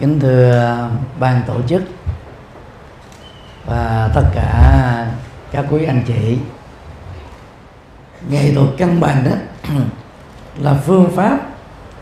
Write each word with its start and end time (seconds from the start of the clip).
kính 0.00 0.20
thưa 0.20 0.90
ban 1.18 1.42
tổ 1.46 1.62
chức 1.68 1.82
và 3.66 4.10
tất 4.14 4.22
cả 4.34 5.06
các 5.50 5.64
quý 5.70 5.84
anh 5.84 6.02
chị. 6.06 6.38
Nghệ 8.28 8.54
thuật 8.54 8.68
căn 8.78 9.00
bằng 9.00 9.24
đó 9.24 9.36
là 10.58 10.74
phương 10.74 11.10
pháp 11.16 11.38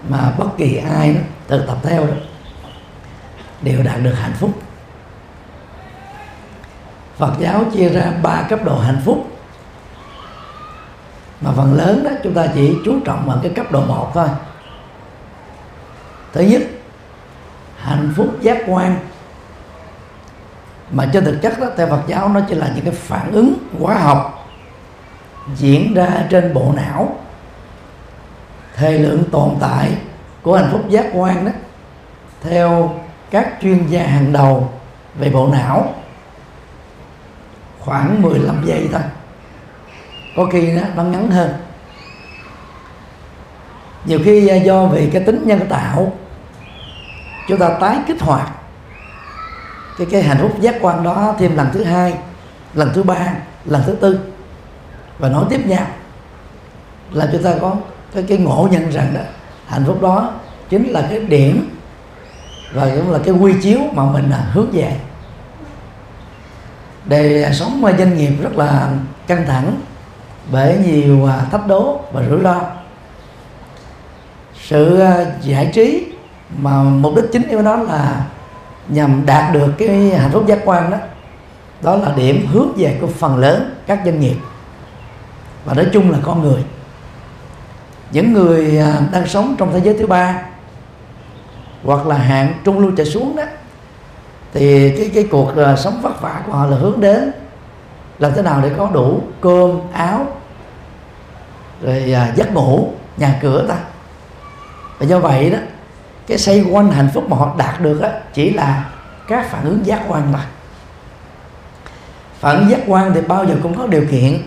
mà 0.09 0.33
bất 0.39 0.49
kỳ 0.57 0.77
ai 0.77 1.15
đó 1.15 1.21
thực 1.49 1.67
tập 1.67 1.79
theo 1.83 2.07
đó 2.07 2.15
đều 3.63 3.83
đạt 3.83 4.03
được 4.03 4.15
hạnh 4.15 4.35
phúc. 4.39 4.51
Phật 7.17 7.33
giáo 7.39 7.65
chia 7.73 7.89
ra 7.89 8.13
ba 8.23 8.43
cấp 8.49 8.59
độ 8.65 8.79
hạnh 8.79 9.01
phúc. 9.05 9.29
Mà 11.41 11.51
phần 11.57 11.75
lớn 11.75 12.05
đó 12.05 12.11
chúng 12.23 12.35
ta 12.35 12.47
chỉ 12.55 12.77
chú 12.85 13.01
trọng 13.05 13.27
vào 13.27 13.39
cái 13.43 13.53
cấp 13.57 13.73
độ 13.73 13.81
một 13.87 14.11
thôi. 14.15 14.29
Thứ 16.33 16.41
nhất 16.41 16.63
hạnh 17.79 18.13
phúc 18.17 18.37
giác 18.41 18.59
quan. 18.67 18.97
Mà 20.91 21.11
trên 21.13 21.25
thực 21.25 21.39
chất 21.43 21.61
đó 21.61 21.67
theo 21.77 21.87
Phật 21.87 22.03
giáo 22.07 22.29
nó 22.29 22.41
chỉ 22.49 22.55
là 22.55 22.71
những 22.75 22.85
cái 22.85 22.95
phản 22.95 23.33
ứng 23.33 23.55
hóa 23.81 23.95
học 23.95 24.49
diễn 25.57 25.95
ra 25.95 26.09
trên 26.31 26.55
bộ 26.55 26.73
não 26.77 27.17
thời 28.77 28.99
lượng 28.99 29.25
tồn 29.33 29.51
tại 29.61 29.91
của 30.43 30.57
hạnh 30.57 30.69
phúc 30.73 30.89
giác 30.89 31.07
quan 31.15 31.45
đó 31.45 31.51
theo 32.43 32.95
các 33.31 33.53
chuyên 33.63 33.87
gia 33.87 34.03
hàng 34.03 34.33
đầu 34.33 34.71
về 35.19 35.31
bộ 35.31 35.49
não. 35.53 35.95
Khoảng 37.81 38.23
15 38.23 38.65
giây 38.67 38.89
thôi. 38.93 39.03
Có 40.37 40.47
khi 40.53 40.77
đó, 40.77 40.83
nó 40.97 41.03
ngắn 41.03 41.31
hơn. 41.31 41.55
Nhiều 44.05 44.19
khi 44.25 44.61
do 44.65 44.87
vì 44.87 45.11
cái 45.13 45.23
tính 45.23 45.43
nhân 45.47 45.61
tạo 45.69 46.13
chúng 47.49 47.59
ta 47.59 47.69
tái 47.81 47.99
kích 48.07 48.23
hoạt 48.23 48.51
cái 49.99 50.07
cái 50.11 50.23
hạnh 50.23 50.39
phúc 50.41 50.61
giác 50.61 50.75
quan 50.81 51.05
đó 51.05 51.35
thêm 51.39 51.57
lần 51.57 51.69
thứ 51.73 51.85
hai, 51.85 52.15
lần 52.75 52.91
thứ 52.95 53.03
ba, 53.03 53.33
lần 53.65 53.83
thứ 53.87 53.95
tư. 53.95 54.21
Và 55.19 55.29
nói 55.29 55.45
tiếp 55.51 55.67
nhau 55.67 55.87
là 57.13 57.29
chúng 57.33 57.43
ta 57.43 57.55
có 57.61 57.75
cái 58.15 58.25
cái 58.29 58.39
ngộ 58.39 58.69
nhận 58.71 58.91
rằng 58.91 59.15
đó, 59.15 59.21
hạnh 59.67 59.85
phúc 59.87 60.03
đó 60.03 60.33
chính 60.69 60.89
là 60.89 61.07
cái 61.11 61.21
điểm 61.21 61.77
và 62.73 62.89
cũng 62.97 63.11
là 63.11 63.19
cái 63.25 63.35
quy 63.35 63.55
chiếu 63.63 63.79
mà 63.93 64.05
mình 64.05 64.31
là 64.31 64.37
hướng 64.53 64.71
về. 64.73 64.97
Đời 67.05 67.53
sống 67.53 67.83
doanh 67.99 68.17
nghiệp 68.17 68.33
rất 68.43 68.57
là 68.57 68.91
căng 69.27 69.47
thẳng 69.47 69.81
bởi 70.53 70.79
nhiều 70.79 71.27
à, 71.27 71.47
thách 71.51 71.67
đố 71.67 72.01
và 72.13 72.23
rủi 72.29 72.43
ro. 72.43 72.61
Sự 74.63 75.01
à, 75.01 75.27
giải 75.43 75.71
trí 75.75 76.05
mà 76.57 76.83
mục 76.83 77.17
đích 77.17 77.25
chính 77.33 77.49
của 77.51 77.63
nó 77.63 77.77
là 77.77 78.27
nhằm 78.89 79.27
đạt 79.27 79.53
được 79.53 79.73
cái 79.79 80.11
hạnh 80.11 80.31
phúc 80.33 80.47
giác 80.47 80.59
quan 80.65 80.91
đó. 80.91 80.97
Đó 81.83 81.97
là 81.97 82.13
điểm 82.17 82.47
hướng 82.53 82.69
về 82.77 82.99
của 83.01 83.07
phần 83.07 83.37
lớn 83.37 83.75
các 83.87 84.01
doanh 84.05 84.21
nghiệp. 84.21 84.37
Và 85.65 85.75
nói 85.75 85.87
chung 85.93 86.11
là 86.11 86.19
con 86.23 86.43
người. 86.43 86.65
Những 88.11 88.33
người 88.33 88.79
à, 88.79 89.01
đang 89.13 89.27
sống 89.27 89.55
trong 89.59 89.73
thế 89.73 89.81
giới 89.85 89.99
thứ 89.99 90.07
ba 90.07 90.43
hoặc 91.85 92.07
là 92.07 92.17
hạng 92.17 92.55
trung 92.65 92.79
lưu 92.79 92.91
trở 92.97 93.05
xuống 93.05 93.37
đó, 93.37 93.43
thì 94.55 94.97
cái 94.97 95.11
cái 95.15 95.29
cuộc 95.31 95.57
à, 95.57 95.77
sống 95.77 96.01
vất 96.03 96.21
vả 96.21 96.43
của 96.47 96.53
họ 96.53 96.67
là 96.67 96.77
hướng 96.77 97.01
đến 97.01 97.31
làm 98.19 98.33
thế 98.35 98.43
nào 98.43 98.61
để 98.63 98.71
có 98.79 98.91
đủ 98.93 99.23
cơm, 99.41 99.81
áo, 99.93 100.27
rồi 101.83 102.13
à, 102.13 102.33
giấc 102.37 102.53
ngủ, 102.53 102.89
nhà 103.17 103.39
cửa 103.43 103.67
ta. 103.69 103.77
Và 104.99 105.07
do 105.07 105.19
vậy 105.19 105.51
đó 105.51 105.59
cái 106.29 106.39
xây 106.39 106.65
quanh 106.71 106.91
hạnh 106.91 107.09
phúc 107.15 107.25
mà 107.29 107.37
họ 107.37 107.55
đạt 107.59 107.81
được 107.81 108.01
á, 108.01 108.11
chỉ 108.35 108.51
là 108.51 108.91
các 109.29 109.51
phản 109.51 109.65
ứng 109.65 109.87
giác 109.87 110.03
quan 110.09 110.33
mà. 110.33 110.47
Phản 112.41 112.57
ứng 112.57 112.71
giác 112.71 112.81
quan 112.87 113.15
thì 113.15 113.21
bao 113.21 113.45
giờ 113.45 113.55
cũng 113.63 113.79
có 113.79 113.87
điều 113.87 114.05
kiện. 114.11 114.39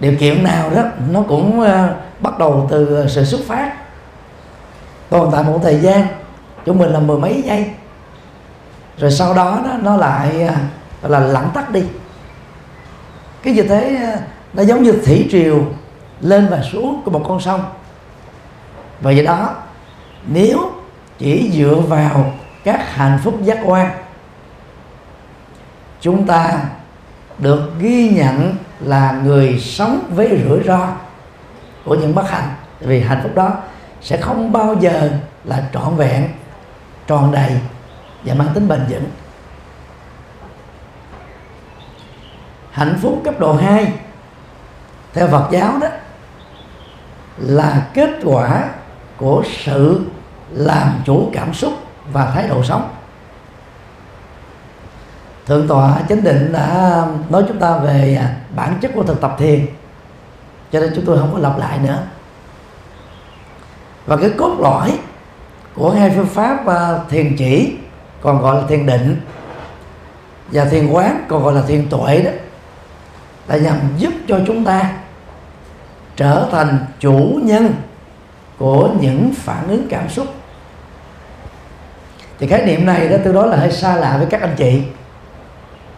Điều 0.00 0.16
kiện 0.20 0.44
nào 0.44 0.70
đó 0.70 0.82
nó 1.10 1.22
cũng 1.28 1.60
uh, 1.60 1.68
bắt 2.20 2.38
đầu 2.38 2.66
từ 2.70 2.96
ờ, 2.96 3.08
sự 3.08 3.24
xuất 3.24 3.40
phát. 3.46 3.72
Tồn 5.10 5.28
tại 5.32 5.42
một 5.42 5.60
thời 5.62 5.80
gian 5.80 6.06
chúng 6.66 6.78
mình 6.78 6.92
là 6.92 7.00
mười 7.00 7.18
mấy 7.18 7.42
giây. 7.46 7.70
Rồi 8.98 9.10
sau 9.10 9.34
đó, 9.34 9.60
đó 9.64 9.70
nó 9.82 9.96
lại 9.96 10.48
uh, 11.04 11.10
là 11.10 11.20
lặng 11.20 11.50
tắt 11.54 11.70
đi. 11.70 11.84
Cái 13.42 13.54
như 13.54 13.62
thế 13.62 14.12
uh, 14.14 14.20
nó 14.52 14.62
giống 14.62 14.82
như 14.82 14.92
thủy 15.06 15.28
triều 15.30 15.64
lên 16.20 16.48
và 16.50 16.62
xuống 16.72 17.02
của 17.04 17.10
một 17.10 17.24
con 17.28 17.40
sông. 17.40 17.64
Và 19.00 19.10
do 19.10 19.22
đó 19.22 19.54
nếu 20.26 20.72
chỉ 21.18 21.50
dựa 21.54 21.74
vào 21.74 22.32
các 22.64 22.94
hạnh 22.94 23.18
phúc 23.24 23.38
giác 23.42 23.58
quan, 23.64 23.90
chúng 26.00 26.26
ta 26.26 26.62
được 27.38 27.72
ghi 27.78 28.08
nhận 28.08 28.56
là 28.80 29.20
người 29.24 29.60
sống 29.60 30.00
với 30.10 30.42
rủi 30.48 30.62
ro 30.62 30.88
của 31.84 31.94
những 31.94 32.14
bất 32.14 32.30
hạnh. 32.30 32.54
Vì 32.80 33.00
hạnh 33.00 33.20
phúc 33.22 33.34
đó 33.34 33.50
sẽ 34.00 34.16
không 34.16 34.52
bao 34.52 34.74
giờ 34.80 35.10
là 35.44 35.68
trọn 35.72 35.96
vẹn, 35.96 36.28
tròn 37.06 37.32
đầy 37.32 37.52
và 38.24 38.34
mang 38.34 38.48
tính 38.54 38.68
bền 38.68 38.80
vững. 38.88 39.04
Hạnh 42.70 42.98
phúc 43.02 43.20
cấp 43.24 43.40
độ 43.40 43.54
2 43.54 43.92
theo 45.12 45.28
Phật 45.28 45.48
giáo 45.50 45.78
đó, 45.80 45.88
là 47.38 47.86
kết 47.94 48.10
quả 48.24 48.64
của 49.22 49.42
sự 49.64 50.00
làm 50.50 51.02
chủ 51.04 51.30
cảm 51.32 51.54
xúc 51.54 51.72
và 52.12 52.30
thái 52.34 52.48
độ 52.48 52.62
sống. 52.62 52.90
Thượng 55.46 55.68
tọa 55.68 55.98
chánh 56.08 56.24
định 56.24 56.52
đã 56.52 57.02
nói 57.28 57.44
chúng 57.48 57.58
ta 57.58 57.78
về 57.78 58.26
bản 58.56 58.78
chất 58.80 58.90
của 58.94 59.02
thực 59.02 59.20
tập 59.20 59.36
thiền, 59.38 59.66
cho 60.72 60.80
nên 60.80 60.92
chúng 60.96 61.04
tôi 61.04 61.18
không 61.18 61.32
có 61.32 61.38
lặp 61.38 61.58
lại 61.58 61.78
nữa. 61.78 61.98
Và 64.06 64.16
cái 64.16 64.30
cốt 64.38 64.56
lõi 64.58 64.98
của 65.74 65.90
hai 65.90 66.10
phương 66.10 66.26
pháp 66.26 66.66
à, 66.66 66.98
thiền 67.10 67.36
chỉ, 67.38 67.76
còn 68.20 68.42
gọi 68.42 68.56
là 68.56 68.68
thiền 68.68 68.86
định, 68.86 69.20
và 70.52 70.64
thiền 70.64 70.90
quán, 70.90 71.24
còn 71.28 71.42
gọi 71.42 71.54
là 71.54 71.62
thiền 71.62 71.88
tuệ 71.88 72.22
đó 72.22 72.30
là 73.48 73.56
nhằm 73.56 73.76
giúp 73.96 74.12
cho 74.28 74.40
chúng 74.46 74.64
ta 74.64 74.92
trở 76.16 76.48
thành 76.52 76.78
chủ 77.00 77.40
nhân 77.42 77.74
của 78.62 78.90
những 79.00 79.32
phản 79.36 79.68
ứng 79.68 79.86
cảm 79.90 80.08
xúc. 80.08 80.26
Thì 82.38 82.46
khái 82.46 82.66
niệm 82.66 82.86
này 82.86 83.08
đó 83.08 83.16
tương 83.24 83.34
đối 83.34 83.48
là 83.48 83.56
hơi 83.56 83.72
xa 83.72 83.96
lạ 83.96 84.14
với 84.18 84.26
các 84.30 84.40
anh 84.40 84.54
chị 84.56 84.82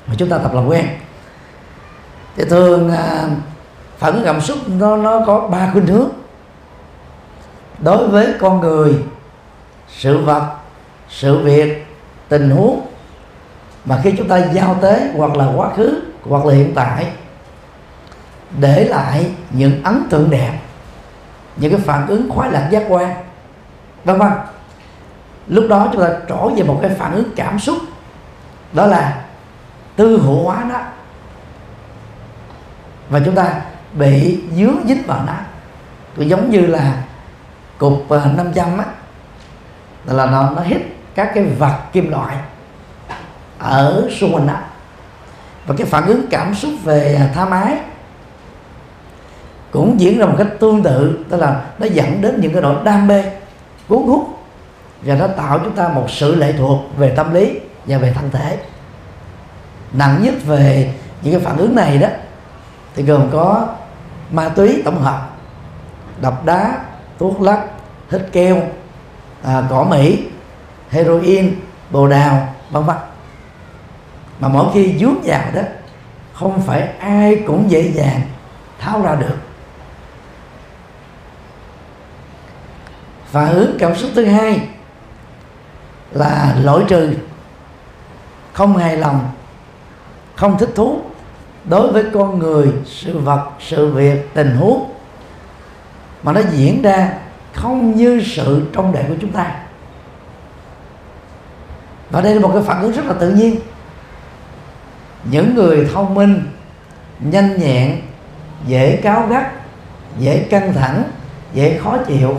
mà 0.07 0.15
chúng 0.19 0.29
ta 0.29 0.39
tập 0.39 0.55
làm 0.55 0.67
quen. 0.67 0.87
Thì 2.37 2.45
thường 2.45 2.91
à, 2.91 3.29
phản 3.99 4.13
ứng 4.13 4.25
cảm 4.25 4.41
xúc 4.41 4.59
nó 4.69 4.97
nó 4.97 5.23
có 5.27 5.49
ba 5.49 5.71
khuynh 5.73 5.87
hướng. 5.87 6.09
Đối 7.79 8.09
với 8.09 8.35
con 8.41 8.61
người 8.61 8.95
sự 9.89 10.19
vật 10.19 10.57
sự 11.09 11.39
việc 11.39 11.87
tình 12.29 12.51
huống 12.51 12.87
mà 13.85 14.01
khi 14.05 14.15
chúng 14.19 14.29
ta 14.29 14.39
giao 14.53 14.79
tế 14.81 15.11
hoặc 15.17 15.37
là 15.37 15.53
quá 15.57 15.71
khứ 15.77 16.01
hoặc 16.29 16.47
là 16.47 16.55
hiện 16.55 16.73
tại 16.75 17.07
để 18.59 18.85
lại 18.85 19.31
những 19.51 19.83
ấn 19.83 20.03
tượng 20.11 20.31
đẹp 20.31 20.59
những 21.57 21.73
cái 21.73 21.81
phản 21.81 22.07
ứng 22.07 22.31
khoái 22.31 22.51
lạc 22.51 22.69
giác 22.71 22.83
quan. 22.89 23.15
Vân 24.05 24.19
vân. 24.19 24.33
Lúc 25.49 25.65
đó 25.69 25.89
chúng 25.93 26.03
ta 26.03 26.09
trổ 26.29 26.51
về 26.57 26.63
một 26.63 26.79
cái 26.83 26.91
phản 26.99 27.13
ứng 27.13 27.31
cảm 27.37 27.59
xúc. 27.59 27.79
Đó 28.73 28.87
là 28.87 29.25
tư 29.97 30.21
hữu 30.23 30.45
hóa 30.45 30.65
nó. 30.69 30.79
Và 33.09 33.21
chúng 33.25 33.35
ta 33.35 33.61
bị 33.93 34.43
dướng 34.57 34.77
dính 34.89 35.03
vào 35.07 35.23
nó. 35.27 35.35
Cũng 36.17 36.29
giống 36.29 36.51
như 36.51 36.61
là 36.61 37.03
cục 37.79 38.09
ờ, 38.09 38.31
năm 38.37 38.53
trăm 38.55 38.79
á. 38.79 38.85
Là 40.05 40.27
nó 40.27 40.51
nó 40.51 40.63
hít 40.63 40.83
các 41.15 41.31
cái 41.35 41.45
vật 41.45 41.79
kim 41.93 42.11
loại 42.11 42.37
ở 43.59 44.09
xung 44.21 44.35
quanh 44.35 44.47
đó 44.47 44.55
và 45.67 45.75
cái 45.79 45.87
phản 45.87 46.07
ứng 46.07 46.27
cảm 46.31 46.55
xúc 46.55 46.71
về 46.85 47.17
ờ, 47.21 47.27
tha 47.35 47.45
mái 47.45 47.79
cũng 49.75 50.01
diễn 50.01 50.19
ra 50.19 50.27
một 50.27 50.35
cách 50.39 50.47
tương 50.61 50.83
tự 50.83 51.25
tức 51.29 51.37
là 51.37 51.65
nó 51.79 51.87
dẫn 51.87 52.21
đến 52.21 52.41
những 52.41 52.53
cái 52.53 52.63
nỗi 52.63 52.75
đam 52.85 53.07
mê 53.07 53.23
cuốn 53.89 54.03
hút. 54.03 54.29
Và 55.03 55.15
nó 55.15 55.27
tạo 55.27 55.59
chúng 55.59 55.73
ta 55.73 55.89
một 55.89 56.11
sự 56.11 56.35
lệ 56.35 56.55
thuộc 56.59 56.81
về 56.97 57.11
tâm 57.11 57.35
lý 57.35 57.59
và 57.87 57.99
về 57.99 58.13
thân 58.13 58.31
thể. 58.31 58.59
Nặng 59.93 60.23
nhất 60.23 60.35
về 60.47 60.95
những 61.23 61.33
cái 61.35 61.43
phản 61.43 61.57
ứng 61.57 61.75
này 61.75 61.99
đó 61.99 62.09
thì 62.95 63.03
gồm 63.03 63.31
có 63.33 63.69
ma 64.31 64.49
túy 64.49 64.83
tổng 64.85 65.03
hợp 65.03 65.31
đập 66.21 66.45
đá 66.45 66.79
thuốc 67.19 67.41
lắc 67.41 67.65
hít 68.11 68.23
keo 68.33 68.57
à, 69.43 69.63
cỏ 69.71 69.85
mỹ 69.85 70.25
heroin 70.91 71.55
bồ 71.91 72.09
đào 72.09 72.49
vân 72.71 72.85
vân. 72.85 72.97
Mà 74.41 74.49
mỗi 74.49 74.67
khi 74.75 74.99
dướng 75.01 75.17
vào 75.25 75.43
đó 75.55 75.63
không 76.33 76.63
phải 76.63 76.89
ai 76.99 77.43
cũng 77.47 77.71
dễ 77.71 77.93
dàng 77.95 78.21
tháo 78.81 79.03
ra 79.03 79.15
được 79.15 79.37
và 83.35 83.45
hướng 83.45 83.71
cảm 83.79 83.97
xúc 83.97 84.11
thứ 84.15 84.25
hai 84.25 84.69
là 86.11 86.57
lỗi 86.63 86.85
trừ. 86.89 87.15
Không 88.53 88.77
hài 88.77 88.97
lòng, 88.97 89.31
không 90.37 90.59
thích 90.59 90.69
thú 90.75 91.01
đối 91.65 91.93
với 91.93 92.05
con 92.13 92.39
người, 92.39 92.73
sự 92.87 93.19
vật, 93.19 93.51
sự 93.61 93.93
việc, 93.93 94.35
tình 94.35 94.57
huống 94.57 94.93
mà 96.23 96.33
nó 96.33 96.41
diễn 96.53 96.83
ra 96.83 97.13
không 97.53 97.97
như 97.97 98.23
sự 98.27 98.63
trông 98.73 98.93
đợi 98.93 99.05
của 99.09 99.15
chúng 99.21 99.33
ta. 99.33 99.57
Và 102.11 102.21
đây 102.21 102.35
là 102.35 102.41
một 102.41 102.51
cái 102.55 102.63
phản 102.63 102.83
ứng 102.83 102.93
rất 102.93 103.07
là 103.07 103.15
tự 103.21 103.31
nhiên. 103.31 103.57
Những 105.25 105.55
người 105.55 105.89
thông 105.95 106.15
minh, 106.15 106.43
nhanh 107.21 107.61
nhẹn, 107.61 108.01
dễ 108.67 108.97
cáo 108.97 109.27
gắt, 109.27 109.53
dễ 110.19 110.47
căng 110.51 110.73
thẳng, 110.73 111.03
dễ 111.55 111.79
khó 111.79 111.97
chịu 112.07 112.39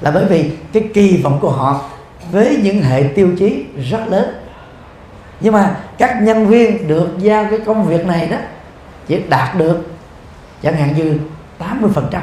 là 0.00 0.10
bởi 0.10 0.24
vì 0.24 0.50
cái 0.72 0.88
kỳ 0.94 1.22
vọng 1.22 1.38
của 1.40 1.50
họ 1.50 1.80
với 2.32 2.60
những 2.62 2.82
hệ 2.82 3.02
tiêu 3.14 3.30
chí 3.38 3.64
rất 3.90 4.08
lớn. 4.08 4.34
Nhưng 5.40 5.52
mà 5.52 5.76
các 5.98 6.22
nhân 6.22 6.46
viên 6.46 6.88
được 6.88 7.08
giao 7.18 7.46
cái 7.50 7.58
công 7.66 7.84
việc 7.84 8.06
này 8.06 8.28
đó 8.28 8.36
chỉ 9.06 9.22
đạt 9.28 9.56
được 9.56 9.90
chẳng 10.62 10.76
hạn 10.76 10.96
như 10.96 11.18
80 11.58 11.90
phần 11.94 12.08
trăm. 12.10 12.22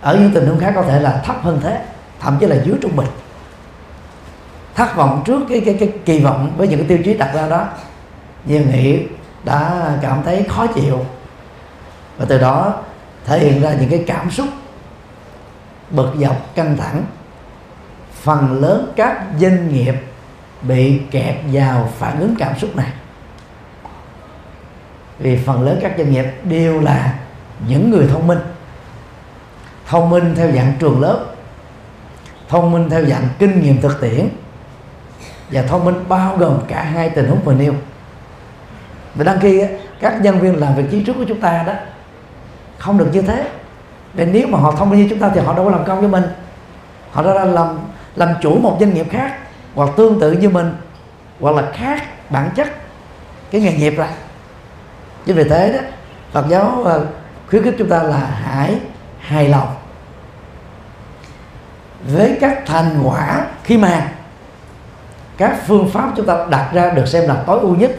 Ở 0.00 0.16
những 0.16 0.30
tình 0.34 0.46
huống 0.46 0.60
khác 0.60 0.72
có 0.74 0.82
thể 0.82 1.00
là 1.00 1.22
thấp 1.24 1.36
hơn 1.42 1.60
thế, 1.62 1.84
thậm 2.20 2.36
chí 2.40 2.46
là 2.46 2.56
dưới 2.64 2.74
trung 2.82 2.96
bình. 2.96 3.06
Thất 4.74 4.96
vọng 4.96 5.22
trước 5.26 5.40
cái 5.48 5.60
cái 5.60 5.76
cái 5.80 5.92
kỳ 6.04 6.20
vọng 6.20 6.52
với 6.56 6.68
những 6.68 6.78
cái 6.78 6.88
tiêu 6.88 6.98
chí 7.04 7.14
đặt 7.14 7.30
ra 7.34 7.48
đó 7.48 7.66
nhiều 8.44 8.62
nghị 8.72 8.98
đã 9.44 9.92
cảm 10.02 10.22
thấy 10.24 10.44
khó 10.48 10.66
chịu. 10.66 11.06
Và 12.18 12.24
từ 12.28 12.38
đó 12.38 12.74
thể 13.24 13.38
hiện 13.38 13.62
ra 13.62 13.74
những 13.80 13.90
cái 13.90 14.04
cảm 14.06 14.30
xúc 14.30 14.48
bực 15.90 16.12
dọc 16.20 16.54
căng 16.54 16.76
thẳng. 16.76 17.04
Phần 18.12 18.62
lớn 18.62 18.92
các 18.96 19.24
doanh 19.40 19.68
nghiệp 19.68 19.94
bị 20.62 21.00
kẹt 21.10 21.34
vào 21.52 21.90
phản 21.98 22.20
ứng 22.20 22.34
cảm 22.38 22.58
xúc 22.58 22.76
này. 22.76 22.90
Vì 25.18 25.36
phần 25.36 25.62
lớn 25.62 25.78
các 25.82 25.92
doanh 25.98 26.12
nghiệp 26.12 26.26
đều 26.44 26.80
là 26.80 27.14
những 27.68 27.90
người 27.90 28.08
thông 28.12 28.26
minh. 28.26 28.38
Thông 29.86 30.10
minh 30.10 30.34
theo 30.36 30.52
dạng 30.52 30.72
trường 30.78 31.00
lớp, 31.00 31.24
thông 32.48 32.72
minh 32.72 32.90
theo 32.90 33.04
dạng 33.04 33.28
kinh 33.38 33.62
nghiệm 33.62 33.80
thực 33.80 34.00
tiễn, 34.00 34.28
và 35.52 35.62
thông 35.62 35.84
minh 35.84 36.04
bao 36.08 36.36
gồm 36.36 36.60
cả 36.68 36.82
hai 36.82 37.10
tình 37.10 37.28
huống 37.28 37.40
vừa 37.44 37.54
nêu. 37.54 37.74
Và 39.14 39.24
đăng 39.24 39.40
ký 39.40 39.62
các 40.00 40.20
nhân 40.20 40.40
viên 40.40 40.56
làm 40.56 40.74
việc 40.74 40.84
trí 40.90 41.04
trước 41.04 41.12
của 41.12 41.24
chúng 41.28 41.40
ta 41.40 41.62
đó, 41.66 41.72
không 42.78 42.98
được 42.98 43.08
như 43.12 43.22
thế 43.22 43.48
để 44.14 44.26
nếu 44.26 44.46
mà 44.46 44.58
họ 44.58 44.72
thông 44.72 44.90
minh 44.90 45.00
như 45.00 45.06
chúng 45.10 45.18
ta 45.18 45.30
thì 45.34 45.40
họ 45.40 45.54
đâu 45.54 45.64
có 45.64 45.70
làm 45.70 45.84
công 45.84 46.00
với 46.00 46.08
mình. 46.08 46.24
Họ 47.12 47.22
đã 47.22 47.44
làm 47.44 47.78
làm 48.16 48.28
chủ 48.42 48.58
một 48.58 48.76
doanh 48.80 48.94
nghiệp 48.94 49.06
khác, 49.10 49.38
hoặc 49.74 49.90
tương 49.96 50.20
tự 50.20 50.32
như 50.32 50.48
mình, 50.48 50.74
hoặc 51.40 51.56
là 51.56 51.70
khác 51.72 52.02
bản 52.30 52.50
chất 52.56 52.68
cái 53.50 53.60
nghề 53.60 53.72
nghiệp 53.72 53.94
lại. 53.98 54.12
chính 55.26 55.36
vì 55.36 55.44
thế 55.44 55.72
đó, 55.72 55.78
Phật 56.32 56.46
giáo 56.48 56.82
ờ, 56.84 57.06
khuyến 57.50 57.64
khích 57.64 57.74
chúng 57.78 57.88
ta 57.88 58.02
là 58.02 58.30
hãy 58.44 58.78
hài 59.18 59.48
lòng 59.48 59.74
với 62.06 62.38
các 62.40 62.62
thành 62.66 63.02
quả 63.04 63.46
khi 63.64 63.78
mà 63.78 64.10
các 65.36 65.56
phương 65.66 65.90
pháp 65.90 66.12
chúng 66.16 66.26
ta 66.26 66.46
đặt 66.50 66.70
ra 66.72 66.90
được 66.90 67.08
xem 67.08 67.28
là 67.28 67.34
tối 67.46 67.60
ưu 67.60 67.76
nhất. 67.76 67.90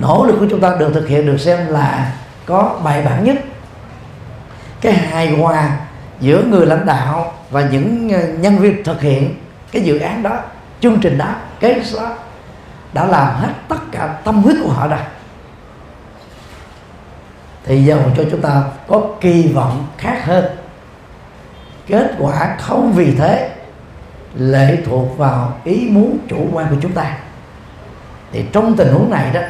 Nỗ 0.00 0.24
lực 0.26 0.36
của 0.40 0.46
chúng 0.50 0.60
ta 0.60 0.76
được 0.78 0.90
thực 0.94 1.08
hiện 1.08 1.26
được 1.26 1.38
xem 1.38 1.66
là 1.66 2.12
có 2.46 2.80
bài 2.84 3.02
bản 3.02 3.24
nhất 3.24 3.36
cái 4.80 4.92
hài 4.92 5.30
hòa 5.30 5.76
giữa 6.20 6.42
người 6.42 6.66
lãnh 6.66 6.86
đạo 6.86 7.32
và 7.50 7.68
những 7.68 8.10
ờ, 8.12 8.28
nhân 8.28 8.58
viên 8.58 8.84
thực 8.84 9.00
hiện 9.00 9.34
cái 9.72 9.82
dự 9.82 9.98
án 9.98 10.22
đó, 10.22 10.40
chương 10.80 11.00
trình 11.00 11.18
đó 11.18 11.34
kế 11.60 11.82
đó 11.94 12.14
đã 12.92 13.06
làm 13.06 13.34
hết 13.34 13.52
tất 13.68 13.80
cả 13.92 14.18
tâm 14.24 14.42
huyết 14.42 14.56
của 14.62 14.70
họ 14.70 14.88
rồi. 14.88 14.98
Thì 17.64 17.84
dầu 17.84 18.00
cho 18.16 18.24
chúng 18.30 18.40
ta 18.40 18.62
có 18.88 19.02
kỳ 19.20 19.48
vọng 19.48 19.86
khác 19.98 20.24
hơn. 20.24 20.44
Kết 21.86 22.14
quả 22.18 22.56
không 22.58 22.92
vì 22.92 23.14
thế 23.14 23.54
lệ 24.34 24.78
thuộc 24.86 25.18
vào 25.18 25.58
ý 25.64 25.88
muốn 25.90 26.18
chủ 26.28 26.48
quan 26.52 26.66
của 26.70 26.76
chúng 26.82 26.92
ta. 26.92 27.16
Thì 28.32 28.44
trong 28.52 28.76
tình 28.76 28.92
huống 28.92 29.10
này 29.10 29.30
đó, 29.32 29.40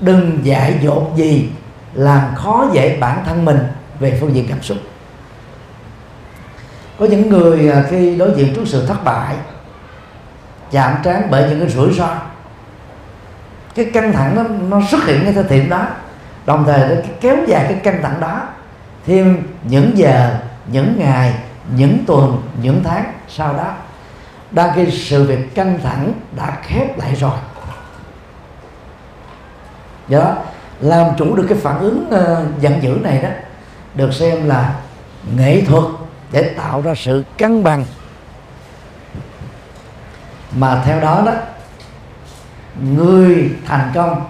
đừng 0.00 0.38
dại 0.42 0.78
dột 0.82 1.12
gì 1.16 1.48
làm 1.94 2.34
khó 2.34 2.66
dễ 2.72 2.96
bản 3.00 3.24
thân 3.26 3.44
mình 3.44 3.58
về 4.00 4.18
phương 4.20 4.34
diện 4.34 4.46
cảm 4.48 4.62
xúc. 4.62 4.78
Có 6.98 7.06
những 7.06 7.28
người 7.28 7.70
à, 7.70 7.84
khi 7.90 8.16
đối 8.16 8.30
diện 8.36 8.54
trước 8.54 8.62
sự 8.66 8.86
thất 8.86 9.04
bại 9.04 9.36
chạm 10.70 10.96
trán 11.02 11.28
bởi 11.30 11.50
những 11.50 11.60
cái 11.60 11.68
rủi 11.68 11.94
ro 11.94 12.08
cái 13.74 13.84
căng 13.84 14.12
thẳng 14.12 14.36
nó, 14.36 14.42
nó 14.68 14.86
xuất 14.90 15.04
hiện 15.04 15.24
ngay 15.24 15.32
thời 15.32 15.44
điểm 15.44 15.70
đó 15.70 15.86
đồng 16.46 16.64
thời 16.64 16.88
nó 16.88 16.94
kéo 17.20 17.36
dài 17.46 17.64
cái 17.68 17.78
căng 17.82 18.02
thẳng 18.02 18.20
đó 18.20 18.42
thêm 19.06 19.42
những 19.62 19.90
giờ 19.94 20.38
những 20.66 20.94
ngày 20.98 21.34
những 21.76 21.98
tuần 22.06 22.42
những 22.62 22.80
tháng 22.84 23.12
sau 23.28 23.52
đó 23.52 23.74
đang 24.50 24.72
khi 24.74 24.90
sự 24.90 25.24
việc 25.24 25.54
căng 25.54 25.78
thẳng 25.82 26.12
đã 26.36 26.58
khép 26.62 26.98
lại 26.98 27.14
rồi. 27.14 27.38
Do 30.08 30.18
đó 30.18 30.34
làm 30.80 31.06
chủ 31.18 31.36
được 31.36 31.46
cái 31.48 31.58
phản 31.58 31.78
ứng 31.78 32.06
uh, 32.08 32.60
giận 32.60 32.82
dữ 32.82 32.98
này 33.02 33.22
đó 33.22 33.28
được 33.94 34.14
xem 34.14 34.48
là 34.48 34.74
nghệ 35.36 35.62
thuật 35.64 35.84
để 36.32 36.42
tạo 36.42 36.82
ra 36.82 36.94
sự 36.96 37.24
cân 37.38 37.64
bằng. 37.64 37.84
Mà 40.56 40.82
theo 40.84 41.00
đó 41.00 41.22
đó, 41.26 41.32
người 42.94 43.50
thành 43.66 43.90
công 43.94 44.26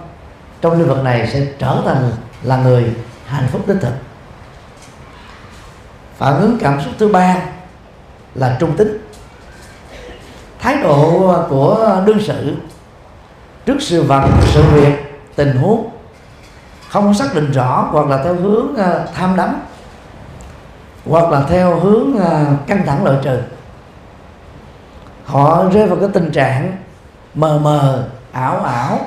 trong 0.60 0.78
lĩnh 0.78 0.88
vực 0.88 1.04
này 1.04 1.30
sẽ 1.32 1.46
trở 1.58 1.82
thành 1.84 2.12
là 2.42 2.56
người 2.56 2.94
hạnh 3.26 3.48
phúc 3.52 3.62
đích 3.66 3.76
thực. 3.80 3.94
Phản 6.16 6.40
ứng 6.40 6.58
cảm 6.60 6.80
xúc 6.84 6.92
thứ 6.98 7.08
ba 7.08 7.36
là 8.34 8.56
trung 8.60 8.76
tính. 8.76 8.98
Thái 10.58 10.76
độ 10.82 11.46
của 11.48 12.02
đương 12.06 12.18
sự 12.26 12.56
trước 13.66 13.76
sự 13.80 14.02
vật, 14.02 14.28
sự 14.52 14.62
việc, 14.72 14.92
tình 15.36 15.56
huống 15.56 15.90
không 16.94 17.14
xác 17.14 17.34
định 17.34 17.52
rõ 17.52 17.88
hoặc 17.90 18.06
là 18.06 18.22
theo 18.24 18.34
hướng 18.34 18.76
à, 18.76 19.06
tham 19.14 19.36
đắm, 19.36 19.62
hoặc 21.06 21.30
là 21.30 21.42
theo 21.48 21.80
hướng 21.80 22.18
à, 22.20 22.46
căng 22.66 22.86
thẳng 22.86 23.04
lợi 23.04 23.16
trừ. 23.22 23.40
Họ 25.24 25.64
rơi 25.72 25.86
vào 25.86 25.98
cái 25.98 26.08
tình 26.12 26.30
trạng 26.32 26.76
mờ 27.34 27.58
mờ, 27.58 28.08
ảo 28.32 28.60
ảo, 28.60 28.98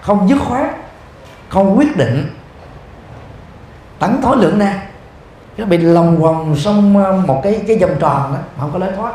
không 0.00 0.28
dứt 0.28 0.38
khoát, 0.48 0.66
không 1.48 1.78
quyết 1.78 1.96
định 1.96 2.34
tắn 3.98 4.20
thối 4.22 4.36
lượng 4.36 4.58
nan. 4.58 4.78
Nó 5.56 5.64
bị 5.64 5.78
lòng 5.78 6.16
vòng 6.16 6.56
xong 6.56 7.04
à, 7.04 7.12
một 7.26 7.40
cái 7.44 7.64
cái 7.68 7.78
vòng 7.78 7.96
tròn 8.00 8.32
đó 8.34 8.38
không 8.60 8.72
có 8.72 8.78
lối 8.78 8.92
thoát. 8.96 9.12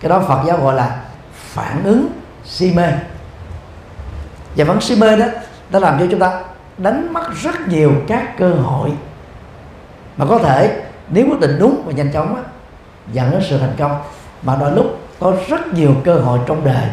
Cái 0.00 0.08
đó 0.08 0.20
Phật 0.28 0.40
giáo 0.46 0.56
gọi 0.56 0.74
là 0.74 1.00
phản 1.32 1.84
ứng 1.84 2.08
si 2.44 2.72
mê. 2.72 2.92
Và 4.56 4.64
vấn 4.64 4.80
si 4.80 4.96
mê 4.96 5.16
đó 5.16 5.26
đã 5.70 5.78
làm 5.78 5.98
cho 5.98 6.06
chúng 6.10 6.20
ta 6.20 6.40
đánh 6.78 7.12
mất 7.12 7.34
rất 7.42 7.68
nhiều 7.68 7.92
các 8.08 8.38
cơ 8.38 8.50
hội. 8.50 8.90
Mà 10.16 10.26
có 10.28 10.38
thể 10.38 10.82
nếu 11.08 11.26
quyết 11.30 11.40
định 11.40 11.56
đúng 11.58 11.82
và 11.86 11.92
nhanh 11.92 12.12
chóng 12.12 12.36
á, 12.36 12.42
dẫn 13.12 13.30
đến 13.30 13.42
sự 13.50 13.58
thành 13.58 13.74
công. 13.78 14.02
Mà 14.42 14.56
đôi 14.60 14.72
lúc 14.72 14.98
có 15.20 15.34
rất 15.48 15.74
nhiều 15.74 15.94
cơ 16.04 16.14
hội 16.14 16.38
trong 16.46 16.64
đời 16.64 16.88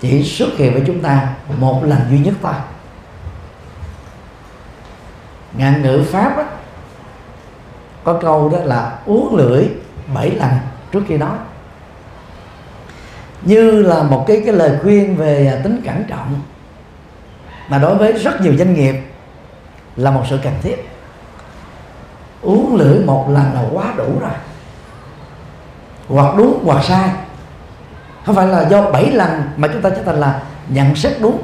chỉ 0.00 0.22
xuất 0.24 0.48
hiện 0.56 0.72
với 0.72 0.82
chúng 0.86 1.00
ta 1.00 1.34
một 1.58 1.84
lần 1.84 1.98
duy 2.10 2.18
nhất 2.18 2.34
thôi. 2.42 2.52
Ngạn 5.56 5.82
ngữ 5.82 6.04
pháp 6.10 6.36
á, 6.36 6.44
có 8.04 8.18
câu 8.22 8.48
đó 8.48 8.58
là 8.58 8.98
uống 9.06 9.36
lưỡi 9.36 9.64
bảy 10.14 10.30
lần 10.30 10.50
trước 10.92 11.02
khi 11.08 11.16
nói. 11.16 11.36
Như 13.42 13.82
là 13.82 14.02
một 14.02 14.24
cái 14.28 14.42
cái 14.46 14.54
lời 14.54 14.78
khuyên 14.82 15.16
về 15.16 15.60
tính 15.64 15.82
cẩn 15.84 16.04
trọng 16.08 16.40
mà 17.68 17.78
đối 17.78 17.94
với 17.94 18.12
rất 18.12 18.40
nhiều 18.40 18.56
doanh 18.56 18.74
nghiệp 18.74 18.94
là 19.96 20.10
một 20.10 20.22
sự 20.30 20.38
cần 20.42 20.54
thiết. 20.62 20.76
Uống 22.42 22.76
lưỡi 22.76 22.98
một 22.98 23.26
lần 23.30 23.54
là 23.54 23.64
quá 23.72 23.84
đủ 23.96 24.18
rồi. 24.20 24.30
Hoặc 26.08 26.34
đúng 26.36 26.62
hoặc 26.64 26.84
sai. 26.84 27.10
Không 28.26 28.34
phải 28.34 28.46
là 28.46 28.68
do 28.68 28.90
bảy 28.90 29.10
lần 29.10 29.42
mà 29.56 29.68
chúng 29.68 29.82
ta 29.82 29.90
trở 29.90 30.02
thành 30.02 30.20
là 30.20 30.42
nhận 30.68 30.96
xét 30.96 31.12
đúng 31.20 31.42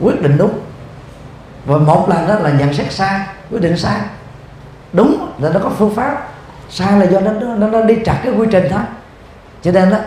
quyết 0.00 0.20
định 0.20 0.38
đúng. 0.38 0.58
Và 1.66 1.76
một 1.76 2.08
lần 2.08 2.28
đó 2.28 2.34
là 2.34 2.50
nhận 2.50 2.74
xét 2.74 2.92
sai 2.92 3.20
quyết 3.50 3.62
định 3.62 3.76
sai. 3.76 4.00
Đúng 4.92 5.32
là 5.38 5.50
nó 5.54 5.60
có 5.60 5.70
phương 5.70 5.94
pháp. 5.94 6.28
Sai 6.70 7.00
là 7.00 7.06
do 7.06 7.20
nó 7.20 7.32
nó, 7.32 7.66
nó 7.68 7.82
đi 7.82 7.96
chặt 8.04 8.20
cái 8.24 8.32
quy 8.32 8.46
trình 8.50 8.66
thôi. 8.70 8.82
Cho 9.62 9.72
nên 9.72 9.90
đó 9.90 9.98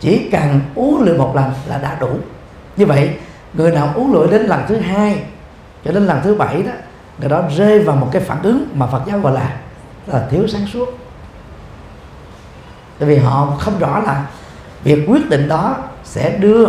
chỉ 0.00 0.28
cần 0.32 0.60
uống 0.74 1.02
lưỡi 1.02 1.18
một 1.18 1.36
lần 1.36 1.52
là 1.66 1.78
đã 1.78 1.96
đủ. 2.00 2.18
Như 2.76 2.86
vậy 2.86 3.10
người 3.54 3.70
nào 3.70 3.92
uống 3.94 4.12
rượu 4.12 4.26
đến 4.26 4.42
lần 4.42 4.60
thứ 4.68 4.76
hai 4.76 5.22
cho 5.84 5.92
đến 5.92 6.06
lần 6.06 6.20
thứ 6.24 6.34
bảy 6.34 6.62
đó, 6.62 6.72
người 7.18 7.28
đó 7.28 7.42
rơi 7.56 7.78
vào 7.78 7.96
một 7.96 8.08
cái 8.12 8.22
phản 8.22 8.42
ứng 8.42 8.66
mà 8.74 8.86
Phật 8.86 9.02
giáo 9.06 9.18
gọi 9.18 9.32
là 9.32 9.56
là 10.06 10.26
thiếu 10.30 10.46
sáng 10.46 10.66
suốt. 10.72 10.98
Tại 12.98 13.08
vì 13.08 13.16
họ 13.16 13.56
không 13.58 13.78
rõ 13.78 14.00
là 14.00 14.26
việc 14.84 15.04
quyết 15.08 15.30
định 15.30 15.48
đó 15.48 15.76
sẽ 16.04 16.38
đưa 16.38 16.68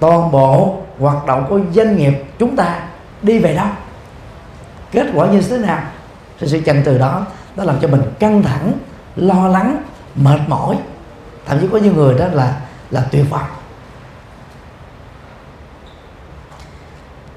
toàn 0.00 0.30
bộ 0.30 0.82
hoạt 0.98 1.26
động 1.26 1.46
của 1.48 1.60
doanh 1.74 1.96
nghiệp 1.96 2.12
chúng 2.38 2.56
ta 2.56 2.80
đi 3.22 3.38
về 3.38 3.54
đâu. 3.54 3.66
Kết 4.92 5.06
quả 5.14 5.26
như 5.26 5.42
thế 5.42 5.58
nào? 5.58 5.82
Thì 6.40 6.46
sự 6.46 6.60
chần 6.66 6.82
từ 6.84 6.98
đó, 6.98 7.26
nó 7.56 7.64
làm 7.64 7.76
cho 7.80 7.88
mình 7.88 8.02
căng 8.18 8.42
thẳng, 8.42 8.72
lo 9.16 9.48
lắng, 9.48 9.82
mệt 10.14 10.40
mỏi. 10.46 10.78
Thậm 11.46 11.58
chí 11.60 11.68
có 11.72 11.78
những 11.78 11.96
người 11.96 12.18
đó 12.18 12.26
là 12.32 12.60
là 12.90 13.04
tuyệt 13.10 13.30
vọng. 13.30 13.46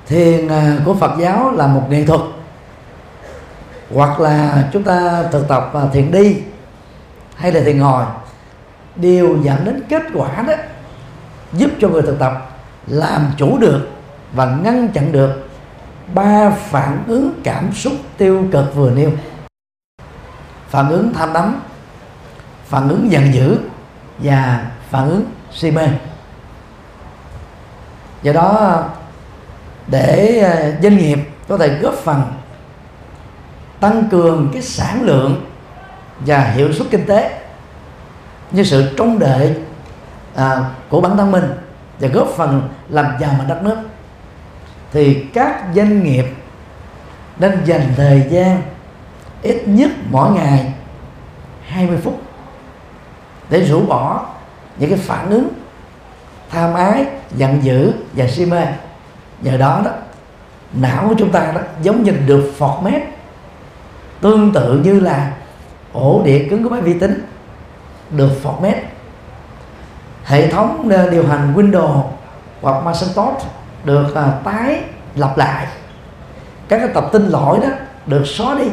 Thiền 0.07 0.47
à, 0.47 0.77
của 0.85 0.93
Phật 0.93 1.11
giáo 1.19 1.51
là 1.51 1.67
một 1.67 1.87
nghệ 1.89 2.05
thuật. 2.05 2.21
Hoặc 3.93 4.19
là 4.19 4.69
chúng 4.73 4.83
ta 4.83 5.23
thực 5.31 5.47
tập 5.47 5.71
à, 5.73 5.81
thiền 5.93 6.11
đi 6.11 6.41
hay 7.35 7.51
là 7.51 7.61
thiền 7.63 7.79
ngồi, 7.79 8.05
đều 8.95 9.37
dẫn 9.43 9.65
đến 9.65 9.83
kết 9.89 10.03
quả 10.13 10.43
đó, 10.47 10.53
giúp 11.53 11.71
cho 11.79 11.89
người 11.89 12.01
thực 12.01 12.19
tập 12.19 12.49
làm 12.87 13.31
chủ 13.37 13.57
được 13.57 13.87
và 14.33 14.45
ngăn 14.45 14.87
chặn 14.87 15.11
được 15.11 15.49
ba 16.13 16.49
phản 16.49 17.03
ứng 17.07 17.31
cảm 17.43 17.73
xúc 17.73 17.93
tiêu 18.17 18.45
cực 18.51 18.75
vừa 18.75 18.91
nêu. 18.91 19.11
Phản 20.69 20.89
ứng 20.89 21.13
tham 21.13 21.33
đắm, 21.33 21.61
phản 22.65 22.89
ứng 22.89 23.11
giận 23.11 23.33
dữ 23.33 23.57
và 24.17 24.65
phản 24.89 25.09
ứng 25.09 25.25
si 25.51 25.71
mê. 25.71 25.87
Do 28.23 28.33
đó 28.33 28.83
để 29.87 30.39
à, 30.39 30.79
doanh 30.83 30.97
nghiệp 30.97 31.19
có 31.47 31.57
thể 31.57 31.77
góp 31.81 31.93
phần 31.93 32.21
tăng 33.79 34.03
cường 34.11 34.49
cái 34.53 34.61
sản 34.61 35.01
lượng 35.01 35.45
và 36.19 36.43
hiệu 36.43 36.73
suất 36.73 36.87
kinh 36.91 37.05
tế. 37.05 37.39
Như 38.51 38.63
sự 38.63 38.93
trông 38.97 39.19
đợi 39.19 39.55
à, 40.35 40.69
của 40.89 41.01
bản 41.01 41.17
thân 41.17 41.31
mình 41.31 41.51
và 41.99 42.07
góp 42.07 42.27
phần 42.27 42.69
làm 42.89 43.05
giàu 43.19 43.33
mạnh 43.37 43.47
đất 43.47 43.63
nước. 43.63 43.77
Thì 44.91 45.25
các 45.33 45.63
doanh 45.75 46.03
nghiệp 46.03 46.25
nên 47.39 47.65
dành 47.65 47.93
thời 47.95 48.27
gian 48.29 48.61
ít 49.41 49.63
nhất 49.65 49.91
mỗi 50.11 50.31
ngày 50.31 50.73
20 51.67 51.97
phút 52.03 52.21
để 53.49 53.65
rũ 53.65 53.81
bỏ 53.81 54.25
những 54.77 54.89
cái 54.89 54.99
phản 54.99 55.29
ứng 55.29 55.49
tham 56.49 56.73
ái 56.73 57.05
giận 57.35 57.63
dữ 57.63 57.91
và 58.13 58.27
si 58.27 58.45
mê 58.45 58.65
nhờ 59.41 59.57
đó 59.57 59.81
đó 59.85 59.91
não 60.73 61.05
của 61.09 61.15
chúng 61.17 61.31
ta 61.31 61.51
đó 61.55 61.61
giống 61.81 62.03
như 62.03 62.11
được 62.11 62.53
format 62.59 62.99
tương 64.21 64.53
tự 64.53 64.81
như 64.83 64.99
là 64.99 65.31
ổ 65.93 66.21
đĩa 66.25 66.47
cứng 66.49 66.63
của 66.63 66.69
máy 66.69 66.81
vi 66.81 66.99
tính 66.99 67.25
được 68.09 68.29
format. 68.43 68.75
Hệ 70.23 70.51
thống 70.51 70.89
điều 71.11 71.27
hành 71.27 71.53
Windows 71.55 72.03
hoặc 72.61 72.83
Macintosh 72.83 73.45
được 73.83 74.05
uh, 74.11 74.43
tái 74.43 74.83
lập 75.15 75.33
lại. 75.37 75.67
Các 76.67 76.77
cái 76.77 76.87
tập 76.93 77.09
tin 77.11 77.27
lỗi 77.27 77.59
đó 77.61 77.69
được 78.05 78.23
xóa 78.25 78.55
đi. 78.55 78.67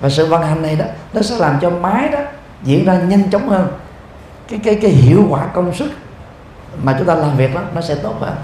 Và 0.00 0.08
sự 0.08 0.26
vận 0.26 0.42
hành 0.42 0.62
này 0.62 0.76
đó 0.76 0.84
nó 1.12 1.22
sẽ 1.22 1.36
làm 1.38 1.58
cho 1.60 1.70
máy 1.70 2.08
đó 2.08 2.18
diễn 2.62 2.84
ra 2.84 2.94
nhanh 2.94 3.30
chóng 3.30 3.48
hơn. 3.48 3.68
Cái 4.48 4.60
cái 4.64 4.78
cái 4.82 4.90
hiệu 4.90 5.26
quả 5.30 5.46
công 5.46 5.74
suất 5.74 5.88
mà 6.82 6.94
chúng 6.98 7.06
ta 7.06 7.14
làm 7.14 7.36
việc 7.36 7.54
đó 7.54 7.60
nó 7.74 7.80
sẽ 7.80 7.94
tốt 7.94 8.14
hơn 8.20 8.34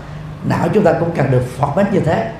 não 0.48 0.68
chúng 0.74 0.84
ta 0.84 0.92
cũng 1.00 1.10
cần 1.14 1.30
được 1.30 1.42
format 1.58 1.84
như 1.92 2.00
thế. 2.00 2.32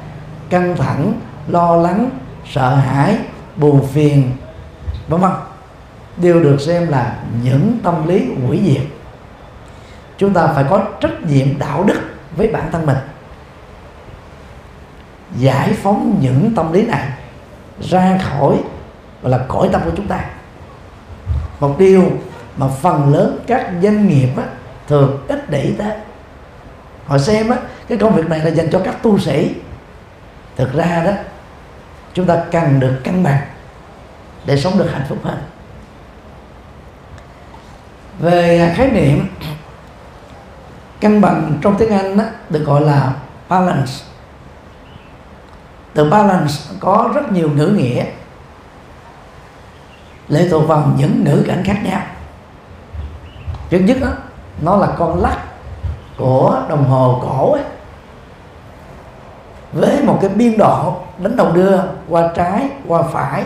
Căng 0.51 0.77
thẳng 0.77 1.13
lo 1.49 1.77
lắng 1.77 2.11
sợ 2.51 2.75
hãi 2.75 3.19
buồn 3.57 3.87
phiền 3.87 4.31
vân 5.09 5.21
vân. 5.21 5.33
Đều 6.17 6.43
được 6.43 6.61
xem 6.61 6.89
là 6.89 7.17
những 7.43 7.79
tâm 7.83 8.09
lý 8.09 8.27
hủy 8.47 8.61
diệt. 8.67 8.87
Chúng 10.19 10.35
ta 10.35 10.47
phải 10.47 10.65
có 10.71 10.85
trách 11.01 11.23
nhiệm 11.29 11.59
đạo 11.59 11.85
đức 11.85 12.01
với 12.37 12.49
bản 12.49 12.69
thân 12.73 12.87
mình. 12.87 12.97
Giải 15.37 15.73
phóng 15.83 16.19
những 16.21 16.53
tâm 16.57 16.73
lý 16.73 16.87
này 16.87 17.09
ra 17.81 18.19
khỏi 18.19 18.57
gọi 19.23 19.31
là 19.31 19.39
cõi 19.49 19.69
tâm 19.73 19.81
của 19.85 19.93
chúng 19.97 20.07
ta. 20.07 20.25
Một 21.61 21.75
điều 21.79 22.03
mà 22.57 22.69
phần 22.69 23.15
lớn 23.15 23.39
các 23.47 23.71
doanh 23.83 24.09
nghiệp 24.09 24.29
á, 24.37 24.43
thường 24.89 25.25
ít 25.29 25.51
để 25.51 25.63
ý 25.63 25.73
tới. 25.79 25.93
Họ 27.07 27.19
xem 27.19 27.49
á, 27.49 27.57
cái 27.89 27.99
công 27.99 28.15
việc 28.15 28.29
này 28.29 28.39
là 28.39 28.51
dành 28.51 28.71
cho 28.71 28.81
các 28.85 29.03
tu 29.03 29.19
sĩ. 29.19 29.55
Thực 30.57 30.73
ra 30.73 31.03
đó 31.05 31.13
chúng 32.15 32.27
ta 32.27 32.45
cần 32.51 32.81
được 32.81 33.01
cân 33.05 33.23
bằng 33.23 33.43
để 34.45 34.57
sống 34.57 34.79
được 34.79 34.91
hạnh 34.93 35.05
phúc 35.09 35.19
hơn. 35.23 35.39
Về 38.19 38.73
khái 38.77 38.91
niệm 38.91 39.29
cân 41.01 41.21
bằng 41.21 41.59
trong 41.63 41.77
tiếng 41.79 41.93
Anh 41.93 42.19
đó, 42.19 42.25
được 42.51 42.65
gọi 42.65 42.81
là 42.81 43.13
balance. 43.49 43.93
Từ 45.95 46.11
balance 46.11 46.55
có 46.81 47.11
rất 47.15 47.33
nhiều 47.33 47.51
ngữ 47.51 47.67
nghĩa 47.67 48.05
lệ 50.29 50.49
thuộc 50.51 50.69
vào 50.69 50.93
những 50.99 51.25
ngữ 51.25 51.45
cảnh 51.47 51.63
khác 51.65 51.79
nhau. 51.85 52.01
Trước 53.71 53.79
nhất 53.79 53.97
đó, 54.01 54.09
nó 54.63 54.77
là 54.77 54.87
con 54.99 55.23
lắc 55.23 55.39
của 56.17 56.63
đồng 56.69 56.85
hồ 56.85 57.21
cổ 57.23 57.53
ấy 57.53 57.63
với 59.75 60.03
một 60.03 60.19
cái 60.21 60.31
biên 60.31 60.59
độ 60.59 60.97
đánh 61.19 61.37
đầu 61.37 61.53
đưa 61.53 61.79
qua 62.09 62.31
trái, 62.35 62.69
qua 62.87 63.03
phải, 63.03 63.45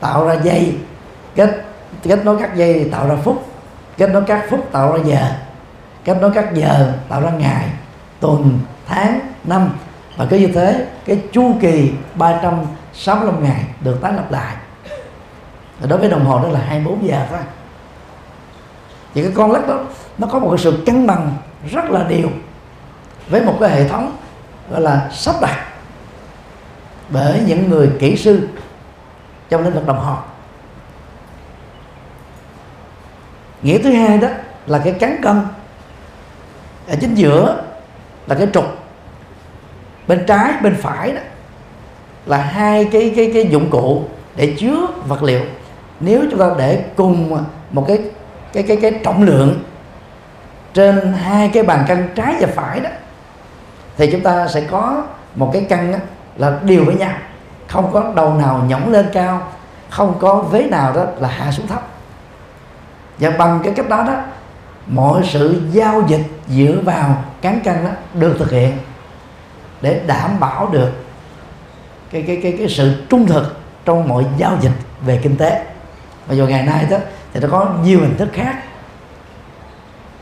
tạo 0.00 0.26
ra 0.26 0.34
dây. 0.34 0.76
Kết 1.34 1.64
kết 2.02 2.24
nối 2.24 2.36
các 2.40 2.56
dây 2.56 2.88
tạo 2.92 3.08
ra 3.08 3.16
phút. 3.24 3.44
Kết 3.96 4.10
nối 4.10 4.22
các 4.26 4.44
phút 4.50 4.72
tạo 4.72 4.92
ra 4.92 4.98
giờ. 5.04 5.30
Kết 6.04 6.16
nối 6.20 6.30
các 6.34 6.54
giờ 6.54 6.92
tạo 7.08 7.20
ra 7.20 7.30
ngày, 7.30 7.68
tuần, 8.20 8.60
tháng, 8.86 9.20
năm. 9.44 9.70
Và 10.16 10.26
cứ 10.30 10.36
như 10.36 10.46
thế, 10.46 10.86
cái 11.04 11.22
chu 11.32 11.54
kỳ 11.60 11.92
365 12.14 13.44
ngày 13.44 13.64
được 13.80 13.98
tái 14.02 14.12
lập 14.12 14.30
lại. 14.30 14.56
Đối 15.88 15.98
với 15.98 16.10
đồng 16.10 16.24
hồ 16.24 16.38
đó 16.38 16.48
là 16.48 16.60
24 16.60 17.08
giờ 17.08 17.26
thôi. 17.30 17.38
Thì 19.14 19.22
cái 19.22 19.32
con 19.34 19.52
lắc 19.52 19.68
đó, 19.68 19.80
nó 20.18 20.26
có 20.26 20.38
một 20.38 20.48
cái 20.50 20.58
sự 20.58 20.82
cân 20.86 21.06
bằng 21.06 21.32
rất 21.70 21.90
là 21.90 22.04
đều 22.04 22.28
với 23.28 23.42
một 23.42 23.56
cái 23.60 23.70
hệ 23.70 23.88
thống 23.88 24.16
gọi 24.70 24.80
là 24.80 25.08
sắp 25.12 25.34
đặt 25.40 25.67
bởi 27.08 27.42
những 27.46 27.70
người 27.70 27.90
kỹ 27.98 28.16
sư 28.16 28.48
trong 29.48 29.64
lĩnh 29.64 29.74
vực 29.74 29.86
đồng 29.86 29.98
hồ. 29.98 30.16
Nghĩa 33.62 33.78
thứ 33.78 33.92
hai 33.92 34.18
đó 34.18 34.28
là 34.66 34.78
cái 34.84 34.92
cán 34.92 35.16
cân. 35.22 35.40
Ở 36.88 36.96
chính 37.00 37.14
giữa 37.14 37.62
là 38.26 38.34
cái 38.34 38.48
trục. 38.52 38.64
Bên 40.08 40.24
trái 40.26 40.52
bên 40.62 40.76
phải 40.80 41.12
đó 41.12 41.20
là 42.26 42.36
hai 42.36 42.88
cái 42.92 43.12
cái 43.16 43.30
cái 43.34 43.46
dụng 43.46 43.70
cụ 43.70 44.04
để 44.36 44.54
chứa 44.58 44.86
vật 45.06 45.22
liệu. 45.22 45.40
Nếu 46.00 46.22
chúng 46.30 46.40
ta 46.40 46.50
để 46.58 46.84
cùng 46.96 47.44
một 47.70 47.84
cái 47.88 48.02
cái 48.52 48.62
cái 48.62 48.76
cái 48.76 49.00
trọng 49.04 49.22
lượng 49.22 49.62
trên 50.74 51.12
hai 51.12 51.50
cái 51.54 51.62
bàn 51.62 51.84
cân 51.88 52.08
trái 52.14 52.34
và 52.40 52.46
phải 52.54 52.80
đó 52.80 52.90
thì 53.96 54.10
chúng 54.12 54.20
ta 54.20 54.48
sẽ 54.48 54.60
có 54.60 55.02
một 55.34 55.50
cái 55.52 55.66
cân 55.68 55.92
đó, 55.92 55.98
là 56.38 56.58
đều 56.62 56.84
với 56.84 56.94
nhau. 56.94 57.12
Không 57.68 57.92
có 57.92 58.12
đầu 58.16 58.34
nào 58.34 58.64
nhõng 58.68 58.92
lên 58.92 59.06
cao, 59.12 59.48
không 59.90 60.18
có 60.20 60.34
vế 60.34 60.62
nào 60.62 60.92
đó 60.92 61.04
là 61.18 61.28
hạ 61.28 61.52
xuống 61.52 61.66
thấp. 61.66 61.86
Và 63.18 63.30
bằng 63.30 63.60
cái 63.64 63.72
cách 63.76 63.88
đó 63.88 64.04
đó, 64.06 64.14
mọi 64.86 65.22
sự 65.24 65.62
giao 65.70 66.02
dịch 66.06 66.22
dựa 66.48 66.78
vào 66.84 67.24
cán 67.40 67.60
cân 67.64 67.84
đó 67.84 67.90
được 68.14 68.36
thực 68.38 68.50
hiện 68.50 68.78
để 69.80 70.00
đảm 70.06 70.40
bảo 70.40 70.68
được 70.72 70.90
cái 72.10 72.24
cái 72.26 72.40
cái 72.42 72.54
cái 72.58 72.68
sự 72.68 73.02
trung 73.10 73.26
thực 73.26 73.56
trong 73.84 74.08
mọi 74.08 74.24
giao 74.36 74.56
dịch 74.60 74.72
về 75.06 75.20
kinh 75.22 75.36
tế. 75.36 75.64
Và 76.26 76.34
dù 76.34 76.46
ngày 76.46 76.62
nay 76.62 76.86
đó 76.90 76.96
thì 77.32 77.40
nó 77.40 77.48
có 77.50 77.66
nhiều 77.82 78.00
hình 78.00 78.16
thức 78.16 78.28
khác, 78.32 78.62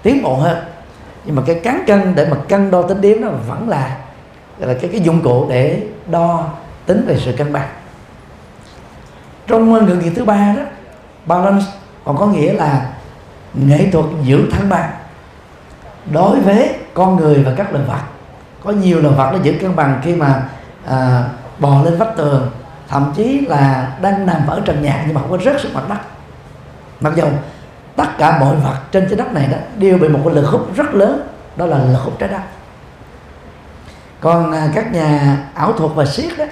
tiến 0.02 0.22
bộ 0.22 0.36
hơn, 0.36 0.58
nhưng 1.24 1.36
mà 1.36 1.42
cái 1.46 1.60
cán 1.64 1.84
cân 1.86 2.14
để 2.14 2.26
mà 2.30 2.36
cân 2.48 2.70
đo 2.70 2.82
tính 2.82 3.00
điểm 3.00 3.20
nó 3.20 3.28
vẫn 3.28 3.68
là 3.68 3.96
là 4.58 4.74
cái 4.80 4.90
cái 4.92 5.00
dụng 5.00 5.22
cụ 5.22 5.46
để 5.48 5.82
đo 6.10 6.44
tính 6.86 7.04
về 7.06 7.18
sự 7.18 7.32
cân 7.32 7.52
bằng. 7.52 7.68
Trong 9.46 9.86
ngữ 9.86 9.94
nghĩa 9.94 10.10
thứ 10.10 10.24
ba 10.24 10.54
đó 10.56 10.62
balance 11.26 11.66
còn 12.04 12.16
có 12.16 12.26
nghĩa 12.26 12.52
là 12.52 12.92
nghệ 13.54 13.90
thuật 13.92 14.04
giữ 14.22 14.50
thăng 14.50 14.68
bằng. 14.68 14.90
Đối 16.12 16.40
với 16.40 16.74
con 16.94 17.16
người 17.16 17.42
và 17.42 17.52
các 17.56 17.72
loài 17.72 17.84
vật 17.84 18.00
có 18.64 18.70
nhiều 18.72 19.00
loài 19.00 19.14
vật 19.14 19.30
nó 19.32 19.38
giữ 19.42 19.54
cân 19.60 19.76
bằng 19.76 20.00
khi 20.04 20.14
mà 20.14 20.42
à, 20.86 21.24
bò 21.58 21.82
lên 21.84 21.96
vách 21.96 22.16
tường 22.16 22.50
thậm 22.88 23.12
chí 23.16 23.40
là 23.40 23.92
đang 24.00 24.26
nằm 24.26 24.46
ở 24.46 24.60
trần 24.64 24.82
nhà 24.82 25.02
nhưng 25.06 25.14
mà 25.14 25.20
không 25.20 25.30
có 25.30 25.38
rớt 25.44 25.60
xuống 25.60 25.74
mặt 25.74 25.88
đất. 25.88 25.98
Mặc 27.00 27.12
dù 27.16 27.24
tất 27.96 28.18
cả 28.18 28.38
mọi 28.40 28.56
vật 28.56 28.76
trên 28.92 29.06
trái 29.08 29.16
đất 29.16 29.32
này 29.32 29.46
đó 29.46 29.56
đều 29.76 29.98
bị 29.98 30.08
một 30.08 30.20
cái 30.24 30.34
lực 30.34 30.46
hút 30.46 30.76
rất 30.76 30.94
lớn 30.94 31.28
đó 31.56 31.66
là 31.66 31.78
lực 31.78 31.98
hút 32.04 32.18
trái 32.18 32.28
đất 32.28 32.40
còn 34.20 34.52
à, 34.52 34.68
các 34.74 34.92
nhà 34.92 35.38
ảo 35.54 35.72
thuật 35.72 35.92
và 35.94 36.04
siết 36.04 36.38
đó 36.38 36.44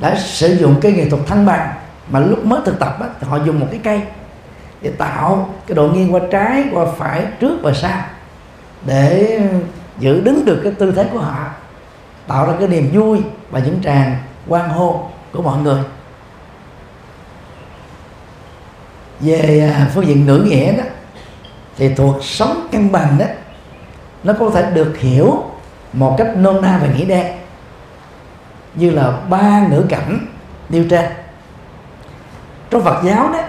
đã 0.00 0.16
sử 0.16 0.54
dụng 0.54 0.74
cái 0.80 0.92
nghệ 0.92 1.10
thuật 1.10 1.26
thăng 1.26 1.46
bằng 1.46 1.72
mà 2.10 2.20
lúc 2.20 2.44
mới 2.44 2.60
thực 2.64 2.78
tập 2.78 2.96
đó, 3.00 3.06
họ 3.20 3.36
dùng 3.36 3.60
một 3.60 3.66
cái 3.70 3.80
cây 3.84 4.00
để 4.80 4.90
tạo 4.98 5.54
cái 5.66 5.74
độ 5.74 5.88
nghiêng 5.88 6.14
qua 6.14 6.20
trái 6.32 6.64
qua 6.72 6.86
phải 6.98 7.26
trước 7.40 7.58
và 7.62 7.72
sau 7.72 8.02
để 8.86 9.40
giữ 9.98 10.20
đứng 10.20 10.44
được 10.44 10.60
cái 10.62 10.72
tư 10.72 10.92
thế 10.96 11.08
của 11.12 11.18
họ 11.18 11.48
tạo 12.26 12.46
ra 12.46 12.52
cái 12.58 12.68
niềm 12.68 12.90
vui 12.92 13.18
và 13.50 13.60
những 13.60 13.82
tràng 13.82 14.16
quan 14.48 14.68
hô 14.68 15.10
của 15.32 15.42
mọi 15.42 15.58
người. 15.58 15.82
Về 19.20 19.72
à, 19.76 19.90
phương 19.94 20.06
diện 20.06 20.26
ngữ 20.26 20.38
nghĩa 20.38 20.76
đó 20.76 20.84
thì 21.76 21.94
thuộc 21.94 22.24
sống 22.24 22.68
cân 22.72 22.92
bằng 22.92 23.18
đó 23.18 23.26
nó 24.24 24.32
có 24.38 24.50
thể 24.50 24.70
được 24.70 24.96
hiểu 24.98 25.44
một 25.96 26.14
cách 26.18 26.28
nôm 26.36 26.62
na 26.62 26.78
và 26.82 26.88
nghĩa 26.88 27.04
đen 27.04 27.26
như 28.74 28.90
là 28.90 29.12
ba 29.28 29.66
ngữ 29.70 29.84
cảnh 29.88 30.26
nêu 30.68 30.84
trên. 30.90 31.04
Trong 32.70 32.84
Phật 32.84 33.02
giáo 33.04 33.30
đó 33.32 33.40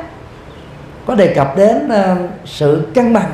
có 1.06 1.16
đề 1.16 1.34
cập 1.34 1.58
đến 1.58 1.90
uh, 1.92 2.30
sự 2.46 2.88
cân 2.96 3.14
bằng 3.14 3.32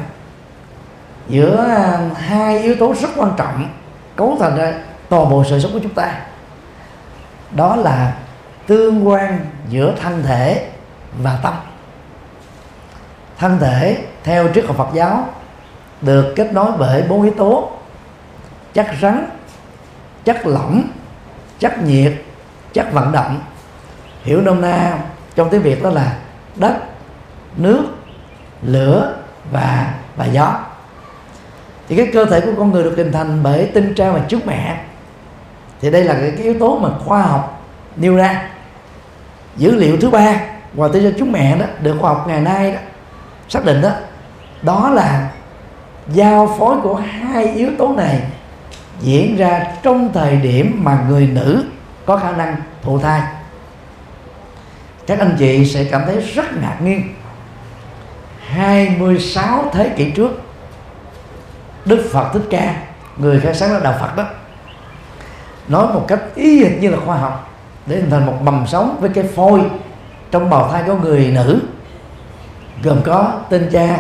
giữa 1.27 1.65
uh, 2.11 2.17
hai 2.17 2.59
yếu 2.59 2.75
tố 2.75 2.93
rất 3.01 3.09
quan 3.15 3.31
trọng 3.37 3.69
cấu 4.15 4.37
thành 4.39 4.57
ra 4.57 4.73
toàn 5.09 5.29
bộ 5.29 5.43
sự 5.49 5.59
sống 5.59 5.73
của 5.73 5.79
chúng 5.83 5.93
ta. 5.93 6.21
Đó 7.51 7.75
là 7.75 8.13
tương 8.67 9.07
quan 9.07 9.39
giữa 9.69 9.93
thân 10.01 10.23
thể 10.23 10.69
và 11.23 11.39
tâm. 11.43 11.53
Thân 13.37 13.57
thể 13.59 13.97
theo 14.23 14.47
triết 14.53 14.65
học 14.65 14.75
Phật 14.77 14.87
giáo 14.93 15.27
được 16.01 16.33
kết 16.35 16.53
nối 16.53 16.71
bởi 16.77 17.01
bốn 17.01 17.23
yếu 17.23 17.33
tố 17.37 17.71
chất 18.73 18.87
rắn 19.01 19.25
chất 20.23 20.47
lỏng 20.47 20.83
chất 21.59 21.83
nhiệt 21.83 22.13
chất 22.73 22.93
vận 22.93 23.11
động. 23.11 23.41
Hiểu 24.23 24.41
nôm 24.41 24.61
na 24.61 24.97
trong 25.35 25.49
tiếng 25.49 25.61
việt 25.61 25.83
đó 25.83 25.89
là 25.89 26.17
đất 26.55 26.77
nước 27.57 27.83
lửa 28.61 29.15
và 29.51 29.93
và 30.15 30.25
gió. 30.25 30.59
Thì 31.87 31.95
cái 31.95 32.09
cơ 32.13 32.25
thể 32.25 32.41
của 32.41 32.51
con 32.57 32.71
người 32.71 32.83
được 32.83 32.93
hình 32.97 33.11
thành 33.11 33.43
bởi 33.43 33.71
tinh 33.73 33.93
tra 33.95 34.11
và 34.11 34.19
trước 34.19 34.47
mẹ. 34.47 34.83
Thì 35.81 35.91
đây 35.91 36.03
là 36.03 36.13
cái, 36.13 36.31
cái 36.31 36.43
yếu 36.43 36.59
tố 36.59 36.79
mà 36.79 36.89
khoa 37.05 37.21
học 37.21 37.63
nêu 37.95 38.15
ra. 38.15 38.49
Dữ 39.57 39.75
liệu 39.75 39.97
thứ 39.97 40.09
ba 40.09 40.35
ngoài 40.73 40.89
tinh 40.93 41.03
tra 41.03 41.17
trước 41.19 41.27
mẹ 41.27 41.57
đó 41.57 41.65
được 41.81 41.97
khoa 42.01 42.09
học 42.09 42.25
ngày 42.27 42.41
nay 42.41 42.71
đó 42.71 42.79
xác 43.49 43.65
định 43.65 43.81
đó 43.81 43.91
đó 44.61 44.89
là 44.89 45.29
giao 46.13 46.55
phối 46.59 46.77
của 46.83 46.95
hai 46.95 47.53
yếu 47.53 47.69
tố 47.77 47.93
này 47.97 48.21
diễn 49.01 49.37
ra 49.37 49.65
trong 49.83 50.13
thời 50.13 50.35
điểm 50.35 50.81
mà 50.83 51.05
người 51.09 51.27
nữ 51.27 51.65
có 52.05 52.17
khả 52.17 52.31
năng 52.31 52.55
thụ 52.81 52.99
thai. 52.99 53.21
Các 55.07 55.19
anh 55.19 55.35
chị 55.39 55.65
sẽ 55.65 55.83
cảm 55.83 56.01
thấy 56.05 56.21
rất 56.21 56.45
ngạc 56.61 56.77
nhiên. 56.81 57.13
26 58.47 59.65
thế 59.73 59.89
kỷ 59.89 60.11
trước, 60.11 60.41
Đức 61.85 62.09
Phật 62.11 62.29
Thích 62.33 62.47
Ca, 62.49 62.75
người 63.17 63.39
khai 63.39 63.53
sáng 63.53 63.73
là 63.73 63.79
đạo 63.79 63.95
Phật 63.99 64.15
đó, 64.15 64.23
nói 65.67 65.87
một 65.93 66.05
cách 66.07 66.19
y 66.35 66.63
hình 66.63 66.79
như 66.79 66.89
là 66.89 66.97
khoa 67.05 67.17
học, 67.17 67.53
để 67.85 67.95
hình 67.95 68.09
thành 68.09 68.25
một 68.25 68.41
mầm 68.41 68.67
sống 68.67 68.97
với 68.99 69.09
cái 69.09 69.23
phôi 69.23 69.61
trong 70.31 70.49
bào 70.49 70.69
thai 70.71 70.83
của 70.87 70.95
người 70.95 71.31
nữ, 71.35 71.59
gồm 72.83 73.01
có 73.05 73.33
tên 73.49 73.69
cha 73.71 73.99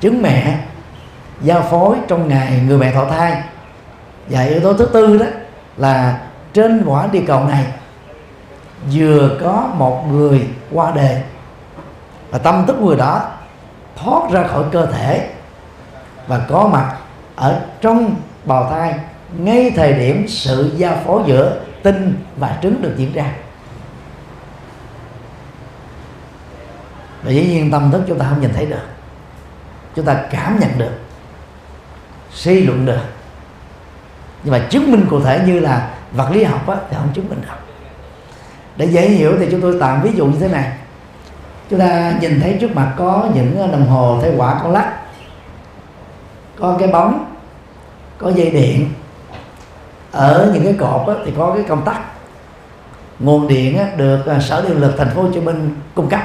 trứng 0.00 0.22
mẹ, 0.22 0.58
giao 1.42 1.62
phối 1.62 1.96
trong 2.08 2.28
ngày 2.28 2.62
người 2.66 2.78
mẹ 2.78 2.92
thọ 2.92 3.04
thai 3.04 3.42
và 4.30 4.42
yếu 4.42 4.60
tố 4.60 4.72
thứ 4.72 4.86
tư 4.92 5.18
đó 5.18 5.26
là 5.76 6.20
trên 6.52 6.84
quả 6.86 7.06
địa 7.12 7.22
cầu 7.26 7.44
này 7.44 7.64
vừa 8.92 9.38
có 9.42 9.70
một 9.74 10.04
người 10.10 10.48
qua 10.72 10.92
đời 10.94 11.22
và 12.30 12.38
tâm 12.38 12.64
thức 12.66 12.76
người 12.80 12.96
đó 12.96 13.30
thoát 13.96 14.30
ra 14.32 14.46
khỏi 14.46 14.64
cơ 14.72 14.86
thể 14.86 15.30
và 16.26 16.40
có 16.48 16.68
mặt 16.72 16.96
ở 17.36 17.60
trong 17.80 18.14
bào 18.44 18.70
thai 18.70 18.94
ngay 19.38 19.72
thời 19.76 19.92
điểm 19.92 20.28
sự 20.28 20.72
giao 20.76 20.96
phối 21.04 21.22
giữa 21.26 21.60
tinh 21.82 22.24
và 22.36 22.58
trứng 22.62 22.82
được 22.82 22.94
diễn 22.96 23.12
ra. 23.12 23.32
Và 27.22 27.30
dĩ 27.30 27.46
nhiên 27.46 27.70
tâm 27.70 27.90
thức 27.90 28.02
chúng 28.08 28.18
ta 28.18 28.26
không 28.28 28.40
nhìn 28.40 28.52
thấy 28.54 28.66
được. 28.66 28.86
Chúng 29.96 30.04
ta 30.04 30.24
cảm 30.30 30.58
nhận 30.60 30.78
được, 30.78 30.92
suy 32.32 32.60
luận 32.60 32.86
được 32.86 33.00
nhưng 34.42 34.52
mà 34.52 34.66
chứng 34.70 34.92
minh 34.92 35.06
cụ 35.10 35.20
thể 35.20 35.42
như 35.46 35.60
là 35.60 35.90
vật 36.12 36.30
lý 36.30 36.44
học 36.44 36.68
á, 36.68 36.76
thì 36.90 36.96
không 36.96 37.12
chứng 37.14 37.28
minh 37.28 37.40
được. 37.42 37.56
Để 38.76 38.86
dễ 38.86 39.08
hiểu 39.08 39.36
thì 39.38 39.46
chúng 39.50 39.60
tôi 39.60 39.76
tạm 39.80 40.02
ví 40.02 40.10
dụ 40.14 40.26
như 40.26 40.38
thế 40.40 40.48
này. 40.48 40.72
Chúng 41.70 41.78
ta 41.78 42.14
nhìn 42.20 42.40
thấy 42.40 42.58
trước 42.60 42.74
mặt 42.74 42.94
có 42.96 43.28
những 43.34 43.58
ờ, 43.58 43.66
đồng 43.66 43.86
hồ 43.86 44.18
thấy 44.22 44.32
quả 44.36 44.60
con 44.62 44.72
lắc 44.72 44.96
có 46.58 46.76
cái 46.78 46.88
bóng 46.88 47.34
có 48.18 48.30
dây 48.30 48.50
điện. 48.50 48.88
Ở 50.12 50.50
những 50.54 50.64
cái 50.64 50.74
cột 50.78 51.08
á, 51.08 51.14
thì 51.24 51.32
có 51.36 51.52
cái 51.54 51.64
công 51.68 51.84
tắc. 51.84 52.00
Nguồn 53.18 53.48
điện 53.48 53.78
á, 53.78 53.86
được 53.96 54.26
ờ, 54.26 54.40
sở 54.40 54.64
điện 54.68 54.80
lực 54.80 54.94
thành 54.98 55.10
phố 55.14 55.22
Hồ 55.22 55.28
Chí 55.34 55.40
Minh 55.40 55.74
cung 55.94 56.08
cấp. 56.08 56.20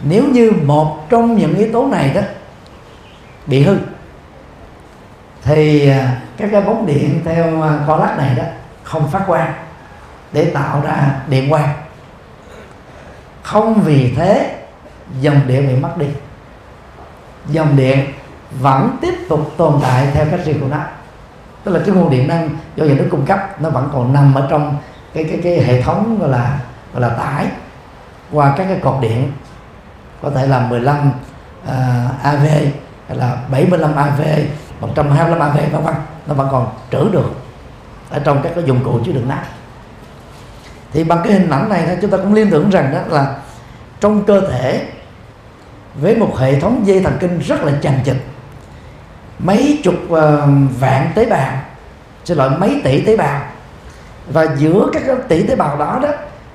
Nếu 0.00 0.24
như 0.24 0.52
một 0.64 1.06
trong 1.10 1.36
những 1.36 1.54
yếu 1.54 1.72
tố 1.72 1.86
này 1.86 2.10
đó 2.14 2.20
bị 3.46 3.62
hư 3.62 3.76
thì 5.50 5.88
à, 5.88 6.20
các 6.36 6.48
cái 6.52 6.60
bóng 6.60 6.86
điện 6.86 7.20
theo 7.24 7.62
à, 7.62 7.78
con 7.86 8.00
lắc 8.00 8.18
này 8.18 8.34
đó 8.34 8.42
không 8.82 9.10
phát 9.10 9.22
quang 9.26 9.52
để 10.32 10.44
tạo 10.44 10.80
ra 10.84 11.20
điện 11.28 11.50
quang. 11.50 11.68
Không 13.42 13.82
vì 13.82 14.14
thế 14.14 14.56
dòng 15.20 15.40
điện 15.46 15.68
bị 15.68 15.76
mất 15.76 15.98
đi. 15.98 16.06
Dòng 17.48 17.76
điện 17.76 18.06
vẫn 18.60 18.96
tiếp 19.00 19.14
tục 19.28 19.52
tồn 19.56 19.74
tại 19.82 20.06
theo 20.14 20.26
cách 20.30 20.40
riêng 20.44 20.60
của 20.60 20.68
nó. 20.70 20.78
Tức 21.64 21.72
là 21.72 21.80
cái 21.86 21.94
nguồn 21.94 22.10
điện 22.10 22.28
năng 22.28 22.48
do 22.76 22.84
nhà 22.84 22.94
nước 22.94 23.08
cung 23.10 23.26
cấp 23.26 23.60
nó 23.60 23.70
vẫn 23.70 23.88
còn 23.92 24.12
nằm 24.12 24.34
ở 24.34 24.46
trong 24.50 24.76
cái 25.14 25.24
cái 25.24 25.40
cái 25.42 25.60
hệ 25.60 25.82
thống 25.82 26.18
gọi 26.20 26.28
là 26.28 26.58
gọi 26.92 27.02
là 27.02 27.08
tải. 27.08 27.46
Qua 28.32 28.54
các 28.56 28.64
cái 28.64 28.78
cột 28.82 29.00
điện 29.00 29.32
có 30.22 30.30
thể 30.30 30.46
là 30.46 30.60
15 30.60 31.12
uh, 31.64 31.70
AV 32.22 32.44
hay 33.08 33.18
là 33.18 33.36
75 33.50 33.96
AV 33.96 34.20
125 34.80 35.38
AV 35.38 35.72
vân 35.72 35.82
vân 35.82 35.94
nó 36.26 36.34
vẫn 36.34 36.48
còn 36.52 36.68
trữ 36.90 37.08
được. 37.12 37.30
Ở 38.10 38.18
trong 38.18 38.40
các 38.42 38.52
cái 38.54 38.64
dụng 38.64 38.84
cụ 38.84 39.00
chứa 39.06 39.12
đựng 39.12 39.28
nát. 39.28 39.44
Thì 40.92 41.04
bằng 41.04 41.20
cái 41.24 41.32
hình 41.32 41.50
ảnh 41.50 41.68
này 41.68 41.98
chúng 42.02 42.10
ta 42.10 42.16
cũng 42.16 42.34
liên 42.34 42.50
tưởng 42.50 42.70
rằng 42.70 42.92
đó 42.94 42.98
là 43.08 43.36
trong 44.00 44.24
cơ 44.24 44.40
thể 44.40 44.86
với 45.94 46.16
một 46.16 46.38
hệ 46.38 46.60
thống 46.60 46.86
dây 46.86 47.00
thần 47.02 47.16
kinh 47.20 47.38
rất 47.38 47.62
là 47.62 47.72
chằng 47.82 48.00
chịt. 48.04 48.16
Mấy 49.38 49.80
chục 49.84 49.94
uh, 50.04 50.18
vạn 50.80 51.10
tế 51.14 51.26
bào 51.26 51.52
xin 52.24 52.38
lỗi 52.38 52.50
mấy 52.50 52.80
tỷ 52.84 53.00
tế 53.00 53.16
bào. 53.16 53.40
Và 54.32 54.46
giữa 54.56 54.86
các 54.92 55.02
tỷ 55.28 55.46
tế 55.46 55.56
bào 55.56 55.76
đó 55.76 55.98
đó 56.02 56.08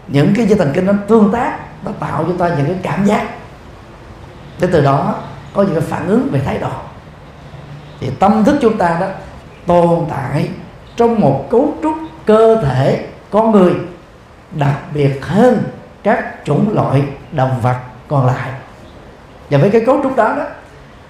những 0.07 0.33
cái 0.35 0.45
dây 0.45 0.59
thần 0.59 0.71
kinh 0.73 0.85
nó 0.85 0.93
tương 1.07 1.31
tác 1.31 1.59
nó 1.85 1.91
tạo 1.99 2.25
cho 2.27 2.33
ta 2.37 2.55
những 2.55 2.65
cái 2.65 2.77
cảm 2.83 3.05
giác. 3.05 3.27
Để 4.59 4.67
từ 4.71 4.81
đó 4.81 5.15
có 5.53 5.63
những 5.63 5.73
cái 5.73 5.83
phản 5.89 6.07
ứng 6.07 6.29
về 6.31 6.41
thái 6.45 6.57
độ 6.57 6.71
thì 7.99 8.09
tâm 8.19 8.43
thức 8.43 8.57
chúng 8.61 8.77
ta 8.77 8.97
đó 9.01 9.07
tồn 9.65 10.05
tại 10.09 10.49
trong 10.95 11.19
một 11.19 11.47
cấu 11.49 11.73
trúc 11.83 11.93
cơ 12.25 12.61
thể 12.63 13.05
con 13.31 13.51
người 13.51 13.73
đặc 14.51 14.77
biệt 14.93 15.25
hơn 15.25 15.63
các 16.03 16.35
chủng 16.45 16.75
loại 16.75 17.03
động 17.31 17.59
vật 17.61 17.77
còn 18.07 18.25
lại. 18.25 18.49
Và 19.49 19.57
với 19.57 19.69
cái 19.69 19.81
cấu 19.85 19.99
trúc 20.03 20.15
đó 20.15 20.35
đó 20.37 20.43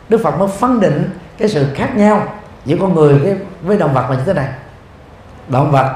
Đức 0.10 0.22
Phật 0.24 0.40
mới 0.40 0.48
phân 0.48 0.80
định 0.80 1.10
cái 1.38 1.50
sự 1.50 1.74
khác 1.76 1.96
nhau 1.96 2.24
giữa 2.66 2.78
con 2.82 2.96
người 2.96 3.14
với, 3.20 3.38
với 3.62 3.78
động 3.78 3.94
vật 3.94 4.10
là 4.10 4.16
như 4.16 4.24
thế 4.26 4.34
này. 4.34 4.48
Động 5.48 5.72
vật 5.72 5.96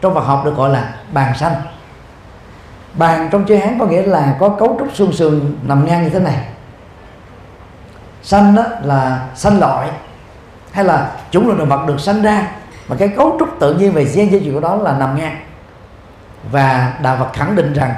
trong 0.00 0.14
vật 0.14 0.20
học 0.20 0.42
được 0.44 0.56
gọi 0.56 0.70
là 0.70 0.94
bàn 1.12 1.38
xanh 1.38 1.52
bàn 2.94 3.28
trong 3.32 3.44
chữ 3.44 3.56
Hán 3.56 3.78
có 3.78 3.86
nghĩa 3.86 4.02
là 4.02 4.36
có 4.40 4.48
cấu 4.48 4.76
trúc 4.78 4.88
xương 4.94 5.12
sườn 5.12 5.56
nằm 5.62 5.86
ngang 5.86 6.02
như 6.02 6.08
thế 6.08 6.20
này. 6.20 6.46
Xanh 8.22 8.54
đó 8.54 8.64
là 8.82 9.26
xanh 9.34 9.60
loại 9.60 9.88
hay 10.72 10.84
là 10.84 11.12
chủng 11.30 11.46
loại 11.46 11.58
động 11.58 11.68
vật 11.68 11.86
được 11.86 12.00
sanh 12.00 12.22
ra 12.22 12.46
mà 12.88 12.96
cái 12.98 13.08
cấu 13.08 13.36
trúc 13.38 13.48
tự 13.60 13.74
nhiên 13.74 13.92
về 13.92 14.04
gen 14.04 14.30
di 14.30 14.40
truyền 14.40 14.54
của 14.54 14.60
đó 14.60 14.76
là 14.76 14.98
nằm 14.98 15.16
ngang. 15.16 15.36
Và 16.52 16.94
đạo 17.02 17.16
Phật 17.18 17.32
khẳng 17.32 17.56
định 17.56 17.72
rằng 17.72 17.94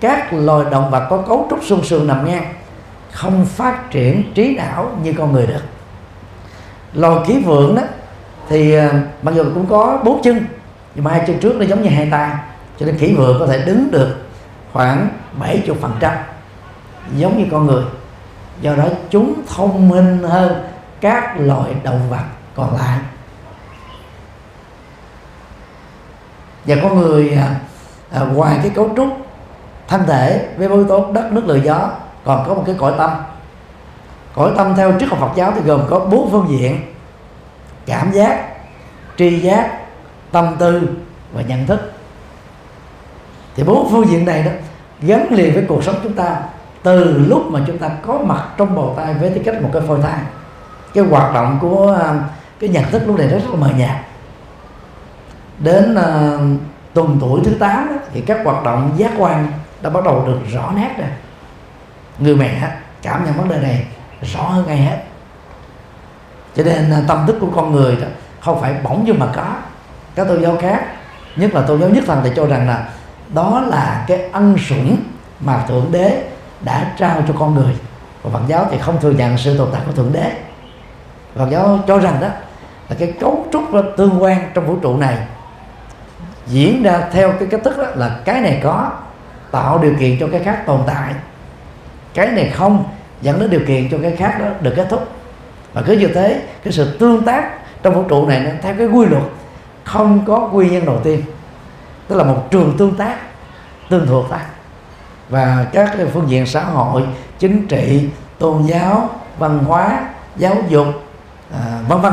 các 0.00 0.32
loài 0.32 0.64
động 0.70 0.90
vật 0.90 1.06
có 1.10 1.16
cấu 1.16 1.46
trúc 1.50 1.64
xương 1.64 1.84
sườn 1.84 2.06
nằm 2.06 2.24
ngang, 2.26 2.54
không 3.12 3.46
phát 3.46 3.90
triển 3.90 4.32
trí 4.34 4.56
não 4.56 4.90
như 5.02 5.12
con 5.18 5.32
người 5.32 5.46
được. 5.46 5.62
Loài 6.94 7.16
ký 7.26 7.42
vượng 7.44 7.74
đó 7.74 7.82
thì 8.48 8.74
ờ, 8.74 8.90
mặc 9.22 9.34
dù 9.34 9.44
cũng 9.54 9.66
có 9.66 10.00
bốn 10.04 10.22
chân, 10.22 10.46
nhưng 10.94 11.04
mà 11.04 11.10
hai 11.10 11.24
chân 11.26 11.38
trước 11.38 11.56
nó 11.56 11.64
giống 11.64 11.82
như 11.82 11.90
hai 11.90 12.08
tay, 12.10 12.30
cho 12.78 12.86
nên 12.86 12.98
khỉ 12.98 13.14
vượng 13.14 13.36
có 13.40 13.46
thể 13.46 13.62
đứng 13.66 13.90
được 13.90 14.16
khoảng 14.72 15.08
70 15.40 15.76
phần 15.80 15.92
trăm, 16.00 16.12
giống 17.16 17.38
như 17.38 17.44
con 17.50 17.66
người. 17.66 17.84
Do 18.60 18.74
đó 18.74 18.84
chúng 19.10 19.34
thông 19.54 19.88
minh 19.88 20.18
hơn 20.22 20.62
các 21.00 21.34
loại 21.40 21.74
động 21.82 22.10
vật 22.10 22.24
còn 22.54 22.76
lại. 22.76 22.98
Và 26.64 26.76
có 26.82 26.88
người 26.88 27.30
à, 27.30 27.54
à, 28.10 28.20
ngoài 28.20 28.58
cái 28.62 28.70
cấu 28.70 28.90
trúc 28.96 29.08
thân 29.88 30.06
thể 30.06 30.48
với 30.56 30.68
yếu 30.68 30.88
tố 30.88 31.12
đất 31.12 31.32
nước 31.32 31.44
lửa 31.46 31.58
gió 31.64 31.90
còn 32.24 32.44
có 32.48 32.54
một 32.54 32.62
cái 32.66 32.74
cõi 32.78 32.92
tâm. 32.98 33.10
Cõi 34.34 34.52
tâm 34.56 34.74
theo 34.76 34.92
triết 35.00 35.08
học 35.08 35.18
Phật 35.20 35.30
giáo 35.36 35.52
thì 35.54 35.60
gồm 35.60 35.80
có 35.90 35.98
bốn 35.98 36.30
phương 36.30 36.46
diện 36.48 36.94
cảm 37.86 38.12
giác 38.12 38.44
tri 39.16 39.40
giác 39.40 39.78
tâm 40.32 40.56
tư 40.58 40.88
và 41.32 41.42
nhận 41.42 41.66
thức. 41.66 41.92
Thì 43.56 43.62
bốn 43.62 43.88
phương 43.90 44.08
diện 44.08 44.24
này 44.24 44.42
đó 44.42 44.50
gắn 45.00 45.26
liền 45.30 45.54
với 45.54 45.64
cuộc 45.68 45.84
sống 45.84 45.94
chúng 46.02 46.14
ta 46.14 46.36
từ 46.82 47.18
lúc 47.28 47.42
mà 47.46 47.60
chúng 47.66 47.78
ta 47.78 47.88
có 47.88 48.18
mặt 48.18 48.48
trong 48.56 48.74
bầu 48.74 48.94
tay 48.96 49.14
với 49.14 49.30
tư 49.30 49.40
cách 49.44 49.62
một 49.62 49.70
cái 49.72 49.82
phôi 49.86 49.98
thai 50.02 50.18
cái 50.98 51.06
hoạt 51.06 51.34
động 51.34 51.58
của 51.60 51.98
à, 52.00 52.14
cái 52.60 52.70
nhận 52.70 52.84
thức 52.84 53.02
lúc 53.06 53.18
này 53.18 53.28
rất, 53.28 53.38
rất 53.38 53.50
là 53.50 53.56
mờ 53.56 53.70
nhạt. 53.76 53.96
Đến 55.58 55.94
uh, 55.94 56.60
tuần 56.94 57.18
tuổi 57.20 57.40
thứ 57.44 57.54
8 57.60 57.98
thì 58.12 58.20
các 58.20 58.40
hoạt 58.44 58.64
động 58.64 58.94
giác 58.96 59.12
quan 59.18 59.52
đã 59.82 59.90
bắt 59.90 60.04
đầu 60.04 60.24
được 60.26 60.38
rõ 60.52 60.72
nét 60.76 60.94
rồi. 60.98 61.08
Người 62.18 62.36
mẹ 62.36 62.70
cảm 63.02 63.24
nhận 63.24 63.34
vấn 63.34 63.48
đề 63.48 63.58
này 63.58 63.86
rõ 64.22 64.42
hơn 64.42 64.66
ai 64.66 64.76
hết. 64.76 64.98
Cho 66.56 66.64
nên 66.64 66.90
à, 66.90 67.02
tâm 67.08 67.26
thức 67.26 67.36
của 67.40 67.50
con 67.54 67.72
người 67.72 67.96
đó 67.96 68.06
không 68.40 68.60
phải 68.60 68.74
bỗng 68.82 69.06
dưng 69.06 69.18
mà 69.18 69.26
có. 69.34 69.46
Các 70.14 70.28
tôn 70.28 70.42
giáo 70.42 70.56
khác 70.60 70.84
nhất 71.36 71.54
là 71.54 71.62
tôn 71.62 71.80
giáo 71.80 71.88
nhất 71.88 72.04
thần 72.06 72.20
thì 72.24 72.30
cho 72.36 72.46
rằng 72.46 72.68
là 72.68 72.88
đó 73.34 73.62
là 73.66 74.04
cái 74.08 74.30
ân 74.32 74.56
sủng 74.68 74.96
mà 75.40 75.64
thượng 75.68 75.92
đế 75.92 76.22
đã 76.60 76.94
trao 76.98 77.22
cho 77.28 77.34
con 77.38 77.54
người. 77.54 77.74
Và 78.22 78.30
Phật 78.30 78.46
giáo 78.48 78.66
thì 78.70 78.78
không 78.78 79.00
thừa 79.00 79.10
nhận 79.10 79.38
sự 79.38 79.58
tồn 79.58 79.68
tại 79.72 79.82
của 79.86 79.92
thượng 79.92 80.12
đế. 80.12 80.32
Phật 81.38 81.50
giáo 81.50 81.78
cho 81.86 81.98
rằng 81.98 82.16
đó 82.20 82.28
là 82.88 82.96
cái 82.98 83.12
cấu 83.20 83.46
trúc 83.52 83.62
tương 83.96 84.22
quan 84.22 84.50
trong 84.54 84.66
vũ 84.66 84.76
trụ 84.76 84.96
này. 84.96 85.16
Diễn 86.46 86.82
ra 86.82 87.00
theo 87.12 87.32
cái 87.32 87.48
cách 87.50 87.60
thức 87.64 87.78
đó 87.78 87.84
là 87.94 88.20
cái 88.24 88.40
này 88.40 88.60
có, 88.62 88.90
tạo 89.50 89.78
điều 89.78 89.94
kiện 90.00 90.16
cho 90.20 90.28
cái 90.32 90.42
khác 90.44 90.62
tồn 90.66 90.80
tại. 90.86 91.14
Cái 92.14 92.26
này 92.26 92.50
không, 92.54 92.84
dẫn 93.22 93.40
đến 93.40 93.50
điều 93.50 93.60
kiện 93.66 93.88
cho 93.90 93.98
cái 94.02 94.16
khác 94.16 94.36
đó 94.40 94.46
được 94.60 94.72
kết 94.76 94.86
thúc. 94.90 95.08
Và 95.72 95.82
cứ 95.86 95.92
như 95.92 96.08
thế, 96.08 96.42
cái 96.64 96.72
sự 96.72 96.98
tương 96.98 97.24
tác 97.24 97.50
trong 97.82 97.94
vũ 97.94 98.02
trụ 98.02 98.26
này 98.26 98.40
nó 98.40 98.50
theo 98.62 98.74
cái 98.78 98.86
quy 98.86 99.06
luật 99.06 99.22
không 99.84 100.24
có 100.26 100.48
nguyên 100.52 100.72
nhân 100.72 100.84
đầu 100.84 101.00
tiên. 101.04 101.22
Tức 102.08 102.16
là 102.16 102.24
một 102.24 102.50
trường 102.50 102.74
tương 102.78 102.96
tác, 102.96 103.16
tương 103.90 104.06
thuộc 104.06 104.30
ta 104.30 104.40
và 105.28 105.66
các 105.72 105.96
phương 106.12 106.28
diện 106.28 106.46
xã 106.46 106.64
hội, 106.64 107.02
chính 107.38 107.68
trị, 107.68 108.08
tôn 108.38 108.62
giáo, 108.62 109.10
văn 109.38 109.58
hóa, 109.58 110.08
giáo 110.36 110.54
dục 110.68 110.86
à, 111.52 111.80
vân 111.88 112.00
vân. 112.00 112.12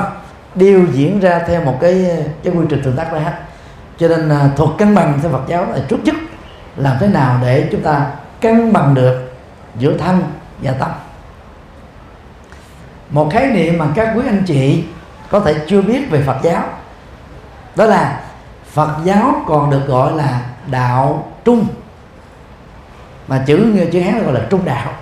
Đều 0.56 0.86
diễn 0.92 1.20
ra 1.20 1.40
theo 1.48 1.62
một 1.62 1.78
cái 1.82 2.26
cái 2.44 2.54
quy 2.54 2.66
trình 2.70 2.82
tương 2.84 2.96
tác 2.96 3.14
đó 3.14 3.20
hết 3.20 3.34
cho 3.98 4.08
nên 4.08 4.30
à, 4.30 4.50
thuật 4.56 4.70
cân 4.78 4.96
bằng 4.96 5.20
theo 5.22 5.32
Phật 5.32 5.44
giáo 5.48 5.66
là 5.72 5.80
trước 5.90 6.04
nhất 6.04 6.16
làm 6.78 6.98
thế 7.00 7.08
nào 7.08 7.40
để 7.42 7.68
chúng 7.72 7.82
ta 7.82 8.12
cân 8.42 8.74
bằng 8.74 8.94
được 8.94 9.34
giữa 9.80 9.98
thân 9.98 10.24
và 10.62 10.72
tâm. 10.72 10.90
Một 13.10 13.30
khái 13.34 13.48
niệm 13.48 13.78
mà 13.78 13.86
các 13.96 14.14
quý 14.16 14.22
anh 14.28 14.44
chị 14.48 14.84
có 15.30 15.40
thể 15.40 15.56
chưa 15.68 15.82
biết 15.82 16.10
về 16.10 16.22
Phật 16.22 16.38
giáo 16.44 16.64
đó 17.76 17.86
là 17.86 18.22
Phật 18.72 18.90
giáo 19.04 19.44
còn 19.48 19.70
được 19.70 19.88
gọi 19.88 20.14
là 20.14 20.42
đạo 20.72 21.32
trung. 21.46 21.68
Mà 23.28 23.44
chữ 23.46 23.88
chữ 23.92 24.00
hán 24.00 24.24
gọi 24.24 24.34
là 24.34 24.42
trung 24.50 24.66
đạo. 24.66 24.94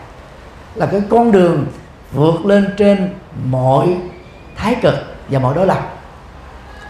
Là 0.75 0.85
cái 0.85 1.01
con 1.09 1.31
đường 1.31 1.65
vượt 2.11 2.45
lên 2.45 2.73
trên 2.77 3.13
mọi 3.45 3.97
thái 4.55 4.75
cực 4.81 4.93
và 5.29 5.39
mọi 5.39 5.55
đối 5.55 5.67
lập. 5.67 5.93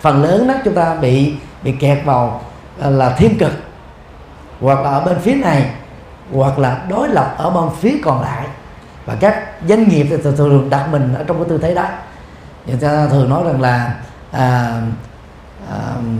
Phần 0.02 0.23
lớn 0.23 0.47
đó 0.47 0.54
chúng 0.65 0.76
ta 0.76 0.95
bị 0.95 1.34
bị 1.63 1.71
kẹt 1.71 2.06
vào 2.06 2.41
ờ, 2.80 2.89
là 2.89 3.10
thiên 3.10 3.38
cực 3.38 3.52
hoặc 4.62 4.82
là 4.82 4.89
ở 4.89 4.99
bên 5.06 5.19
phía 5.19 5.36
này 5.36 5.69
hoặc 6.34 6.60
là 6.60 6.86
đối 6.89 7.10
lập 7.10 7.36
ở 7.38 7.49
bên 7.49 7.63
phía 7.80 7.95
còn 8.04 8.21
lại. 8.21 8.47
Và 9.06 9.15
các 9.19 9.43
doanh 9.67 9.89
nghiệp 9.89 10.08
thì 10.10 10.17
thường 10.38 10.69
đặt 10.69 10.88
mình 10.91 11.13
ở 11.13 11.23
trong 11.23 11.38
cái 11.38 11.49
tư 11.49 11.58
thế 11.58 11.76
đó. 11.76 11.86
Người 12.65 12.78
ta 12.82 13.08
thường 13.08 13.30
nói 13.30 13.43
rằng 13.45 13.62
là 13.62 13.95
à, 14.32 14.82
à, 15.71 15.78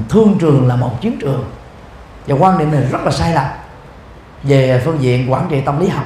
thương 0.10 0.38
trường 0.40 0.68
là 0.68 0.76
một 0.76 1.02
chiến 1.02 1.18
trường. 1.22 1.44
Và 2.28 2.36
quan 2.36 2.58
niệm 2.58 2.72
này 2.72 2.82
rất 2.92 3.02
là 3.06 3.12
sai 3.12 3.34
lầm 3.34 3.46
về 4.44 4.82
phương 4.86 5.02
diện 5.02 5.32
quản 5.32 5.48
trị 5.50 5.62
tâm 5.62 5.80
lý 5.80 5.88
học. 5.88 6.06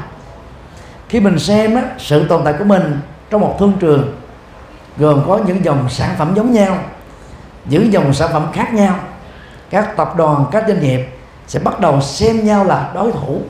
Khi 1.10 1.20
mình 1.20 1.40
xem 1.40 1.76
á, 1.76 1.82
sự 1.98 2.28
tồn 2.28 2.42
tại 2.46 2.54
của 2.60 2.66
mình 2.66 3.00
trong 3.30 3.42
một 3.42 3.56
thương 3.60 3.74
trường 3.80 4.16
gồm 4.98 5.24
có 5.28 5.40
những 5.46 5.66
dòng 5.66 5.90
sản 5.90 6.16
phẩm 6.18 6.34
giống 6.36 6.54
nhau, 6.54 6.78
những 7.66 7.94
dòng 7.94 8.14
sản 8.14 8.30
phẩm 8.34 8.48
khác 8.54 8.74
nhau. 8.74 8.96
Các 9.70 9.98
tập 9.98 10.14
đoàn, 10.18 10.46
các 10.52 10.64
doanh 10.68 10.82
nghiệp 10.82 11.08
sẽ 11.48 11.60
bắt 11.60 11.80
đầu 11.80 12.02
xem 12.02 12.46
nhau 12.46 12.64
là 12.64 12.92
đối 12.94 13.12
thủ. 13.12 13.42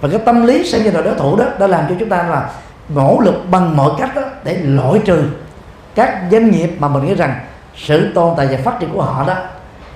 Và 0.00 0.08
cái 0.08 0.18
tâm 0.18 0.46
lý 0.46 0.70
xem 0.70 0.82
như 0.82 0.90
là 0.90 1.00
đối 1.00 1.14
thủ 1.14 1.36
đó 1.36 1.44
đã 1.58 1.66
làm 1.66 1.84
cho 1.88 1.94
chúng 1.98 2.08
ta 2.08 2.22
là 2.22 2.50
nỗ 2.88 3.20
lực 3.20 3.34
bằng 3.50 3.76
mọi 3.76 3.90
cách 3.98 4.16
đó 4.16 4.22
để 4.44 4.54
loại 4.62 5.00
trừ 5.04 5.24
các 5.94 6.22
doanh 6.30 6.50
nghiệp 6.50 6.76
mà 6.78 6.88
mình 6.88 7.06
nghĩ 7.06 7.14
rằng 7.14 7.40
sự 7.76 8.12
tồn 8.14 8.34
tại 8.36 8.46
và 8.50 8.58
phát 8.64 8.80
triển 8.80 8.92
của 8.92 9.02
họ 9.02 9.24
đó 9.26 9.34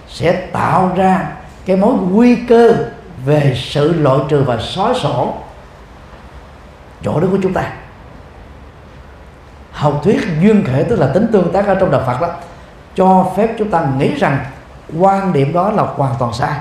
sẽ 0.09 0.33
tạo 0.33 0.93
ra 0.97 1.29
cái 1.67 1.77
mối 1.77 1.95
nguy 2.11 2.37
cơ 2.37 2.75
về 3.25 3.57
sự 3.57 3.93
loại 3.93 4.19
trừ 4.29 4.43
và 4.47 4.59
xóa 4.61 4.95
sổ 4.95 5.35
chỗ 7.03 7.21
đứng 7.21 7.31
của 7.31 7.39
chúng 7.43 7.53
ta 7.53 7.73
học 9.81 10.01
thuyết 10.05 10.21
duyên 10.41 10.65
khể, 10.67 10.85
tức 10.89 10.97
là 10.97 11.07
tính 11.15 11.27
tương 11.33 11.53
tác 11.53 11.67
ở 11.67 11.75
trong 11.75 11.91
đạo 11.91 12.03
Phật 12.07 12.21
đó, 12.21 12.29
cho 12.95 13.27
phép 13.37 13.55
chúng 13.59 13.71
ta 13.71 13.87
nghĩ 13.99 14.15
rằng 14.15 14.45
quan 14.99 15.33
điểm 15.33 15.53
đó 15.53 15.71
là 15.71 15.83
hoàn 15.83 16.15
toàn 16.19 16.33
sai. 16.33 16.59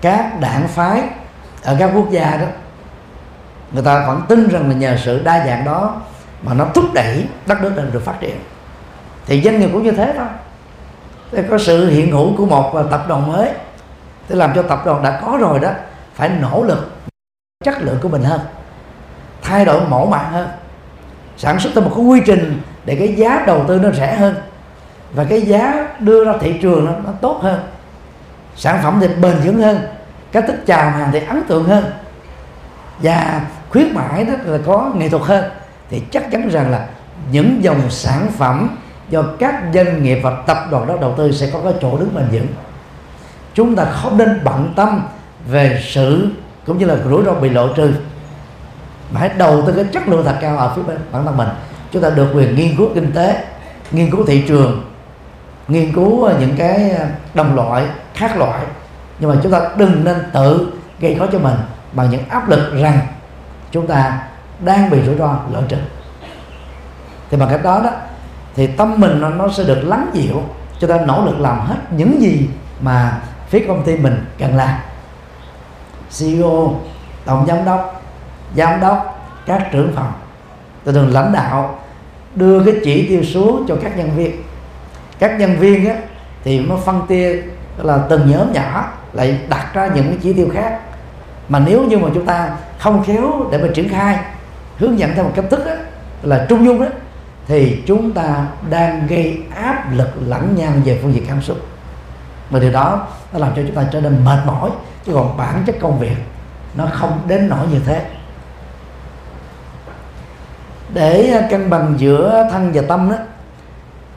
Các 0.00 0.40
đảng 0.40 0.68
phái 0.68 1.02
ở 1.62 1.76
các 1.78 1.90
quốc 1.94 2.10
gia 2.10 2.36
đó, 2.36 2.46
người 3.72 3.84
ta 3.84 4.06
vẫn 4.06 4.22
tin 4.28 4.48
rằng 4.48 4.68
là 4.68 4.74
nhờ 4.74 4.96
sự 5.04 5.22
đa 5.22 5.46
dạng 5.46 5.64
đó 5.64 6.00
mà 6.42 6.54
nó 6.54 6.64
thúc 6.74 6.84
đẩy 6.94 7.26
đất 7.46 7.62
nước 7.62 7.72
này 7.76 7.86
được 7.92 8.04
phát 8.04 8.20
triển. 8.20 8.36
Thì 9.26 9.42
doanh 9.42 9.60
nghiệp 9.60 9.68
cũng 9.72 9.82
như 9.82 9.92
thế 9.92 10.14
thôi. 10.16 10.26
Thì 11.32 11.42
có 11.50 11.58
sự 11.58 11.90
hiện 11.90 12.12
hữu 12.12 12.36
của 12.36 12.46
một 12.46 12.74
tập 12.90 13.04
đoàn 13.08 13.32
mới 13.32 13.50
để 14.28 14.36
làm 14.36 14.52
cho 14.54 14.62
tập 14.62 14.82
đoàn 14.86 15.02
đã 15.02 15.20
có 15.24 15.36
rồi 15.40 15.60
đó, 15.60 15.70
phải 16.14 16.28
nỗ 16.28 16.62
lực 16.62 16.93
chất 17.64 17.82
lượng 17.82 17.98
của 18.02 18.08
mình 18.08 18.22
hơn 18.22 18.40
thay 19.42 19.64
đổi 19.64 19.80
mẫu 19.88 20.06
mã 20.06 20.18
hơn 20.18 20.48
sản 21.36 21.60
xuất 21.60 21.70
thêm 21.74 21.84
một 21.84 21.92
cái 21.96 22.04
quy 22.04 22.20
trình 22.26 22.62
để 22.84 22.96
cái 22.96 23.14
giá 23.14 23.44
đầu 23.46 23.64
tư 23.68 23.78
nó 23.78 23.90
rẻ 23.90 24.14
hơn 24.14 24.34
và 25.14 25.24
cái 25.24 25.42
giá 25.42 25.88
đưa 25.98 26.24
ra 26.24 26.32
thị 26.40 26.58
trường 26.62 26.84
nó, 26.84 26.92
nó 27.04 27.12
tốt 27.20 27.38
hơn 27.42 27.60
sản 28.56 28.80
phẩm 28.82 28.98
thì 29.00 29.08
bền 29.20 29.36
vững 29.44 29.62
hơn 29.62 29.80
cách 30.32 30.44
thức 30.48 30.56
chào 30.66 30.90
hàng 30.90 31.10
thì 31.12 31.20
ấn 31.28 31.42
tượng 31.48 31.64
hơn 31.64 31.84
và 32.98 33.40
khuyến 33.70 33.94
mãi 33.94 34.24
đó 34.24 34.32
là 34.44 34.58
có 34.66 34.90
nghệ 34.94 35.08
thuật 35.08 35.22
hơn. 35.22 35.44
Thì 35.90 36.02
chắc 36.10 36.30
chắn 36.30 36.48
rằng 36.48 36.70
là 36.70 36.86
những 37.30 37.58
dòng 37.64 37.90
sản 37.90 38.26
phẩm 38.36 38.76
do 39.10 39.22
các 39.38 39.62
doanh 39.74 40.02
nghiệp 40.02 40.20
và 40.22 40.42
tập 40.46 40.58
đoàn 40.70 40.86
đó 40.86 40.96
đầu 41.00 41.14
tư 41.16 41.32
sẽ 41.32 41.50
có 41.52 41.60
cái 41.64 41.72
chỗ 41.80 41.98
đứng 41.98 42.14
bền 42.14 42.28
vững. 42.32 42.46
Chúng 43.54 43.76
ta 43.76 43.84
không 43.84 44.18
nên 44.18 44.40
bận 44.44 44.72
tâm 44.76 45.02
về 45.50 45.82
sự 45.84 46.28
cũng 46.66 46.78
như 46.78 46.86
là 46.86 46.96
rủi 47.10 47.24
ro 47.24 47.32
bị 47.34 47.48
lộ 47.48 47.68
trừ. 47.74 47.92
Mà 49.10 49.20
hãy 49.20 49.28
đầu 49.38 49.62
tư 49.66 49.72
cái 49.72 49.84
chất 49.92 50.08
lượng 50.08 50.24
thật 50.24 50.36
cao 50.40 50.58
ở 50.58 50.72
phía 50.76 50.82
bên 50.82 50.98
bản 51.12 51.24
thân 51.24 51.36
mình. 51.36 51.48
Chúng 51.92 52.02
ta 52.02 52.10
được 52.10 52.32
quyền 52.34 52.54
nghiên 52.54 52.76
cứu 52.76 52.88
kinh 52.94 53.12
tế 53.12 53.44
nghiên 53.92 54.10
cứu 54.10 54.24
thị 54.26 54.44
trường 54.48 54.82
nghiên 55.68 55.92
cứu 55.92 56.24
ờ, 56.24 56.36
những 56.40 56.54
cái 56.56 56.90
ờ, 56.90 57.06
đồng 57.34 57.54
loại 57.54 57.86
khác 58.14 58.36
loại. 58.36 58.64
Nhưng 59.18 59.30
mà 59.30 59.36
chúng 59.42 59.52
ta 59.52 59.60
đừng 59.76 60.04
nên 60.04 60.16
tự 60.32 60.72
gây 61.00 61.16
khó 61.18 61.26
cho 61.32 61.38
mình 61.38 61.54
bằng 61.92 62.10
những 62.10 62.28
áp 62.28 62.48
lực 62.48 62.74
rằng 62.80 62.98
chúng 63.70 63.86
ta 63.86 64.22
đang 64.64 64.90
bị 64.90 64.98
rủi 65.06 65.16
ro 65.16 65.38
lỡ 65.52 65.62
trừ. 65.68 65.76
Thì 67.30 67.36
bằng 67.36 67.48
cách 67.48 67.62
đó 67.62 67.80
đó 67.84 67.90
thì 68.54 68.66
tâm 68.66 68.94
mình 69.00 69.20
nó, 69.20 69.28
nó 69.28 69.48
sẽ 69.48 69.64
được 69.64 69.82
lắng 69.84 70.10
dịu. 70.12 70.42
Cho 70.78 70.88
ta 70.88 70.96
nỗ 71.06 71.24
lực 71.24 71.40
làm 71.40 71.60
hết 71.60 71.76
những 71.90 72.20
gì 72.20 72.48
mà 72.80 73.20
phía 73.48 73.64
công 73.68 73.84
ty 73.84 73.96
mình 73.96 74.24
cần 74.38 74.56
làm. 74.56 74.78
CEO 76.18 76.80
tổng 77.24 77.46
giám 77.46 77.64
đốc 77.64 78.02
giám 78.56 78.80
đốc 78.80 79.20
các 79.46 79.68
trưởng 79.72 79.92
phòng 79.96 80.12
từ 80.84 80.92
thường 80.92 81.12
lãnh 81.12 81.32
đạo 81.32 81.78
đưa 82.34 82.64
cái 82.64 82.74
chỉ 82.84 83.08
tiêu 83.08 83.22
xuống 83.22 83.64
cho 83.68 83.76
các 83.82 83.96
nhân 83.96 84.10
viên. 84.16 84.42
Các 85.18 85.38
nhân 85.38 85.56
viên 85.58 85.88
á, 85.88 85.96
thì 86.44 86.60
nó 86.60 86.76
phân 86.76 87.00
tia 87.08 87.42
là 87.76 87.98
từng 88.08 88.30
nhóm 88.30 88.52
nhỏ 88.52 88.92
lại 89.12 89.38
đặt 89.48 89.74
ra 89.74 89.90
những 89.94 90.08
cái 90.08 90.18
chỉ 90.22 90.32
tiêu 90.32 90.48
khác. 90.54 90.80
Mà 91.48 91.58
nếu 91.58 91.82
như 91.82 91.98
mà 91.98 92.08
chúng 92.14 92.26
ta 92.26 92.50
không 92.78 93.04
khéo 93.04 93.46
để 93.50 93.58
mà 93.58 93.68
triển 93.74 93.88
khai 93.88 94.18
hướng 94.78 94.98
dẫn 94.98 95.10
theo 95.14 95.24
một 95.24 95.32
cách 95.34 95.44
thức 95.50 95.66
đó, 95.66 95.72
là 96.22 96.46
trung 96.48 96.64
dung 96.64 96.80
đó 96.80 96.86
thì 97.46 97.82
chúng 97.86 98.12
ta 98.12 98.46
đang 98.70 99.06
gây 99.06 99.42
áp 99.54 99.92
lực 99.92 100.08
lẫn 100.26 100.56
nhau 100.56 100.72
về 100.84 100.98
phương 101.02 101.14
diện 101.14 101.24
cảm 101.28 101.42
xúc. 101.42 101.56
Và 102.50 102.58
điều 102.58 102.72
đó 102.72 103.06
nó 103.32 103.38
làm 103.38 103.52
cho 103.56 103.62
chúng 103.66 103.76
ta 103.76 103.84
trở 103.92 104.00
nên 104.00 104.24
mệt 104.24 104.38
mỏi 104.46 104.70
chứ 105.06 105.12
còn 105.14 105.36
bản 105.36 105.62
chất 105.66 105.76
công 105.80 105.98
việc 105.98 106.16
nó 106.74 106.86
không 106.92 107.20
đến 107.26 107.48
nỗi 107.48 107.66
như 107.66 107.80
thế. 107.86 108.06
Để 110.94 111.42
cân 111.50 111.70
bằng 111.70 111.94
giữa 111.98 112.48
thân 112.52 112.70
và 112.74 112.82
tâm 112.88 113.10
đó 113.10 113.16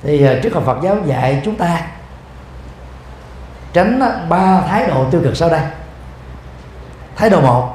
thì 0.03 0.25
à, 0.25 0.39
trước 0.43 0.53
học 0.53 0.63
Phật 0.65 0.77
giáo 0.83 0.97
dạy 1.05 1.41
chúng 1.45 1.55
ta 1.55 1.81
tránh 3.73 3.99
à, 3.99 4.25
ba 4.29 4.61
thái 4.61 4.87
độ 4.87 5.09
tiêu 5.11 5.21
cực 5.23 5.37
sau 5.37 5.49
đây. 5.49 5.61
Thái 7.15 7.29
độ 7.29 7.41
một 7.41 7.73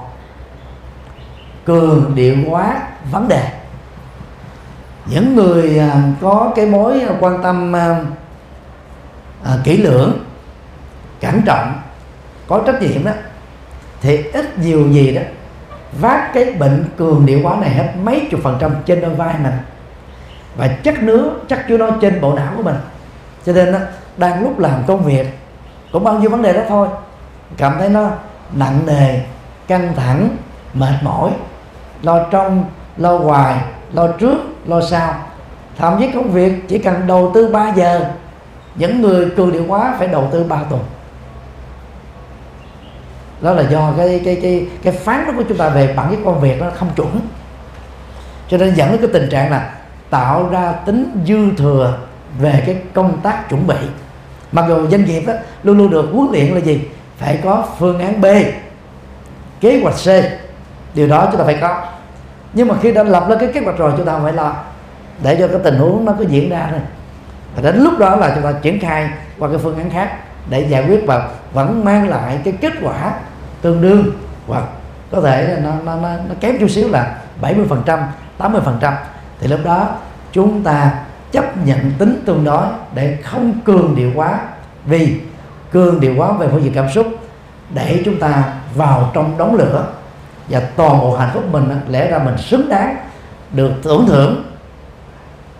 cường 1.64 2.14
điệu 2.14 2.36
hóa 2.50 2.80
vấn 3.10 3.28
đề. 3.28 3.48
Những 5.06 5.36
người 5.36 5.78
à, 5.78 6.02
có 6.20 6.52
cái 6.56 6.66
mối 6.66 7.02
quan 7.20 7.42
tâm 7.42 7.76
à, 7.76 9.56
kỹ 9.64 9.76
lưỡng 9.76 10.24
cẩn 11.20 11.42
trọng 11.42 11.81
có 12.52 12.62
trách 12.66 12.82
nhiệm 12.82 13.04
đó. 13.04 13.12
Thì 14.00 14.24
ít 14.32 14.58
nhiều 14.58 14.88
gì 14.88 15.14
đó 15.14 15.22
vác 16.00 16.34
cái 16.34 16.44
bệnh 16.44 16.84
cường 16.96 17.26
điệu 17.26 17.40
hóa 17.42 17.56
này 17.60 17.70
hết 17.70 17.92
mấy 18.02 18.28
chục 18.30 18.40
phần 18.42 18.56
trăm 18.60 18.74
trên 18.86 19.00
đôi 19.00 19.14
vai 19.14 19.34
mình. 19.42 19.52
Và 20.56 20.68
chắc 20.84 21.02
nữa 21.02 21.30
chắc 21.48 21.64
chưa 21.68 21.78
nó 21.78 21.90
trên 22.00 22.20
bộ 22.20 22.34
não 22.34 22.52
của 22.56 22.62
mình. 22.62 22.76
Cho 23.46 23.52
nên 23.52 23.72
đó, 23.72 23.78
đang 24.16 24.42
lúc 24.42 24.58
làm 24.58 24.82
công 24.86 25.04
việc 25.04 25.38
cũng 25.92 26.04
bao 26.04 26.18
nhiêu 26.18 26.30
vấn 26.30 26.42
đề 26.42 26.52
đó 26.52 26.60
thôi. 26.68 26.88
Cảm 27.56 27.74
thấy 27.78 27.88
nó 27.88 28.10
nặng 28.52 28.80
nề 28.86 29.20
căng 29.66 29.94
thẳng 29.96 30.28
mệt 30.74 30.94
mỏi. 31.02 31.30
Lo 32.02 32.26
trong 32.30 32.64
lo 32.96 33.18
ngoài 33.18 33.58
lo 33.92 34.08
trước 34.08 34.38
lo 34.66 34.80
sau. 34.80 35.14
Thậm 35.78 35.96
chí 35.98 36.10
công 36.14 36.30
việc 36.30 36.68
chỉ 36.68 36.78
cần 36.78 37.06
đầu 37.06 37.30
tư 37.34 37.48
3 37.52 37.72
giờ 37.76 38.04
những 38.74 39.00
người 39.00 39.30
cường 39.36 39.52
điệu 39.52 39.64
hóa 39.68 39.94
phải 39.98 40.08
đầu 40.08 40.28
tư 40.32 40.44
3 40.44 40.56
tuần 40.70 40.80
đó 43.42 43.52
là 43.52 43.62
do 43.62 43.92
cái 43.96 44.20
cái 44.24 44.38
cái 44.42 44.66
cái 44.82 44.92
phán 44.92 45.24
đoán 45.24 45.36
của 45.36 45.44
chúng 45.48 45.58
ta 45.58 45.68
về 45.68 45.94
bản 45.96 46.10
chất 46.10 46.18
công 46.24 46.40
việc 46.40 46.60
nó 46.60 46.66
không 46.74 46.88
chuẩn. 46.96 47.20
Cho 48.48 48.56
nên 48.56 48.74
dẫn 48.74 48.90
đến 48.90 49.00
cái 49.00 49.10
tình 49.12 49.28
trạng 49.30 49.50
là 49.50 49.74
tạo 50.10 50.48
ra 50.48 50.72
tính 50.72 51.24
dư 51.26 51.56
thừa 51.56 51.98
về 52.38 52.62
cái 52.66 52.76
công 52.92 53.20
tác 53.20 53.48
chuẩn 53.48 53.66
bị. 53.66 53.76
Mặc 54.52 54.64
dù 54.68 54.88
doanh 54.88 55.04
nghiệp 55.04 55.20
đó, 55.26 55.32
luôn 55.62 55.78
luôn 55.78 55.90
được 55.90 56.10
huấn 56.12 56.28
luyện 56.32 56.54
là 56.54 56.60
gì? 56.60 56.80
Phải 57.18 57.40
có 57.44 57.64
phương 57.78 58.00
án 58.00 58.20
B 58.20 58.26
kế 59.60 59.80
hoạch 59.82 59.94
C. 59.94 60.08
Điều 60.94 61.08
đó 61.08 61.28
chúng 61.30 61.38
ta 61.38 61.44
phải 61.44 61.58
có. 61.60 61.82
Nhưng 62.52 62.68
mà 62.68 62.74
khi 62.82 62.92
đã 62.92 63.02
lập 63.02 63.28
lên 63.28 63.38
cái 63.38 63.52
kế 63.52 63.60
hoạch 63.60 63.78
rồi 63.78 63.92
chúng 63.96 64.06
ta 64.06 64.18
phải 64.22 64.32
lo. 64.32 64.54
Để 65.22 65.36
cho 65.38 65.48
cái 65.48 65.58
tình 65.64 65.78
huống 65.78 66.04
nó 66.04 66.12
có 66.18 66.24
diễn 66.28 66.50
ra 66.50 66.66
thôi. 66.70 66.80
Và 67.56 67.62
đến 67.62 67.82
lúc 67.82 67.98
đó 67.98 68.16
là 68.16 68.32
chúng 68.34 68.44
ta 68.44 68.52
triển 68.62 68.80
khai 68.80 69.10
qua 69.38 69.48
cái 69.48 69.58
phương 69.58 69.78
án 69.78 69.90
khác 69.90 70.16
để 70.50 70.66
giải 70.68 70.84
quyết 70.88 71.06
và 71.06 71.28
vẫn 71.52 71.84
mang 71.84 72.08
lại 72.08 72.38
cái 72.44 72.54
kết 72.60 72.72
quả 72.82 73.12
tương 73.62 73.80
đương 73.80 74.12
hoặc 74.46 74.64
có 75.10 75.20
thể 75.20 75.58
nó, 75.62 75.70
nó, 75.84 75.96
nó, 75.96 76.08
nó 76.28 76.34
kém 76.40 76.58
chút 76.60 76.68
xíu 76.68 76.88
là 76.88 77.16
70 77.40 77.66
phần 77.68 77.82
trăm 77.86 78.00
80 78.38 78.60
phần 78.64 78.78
trăm. 78.80 78.94
Thì 79.40 79.48
lúc 79.48 79.60
đó 79.64 79.88
chúng 80.32 80.62
ta 80.62 80.92
chấp 81.32 81.66
nhận 81.66 81.90
tính 81.98 82.22
tương 82.26 82.44
đối 82.44 82.66
để 82.94 83.18
không 83.24 83.60
cường 83.64 83.94
điệu 83.96 84.10
quá. 84.14 84.40
Vì 84.84 85.20
cường 85.70 86.00
điệu 86.00 86.14
quá 86.16 86.32
về 86.32 86.48
phương 86.48 86.62
diện 86.62 86.72
cảm 86.74 86.90
xúc 86.90 87.06
để 87.74 88.02
chúng 88.04 88.18
ta 88.18 88.54
vào 88.74 89.10
trong 89.14 89.38
đống 89.38 89.54
lửa 89.54 89.86
và 90.48 90.60
toàn 90.76 91.00
bộ 91.00 91.16
hạnh 91.16 91.30
phúc 91.34 91.44
mình 91.50 91.80
lẽ 91.88 92.10
ra 92.10 92.18
mình 92.18 92.38
xứng 92.38 92.68
đáng 92.68 92.96
được 93.52 93.72
tưởng 93.82 94.06
thưởng 94.06 94.44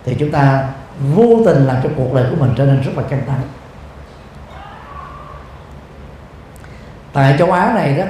thì 0.05 0.17
chúng 0.19 0.31
ta 0.31 0.69
vô 1.15 1.43
tình 1.47 1.67
làm 1.67 1.77
cho 1.83 1.89
cuộc 1.97 2.15
đời 2.15 2.27
của 2.31 2.37
mình 2.41 2.51
trở 2.57 2.67
nên 2.67 2.81
rất 2.83 2.93
là 2.97 3.03
căng 3.03 3.23
thẳng. 3.27 3.41
Tại 7.13 7.37
châu 7.39 7.53
Á 7.53 7.73
này 7.75 7.97
đó, 7.97 8.05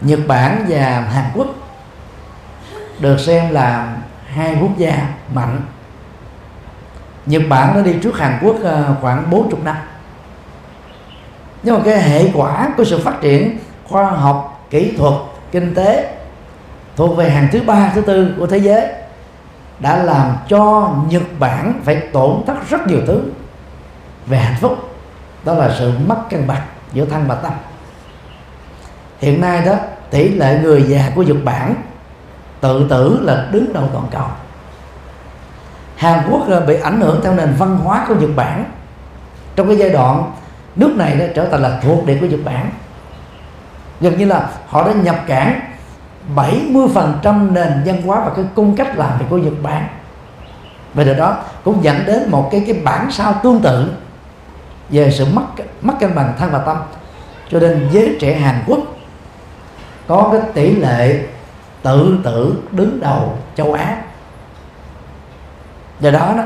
Nhật 0.00 0.20
Bản 0.26 0.64
và 0.68 1.00
Hàn 1.00 1.24
Quốc 1.34 1.46
được 3.00 3.20
xem 3.20 3.50
là 3.50 3.96
hai 4.26 4.56
quốc 4.60 4.76
gia 4.76 5.08
mạnh. 5.34 5.60
Nhật 7.26 7.42
Bản 7.48 7.74
nó 7.74 7.80
đi 7.80 7.94
trước 8.02 8.18
Hàn 8.18 8.38
Quốc 8.42 8.56
ờ, 8.62 8.96
khoảng 9.00 9.30
40 9.30 9.60
năm. 9.64 9.76
Nhưng 11.62 11.74
mà 11.74 11.80
cái 11.84 12.02
hệ 12.02 12.30
quả 12.34 12.68
của 12.76 12.84
sự 12.84 13.00
phát 13.04 13.20
triển 13.20 13.58
khoa 13.88 14.10
học, 14.10 14.66
kỹ 14.70 14.94
thuật, 14.98 15.14
kinh 15.52 15.74
tế 15.74 16.16
thuộc 16.96 17.16
về 17.16 17.30
hàng 17.30 17.48
thứ 17.52 17.62
ba, 17.62 17.90
thứ 17.94 18.00
tư 18.00 18.34
của 18.38 18.46
thế 18.46 18.58
giới 18.58 18.86
đã 19.78 20.02
làm 20.02 20.36
cho 20.48 20.94
Nhật 21.08 21.22
Bản 21.38 21.80
phải 21.84 21.96
tổn 22.12 22.42
thất 22.46 22.70
rất 22.70 22.86
nhiều 22.86 23.00
thứ 23.06 23.22
về 24.26 24.38
hạnh 24.38 24.56
phúc. 24.60 24.78
Đó 25.44 25.54
là 25.54 25.74
sự 25.78 25.92
mất 26.06 26.16
cân 26.30 26.46
bằng 26.46 26.62
giữa 26.92 27.04
thân 27.04 27.24
và 27.28 27.34
tâm. 27.34 27.52
Hiện 29.18 29.40
nay 29.40 29.64
đó, 29.66 29.74
tỷ 30.10 30.28
lệ 30.28 30.58
người 30.62 30.82
già 30.82 31.12
của 31.14 31.22
Nhật 31.22 31.36
Bản 31.44 31.74
tự 32.60 32.86
tử 32.90 33.18
là 33.22 33.48
đứng 33.50 33.72
đầu 33.72 33.88
toàn 33.92 34.06
cầu. 34.10 34.26
Hàn 35.96 36.30
Quốc 36.30 36.46
bị 36.66 36.76
ảnh 36.80 37.00
hưởng 37.00 37.20
theo 37.22 37.34
nền 37.34 37.54
văn 37.58 37.76
hóa 37.76 38.04
của 38.08 38.14
Nhật 38.14 38.30
Bản. 38.36 38.64
Trong 39.56 39.66
cái 39.66 39.76
giai 39.76 39.90
đoạn, 39.90 40.32
nước 40.76 40.94
này 40.96 41.16
đã 41.16 41.26
trở 41.34 41.44
thành 41.44 41.62
là 41.62 41.80
thuộc 41.82 42.06
địa 42.06 42.18
của 42.20 42.26
Nhật 42.26 42.40
Bản. 42.44 42.70
Gần 44.00 44.18
như 44.18 44.24
là 44.24 44.48
họ 44.66 44.86
đã 44.86 44.92
nhập 44.92 45.16
cảng 45.26 45.60
70% 46.36 47.52
nền 47.52 47.82
văn 47.86 48.02
hóa 48.02 48.20
và 48.24 48.30
cái 48.36 48.44
cung 48.54 48.76
cách 48.76 48.96
làm 48.96 49.18
việc 49.18 49.26
của 49.30 49.38
Nhật 49.38 49.54
Bản. 49.62 49.86
Và 50.94 51.04
điều 51.04 51.14
đó 51.14 51.36
cũng 51.64 51.84
dẫn 51.84 51.96
đến 52.06 52.30
một 52.30 52.48
cái 52.52 52.64
cái 52.66 52.80
bản 52.84 53.10
sao 53.10 53.40
tương 53.42 53.60
tự 53.60 53.90
về 54.92 55.10
sự 55.10 55.26
mất 55.32 55.42
mất 55.80 55.94
cân 56.00 56.14
bằng 56.14 56.34
thân 56.38 56.50
và 56.50 56.58
tâm. 56.58 56.76
Cho 57.50 57.60
nên 57.60 57.88
giới 57.92 58.16
trẻ 58.20 58.34
Hàn 58.34 58.62
Quốc 58.66 58.78
có 60.06 60.28
cái 60.32 60.40
tỷ 60.54 60.76
lệ 60.76 61.20
tự 61.82 62.18
tử 62.24 62.62
đứng 62.70 63.00
đầu 63.00 63.38
châu 63.54 63.72
Á. 63.72 63.96
Do 66.00 66.10
đó 66.10 66.34
đó 66.36 66.42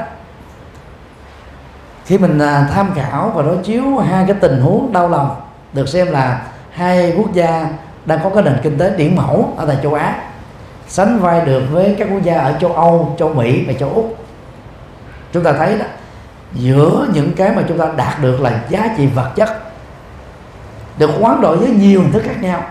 khi 2.04 2.18
mình 2.18 2.38
à, 2.38 2.68
tham 2.74 2.94
khảo 2.94 3.32
và 3.34 3.42
đối 3.42 3.56
chiếu 3.56 3.96
hai 3.96 4.24
cái 4.26 4.36
tình 4.40 4.60
huống 4.60 4.92
đau 4.92 5.08
lòng 5.08 5.40
được 5.72 5.88
xem 5.88 6.10
là 6.10 6.42
hai 6.70 7.14
quốc 7.16 7.32
gia 7.32 7.68
đang 8.04 8.18
có 8.24 8.30
cái 8.30 8.42
nền 8.42 8.54
kinh 8.62 8.78
tế 8.78 8.90
điển 8.96 9.16
mẫu 9.16 9.54
ở 9.56 9.66
tại 9.66 9.76
châu 9.82 9.94
Á 9.94 10.22
sánh 10.88 11.18
vai 11.18 11.46
được 11.46 11.62
với 11.70 11.96
các 11.98 12.08
quốc 12.12 12.22
gia 12.22 12.38
ở 12.38 12.58
châu 12.60 12.72
Âu, 12.72 13.16
châu 13.18 13.28
Mỹ 13.28 13.64
và 13.66 13.72
châu 13.72 13.88
Úc. 13.88 14.16
Chúng 15.32 15.44
ta 15.44 15.52
thấy 15.52 15.78
đó 15.78 15.84
giữa 16.58 17.06
những 17.12 17.32
cái 17.36 17.50
mà 17.56 17.62
chúng 17.68 17.78
ta 17.78 17.86
đạt 17.96 18.22
được 18.22 18.40
là 18.40 18.60
giá 18.68 18.94
trị 18.96 19.06
vật 19.06 19.30
chất 19.34 19.62
được 20.98 21.10
hoán 21.20 21.40
đổi 21.40 21.56
với 21.56 21.68
nhiều 21.68 22.02
hình 22.02 22.12
thức 22.12 22.22
khác 22.26 22.42
nhau 22.42 22.62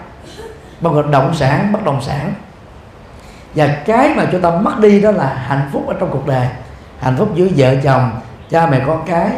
bao 0.82 0.94
gồm 0.94 1.12
động 1.12 1.34
sản 1.36 1.72
bất 1.72 1.86
động 1.86 2.02
sản. 2.02 2.34
Và 3.56 3.68
cái 3.86 4.14
mà 4.16 4.26
chúng 4.32 4.42
ta 4.42 4.52
mất 4.52 4.80
đi 4.80 5.02
đó 5.02 5.12
là 5.12 5.34
hạnh 5.48 5.70
phúc 5.74 5.88
ở 5.88 5.96
trong 6.00 6.10
cuộc 6.12 6.28
đời. 6.28 6.48
Hạnh 7.00 7.16
phúc 7.18 7.30
giữa 7.36 7.48
vợ 7.56 7.76
chồng 7.84 8.12
cha 8.50 8.68
mẹ 8.68 8.82
con 8.88 9.04
cái 9.06 9.30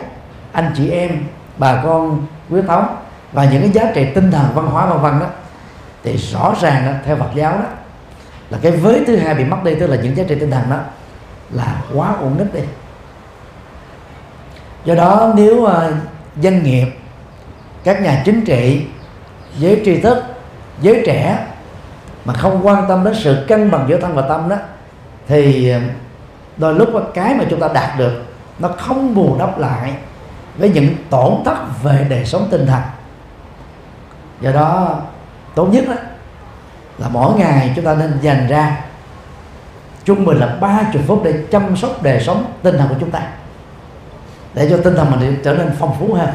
anh 0.51 0.71
chị 0.75 0.89
em 0.89 1.23
bà 1.57 1.81
con 1.83 2.25
quý 2.49 2.61
thống 2.67 2.97
và 3.31 3.45
những 3.45 3.61
cái 3.61 3.71
giá 3.71 3.91
trị 3.93 4.07
tinh 4.15 4.31
thần 4.31 4.45
văn 4.53 4.65
hóa 4.65 4.85
vân 4.85 5.01
vân 5.01 5.19
đó. 5.19 5.25
Thì 6.03 6.17
rõ 6.17 6.53
ràng 6.61 6.85
đó, 6.85 6.91
theo 7.05 7.15
Phật 7.15 7.29
giáo 7.35 7.51
đó 7.51 7.65
là 8.49 8.57
cái 8.61 8.71
vế 8.71 9.03
thứ 9.07 9.15
hai 9.15 9.35
bị 9.35 9.43
mất 9.43 9.63
đi 9.63 9.75
tức 9.75 9.87
là 9.87 9.95
những 9.95 10.17
giá 10.17 10.23
trị 10.27 10.35
tinh 10.39 10.51
thần 10.51 10.69
đó 10.69 10.77
là 11.51 11.81
quá 11.93 12.13
ổn 12.21 12.35
định 12.37 12.49
đi 12.53 12.61
do 14.87 14.95
đó 14.95 15.33
nếu 15.35 15.61
uh, 15.61 15.71
doanh 16.41 16.63
nghiệp 16.63 16.87
các 17.83 18.01
nhà 18.01 18.21
chính 18.25 18.45
trị 18.45 18.85
giới 19.57 19.81
tri 19.85 20.01
thức 20.01 20.23
giới 20.81 21.03
trẻ 21.05 21.47
mà 22.25 22.33
không 22.33 22.67
quan 22.67 22.85
tâm 22.89 23.03
đến 23.03 23.15
sự 23.23 23.45
cân 23.47 23.71
bằng 23.71 23.85
giữa 23.89 23.99
thân 23.99 24.15
và 24.15 24.21
tâm 24.21 24.49
đó 24.49 24.55
thì 25.27 25.69
à, 25.69 25.81
đôi 26.57 26.73
lúc 26.73 26.89
cái 27.13 27.35
mà 27.35 27.43
chúng 27.49 27.59
ta 27.59 27.67
đạt 27.73 27.97
được 27.97 28.23
nó 28.59 28.69
không 28.77 29.15
bù 29.15 29.35
đắp 29.39 29.59
lại 29.59 29.93
với 30.57 30.69
những 30.69 30.95
tổn 31.09 31.33
thất 31.45 31.57
về 31.83 32.05
đời 32.09 32.25
sống 32.25 32.47
tinh 32.51 32.65
thần. 32.67 32.81
Do 34.41 34.51
đó 34.51 34.99
tốt 35.55 35.65
nhất 35.65 35.83
đó 35.87 35.93
là 36.97 37.09
mỗi 37.09 37.39
ngày 37.39 37.73
chúng 37.75 37.85
ta 37.85 37.95
nên 37.95 38.17
dành 38.21 38.47
ra 38.47 38.77
trung 40.05 40.25
bình 40.25 40.37
là 40.37 40.57
30 40.61 41.03
phút 41.07 41.21
để 41.23 41.33
chăm 41.51 41.75
sóc 41.75 42.03
đời 42.03 42.19
sống 42.19 42.45
tinh 42.63 42.77
thần 42.77 42.89
của 42.89 42.95
chúng 42.99 43.11
ta 43.11 43.21
để 44.53 44.67
cho 44.69 44.77
tinh 44.77 44.95
thần 44.95 45.11
mình 45.11 45.39
trở 45.43 45.53
nên 45.53 45.71
phong 45.79 45.95
phú 45.99 46.13
hơn 46.13 46.29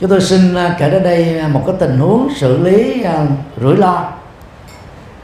chúng 0.00 0.10
tôi 0.10 0.20
xin 0.20 0.54
à, 0.54 0.76
kể 0.78 0.90
đến 0.90 1.02
đây 1.02 1.38
à, 1.38 1.48
một 1.48 1.62
cái 1.66 1.76
tình 1.78 1.98
huống 1.98 2.28
xử 2.36 2.58
lý 2.58 3.04
uh, 3.04 3.28
rủi 3.62 3.76
ro 3.76 4.04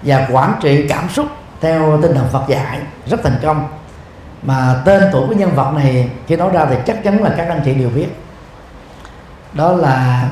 và 0.02 0.28
quản 0.32 0.52
trị 0.62 0.86
cảm 0.88 1.08
xúc 1.08 1.26
theo 1.60 1.98
tinh 2.02 2.14
thần 2.14 2.26
Phật 2.32 2.48
dạy 2.48 2.78
rất 3.06 3.20
thành 3.22 3.38
công. 3.42 3.68
Mà 4.42 4.82
tên 4.84 5.02
tuổi 5.12 5.28
của 5.28 5.34
nhân 5.34 5.50
vật 5.54 5.72
này 5.74 6.10
khi 6.26 6.36
nói 6.36 6.50
ra 6.52 6.66
thì 6.70 6.76
chắc 6.86 7.04
chắn 7.04 7.22
là 7.22 7.34
các 7.36 7.48
anh 7.48 7.62
chị 7.64 7.74
đều 7.74 7.88
biết. 7.88 8.06
Đó 9.52 9.72
là 9.72 10.28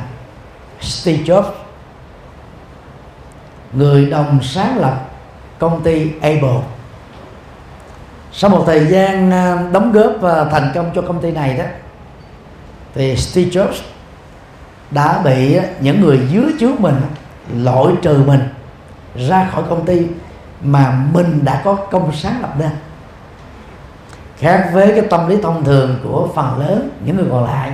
Steve 0.81 1.23
Jobs 1.23 1.51
người 3.73 4.07
đồng 4.07 4.39
sáng 4.43 4.79
lập 4.79 5.01
công 5.59 5.83
ty 5.83 6.11
Apple 6.21 6.61
sau 8.39 8.51
một 8.51 8.63
thời 8.67 8.87
gian 8.87 9.31
à, 9.31 9.59
đóng 9.73 9.93
góp 9.93 10.13
và 10.21 10.45
thành 10.45 10.71
công 10.75 10.91
cho 10.95 11.03
công 11.03 11.23
ty 11.23 11.31
này 11.31 11.57
đó, 11.57 11.65
thì 12.95 13.17
Steve 13.17 13.51
Jobs 13.51 13.81
đã 14.91 15.23
bị 15.25 15.55
à, 15.55 15.65
những 15.81 16.01
người 16.01 16.21
dưới 16.31 16.45
trước 16.61 16.81
mình 16.81 17.01
loại 17.55 17.95
trừ 18.03 18.23
mình 18.27 18.49
ra 19.29 19.49
khỏi 19.53 19.63
công 19.69 19.87
ty 19.87 20.07
mà 20.63 20.99
mình 21.13 21.45
đã 21.45 21.63
có 21.65 21.75
công 21.75 22.13
sáng 22.13 22.41
lập 22.41 22.55
nên. 22.59 22.71
Khác 24.39 24.71
với 24.73 24.89
cái 24.89 25.03
tâm 25.11 25.29
lý 25.29 25.37
thông 25.43 25.65
thường 25.65 25.99
của 26.05 26.29
phần 26.35 26.59
lớn 26.59 26.91
những 27.05 27.17
người 27.17 27.27
còn 27.31 27.45
lại, 27.45 27.73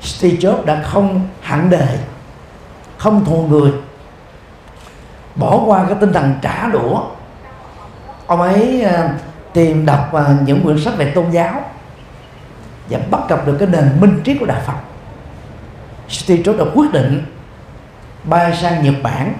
Steve 0.00 0.36
Jobs 0.36 0.64
đã 0.64 0.82
không 0.82 1.20
hẳn 1.40 1.70
đề, 1.70 1.98
không 2.98 3.24
thù 3.24 3.42
người, 3.42 3.72
bỏ 5.34 5.62
qua 5.66 5.84
cái 5.88 5.96
tinh 6.00 6.12
thần 6.12 6.34
trả 6.42 6.68
đũa 6.68 7.00
ông 8.28 8.40
ấy 8.40 8.82
ờ, 8.82 9.08
tìm 9.52 9.86
đọc 9.86 10.12
ờ, 10.12 10.34
những 10.44 10.62
quyển 10.62 10.80
sách 10.80 10.94
về 10.96 11.12
tôn 11.14 11.30
giáo 11.30 11.62
và 12.90 12.98
bắt 13.10 13.20
gặp 13.28 13.46
được 13.46 13.56
cái 13.58 13.68
nền 13.68 14.00
minh 14.00 14.20
triết 14.24 14.36
của 14.40 14.46
đạo 14.46 14.60
Phật. 14.66 14.76
Steve 16.08 16.42
Jobs 16.42 16.58
đã 16.58 16.64
quyết 16.74 16.92
định 16.92 17.24
bay 18.24 18.56
sang 18.56 18.84
Nhật 18.84 18.94
Bản 19.02 19.34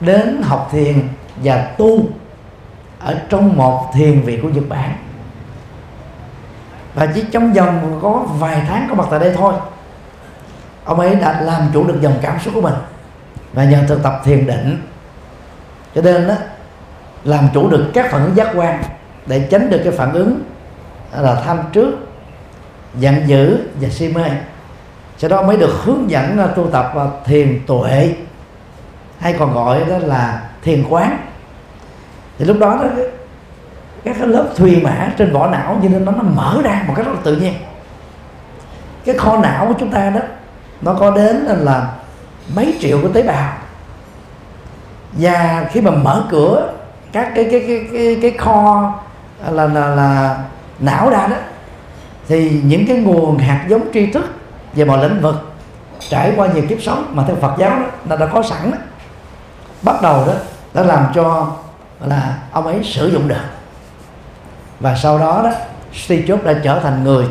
đến 0.00 0.42
học 0.42 0.68
thiền 0.72 1.08
và 1.36 1.74
tu 1.78 2.00
ở 3.00 3.20
trong 3.28 3.56
một 3.56 3.90
thiền 3.94 4.20
viện 4.20 4.42
của 4.42 4.48
Nhật 4.48 4.64
Bản. 4.68 4.96
Và 6.94 7.06
chỉ 7.14 7.24
trong 7.32 7.52
vòng 7.52 7.98
có 8.02 8.24
vài 8.38 8.62
tháng 8.68 8.86
có 8.88 8.94
mặt 8.94 9.06
tại 9.10 9.20
đây 9.20 9.32
thôi, 9.36 9.54
ông 10.84 11.00
ấy 11.00 11.14
đã 11.14 11.40
làm 11.40 11.70
chủ 11.72 11.86
được 11.86 12.00
dòng 12.00 12.18
cảm 12.22 12.40
xúc 12.40 12.54
của 12.54 12.60
mình 12.60 12.74
và 13.52 13.64
nhờ 13.64 13.84
thực 13.88 14.02
tập 14.02 14.20
thiền 14.24 14.46
định. 14.46 14.82
Cho 15.94 16.02
nên 16.02 16.28
đó 16.28 16.34
làm 17.26 17.48
chủ 17.54 17.68
được 17.68 17.90
các 17.94 18.10
phản 18.10 18.24
ứng 18.24 18.36
giác 18.36 18.48
quan 18.54 18.82
để 19.26 19.48
tránh 19.50 19.70
được 19.70 19.80
cái 19.84 19.92
phản 19.92 20.12
ứng 20.12 20.42
là 21.16 21.42
tham 21.44 21.58
trước 21.72 21.90
giận 22.98 23.14
dữ 23.26 23.58
và 23.80 23.88
si 23.88 24.08
mê. 24.08 24.30
Sau 25.18 25.30
đó 25.30 25.42
mới 25.42 25.56
được 25.56 25.72
hướng 25.84 26.10
dẫn 26.10 26.38
à, 26.38 26.46
tu 26.46 26.70
tập 26.70 26.92
uh, 26.96 27.26
thiền 27.26 27.60
tuệ. 27.66 28.14
Hay 29.18 29.32
còn 29.32 29.54
gọi 29.54 29.84
đó 29.84 29.98
là 29.98 30.42
thiền 30.62 30.84
quán. 30.88 31.18
Thì 32.38 32.44
lúc 32.44 32.56
đó, 32.60 32.78
đó 32.82 32.88
các 34.04 34.16
cái 34.18 34.28
lớp 34.28 34.44
thùy 34.56 34.80
mã 34.82 35.12
trên 35.18 35.32
vỏ 35.32 35.46
não 35.46 35.78
cho 35.82 35.88
nên 35.88 36.04
nó 36.04 36.12
nó 36.12 36.22
mở 36.22 36.60
ra 36.64 36.84
một 36.86 36.94
cách 36.96 37.06
rất 37.06 37.12
là 37.12 37.20
tự 37.24 37.36
nhiên. 37.36 37.54
Cái 39.04 39.18
kho 39.18 39.38
não 39.38 39.66
của 39.66 39.74
chúng 39.78 39.90
ta 39.90 40.10
đó 40.10 40.20
nó 40.82 40.94
có 40.94 41.10
đến 41.10 41.36
là 41.36 41.92
mấy 42.54 42.74
triệu 42.80 42.98
cái 43.02 43.10
tế 43.14 43.22
bào. 43.22 43.52
Và 45.12 45.68
khi 45.72 45.80
mà 45.80 45.90
mở 45.90 46.24
cửa 46.30 46.72
các 47.12 47.32
cái 47.34 47.48
cái 47.50 47.64
cái 47.68 47.86
cái, 47.92 48.18
cái 48.22 48.30
kho 48.30 48.92
à, 49.44 49.50
là, 49.50 49.66
là 49.66 49.88
là 49.88 50.38
não 50.78 51.10
ra 51.10 51.26
đó 51.26 51.36
thì 52.28 52.60
những 52.64 52.86
cái 52.86 52.96
nguồn 52.96 53.38
hạt 53.38 53.64
giống 53.68 53.92
tri 53.92 54.06
thức 54.06 54.24
về 54.74 54.84
mọi 54.84 55.08
lĩnh 55.08 55.20
vực 55.20 55.56
trải 56.08 56.32
qua 56.36 56.46
nhiều 56.46 56.64
kiếp 56.68 56.82
sống 56.82 57.12
mà 57.12 57.24
theo 57.26 57.36
Phật 57.36 57.54
giáo 57.58 57.70
đó, 57.70 57.86
nó 58.04 58.16
đã 58.16 58.26
có 58.26 58.42
sẵn 58.42 58.70
đó, 58.70 58.78
bắt 59.82 60.02
đầu 60.02 60.26
đó 60.26 60.32
đã 60.74 60.82
làm 60.82 61.06
cho 61.14 61.52
là 62.06 62.36
ông 62.52 62.66
ấy 62.66 62.80
sử 62.84 63.08
dụng 63.08 63.28
được. 63.28 63.44
Và 64.80 64.96
sau 64.96 65.18
đó 65.18 65.40
đó 65.44 65.50
Steve 65.92 66.22
Jobs 66.22 66.44
đã 66.44 66.54
trở 66.64 66.80
thành 66.80 67.04
người 67.04 67.26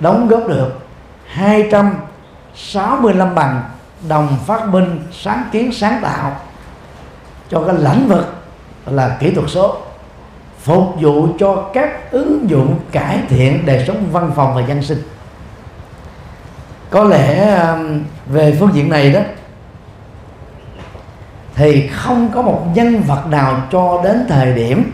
đóng 0.00 0.28
góp 0.28 0.48
được 0.48 0.78
265 1.26 3.34
bằng 3.34 3.62
đồng 4.08 4.36
phát 4.46 4.68
minh 4.68 5.06
sáng 5.12 5.44
kiến 5.52 5.72
sáng 5.72 6.00
tạo 6.02 6.36
cho 7.50 7.62
cái 7.66 7.74
lĩnh 7.78 8.08
vực 8.08 8.43
là 8.86 9.16
kỹ 9.20 9.30
thuật 9.30 9.50
số, 9.50 9.76
phục 10.58 10.94
vụ 11.00 11.28
cho 11.38 11.70
các 11.74 12.10
ứng 12.10 12.50
dụng 12.50 12.78
cải 12.92 13.18
thiện 13.28 13.66
đời 13.66 13.84
sống 13.86 14.06
văn 14.12 14.32
phòng 14.36 14.54
và 14.54 14.62
dân 14.66 14.82
sinh. 14.82 15.02
Có 16.90 17.04
lẽ 17.04 17.56
um, 17.56 18.02
về 18.26 18.56
phương 18.60 18.74
diện 18.74 18.88
này 18.88 19.12
đó, 19.12 19.20
thì 21.54 21.88
không 21.88 22.30
có 22.34 22.42
một 22.42 22.66
nhân 22.74 23.02
vật 23.02 23.26
nào 23.26 23.62
cho 23.72 24.00
đến 24.04 24.26
thời 24.28 24.52
điểm 24.52 24.92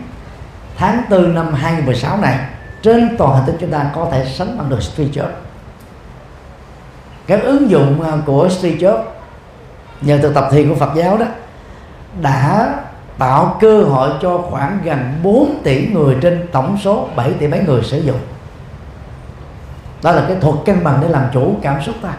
tháng 0.77 1.03
4 1.09 1.35
năm 1.35 1.53
2016 1.53 2.17
này 2.17 2.39
trên 2.81 3.17
toàn 3.17 3.35
hành 3.35 3.43
tinh 3.47 3.55
chúng 3.59 3.71
ta 3.71 3.91
có 3.95 4.07
thể 4.11 4.25
sánh 4.25 4.57
bằng 4.57 4.69
được 4.69 4.83
Steve 4.83 5.11
Jobs. 5.11 5.31
Các 7.27 7.43
ứng 7.43 7.69
dụng 7.69 8.01
uh, 8.01 8.25
của 8.25 8.49
Steve 8.49 8.77
Jobs, 8.77 9.03
nhờ 10.01 10.17
thực 10.17 10.33
tập 10.33 10.47
thiền 10.51 10.69
của 10.69 10.75
Phật 10.75 10.91
giáo 10.95 11.17
đó, 11.17 11.25
đã 12.21 12.73
tạo 13.21 13.57
cơ 13.61 13.83
hội 13.83 14.09
cho 14.21 14.37
khoảng 14.37 14.79
gần 14.83 15.19
4 15.23 15.61
tỷ 15.63 15.87
người 15.87 16.17
trên 16.21 16.47
tổng 16.51 16.77
số 16.83 17.09
7 17.15 17.33
tỷ 17.33 17.47
mấy 17.47 17.59
người 17.59 17.83
sử 17.83 17.99
dụng. 17.99 18.19
Đó 20.03 20.11
là 20.11 20.25
cái 20.27 20.37
thuật 20.41 20.55
cân 20.65 20.83
bằng 20.83 20.99
để 21.01 21.07
làm 21.09 21.25
chủ 21.33 21.55
cảm 21.61 21.81
xúc 21.81 21.95
ta. 22.01 22.13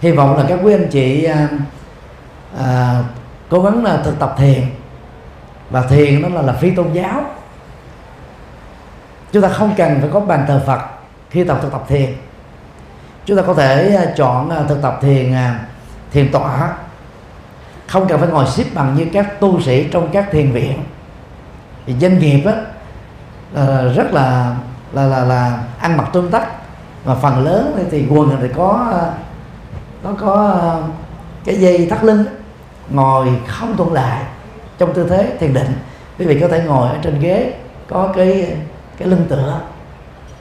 Hy 0.00 0.12
vọng 0.12 0.36
là 0.36 0.44
các 0.48 0.58
quý 0.62 0.74
anh 0.74 0.88
chị 0.90 1.24
à, 1.24 1.48
à, 2.58 3.02
cố 3.48 3.62
gắng 3.62 3.84
là 3.84 3.96
thực 4.04 4.18
tập 4.18 4.34
thiền. 4.38 4.62
Và 5.70 5.82
thiền 5.82 6.22
nó 6.22 6.28
là 6.28 6.42
là 6.42 6.52
phi 6.52 6.70
tôn 6.70 6.92
giáo. 6.92 7.24
Chúng 9.32 9.42
ta 9.42 9.48
không 9.48 9.74
cần 9.76 10.00
phải 10.00 10.10
có 10.12 10.20
bàn 10.20 10.44
thờ 10.48 10.62
phật 10.66 10.80
khi 11.30 11.44
tập 11.44 11.58
thực 11.62 11.72
tập 11.72 11.84
thiền. 11.88 12.14
Chúng 13.24 13.36
ta 13.36 13.42
có 13.46 13.54
thể 13.54 13.96
à, 13.96 14.12
chọn 14.16 14.50
à, 14.50 14.62
thực 14.68 14.82
tập 14.82 14.98
thiền 15.02 15.34
à, 15.34 15.60
thiền 16.12 16.32
tọa 16.32 16.72
không 17.90 18.08
cần 18.08 18.20
phải 18.20 18.28
ngồi 18.28 18.46
xếp 18.46 18.64
bằng 18.74 18.96
như 18.96 19.06
các 19.12 19.40
tu 19.40 19.60
sĩ 19.60 19.84
trong 19.84 20.08
các 20.12 20.28
thiền 20.30 20.52
viện. 20.52 20.82
Thì 21.86 21.94
doanh 22.00 22.18
nghiệp 22.18 22.42
á, 22.46 22.54
là 23.52 23.82
rất 23.82 24.12
là 24.12 24.56
là 24.92 25.06
là 25.06 25.24
là 25.24 25.62
ăn 25.80 25.96
mặc 25.96 26.08
tương 26.12 26.30
tắc, 26.30 26.48
mà 27.04 27.14
phần 27.14 27.44
lớn 27.44 27.88
thì 27.90 28.06
quần 28.10 28.36
thì 28.40 28.48
có 28.56 28.88
ờ, 28.92 29.12
nó 30.04 30.10
có 30.20 30.58
ờ, 30.60 30.82
cái 31.44 31.54
dây 31.54 31.86
thắt 31.90 32.04
lưng 32.04 32.24
ngồi 32.90 33.28
không 33.46 33.76
thuận 33.76 33.92
lại 33.92 34.22
trong 34.78 34.94
tư 34.94 35.06
thế 35.10 35.36
thiền 35.40 35.54
định. 35.54 35.72
Quý 36.18 36.26
vị 36.26 36.40
có 36.40 36.48
thể 36.48 36.64
ngồi 36.66 36.88
ở 36.88 36.98
trên 37.02 37.20
ghế 37.20 37.54
có 37.88 38.08
cái 38.16 38.56
cái 38.98 39.08
lưng 39.08 39.26
tựa. 39.28 39.60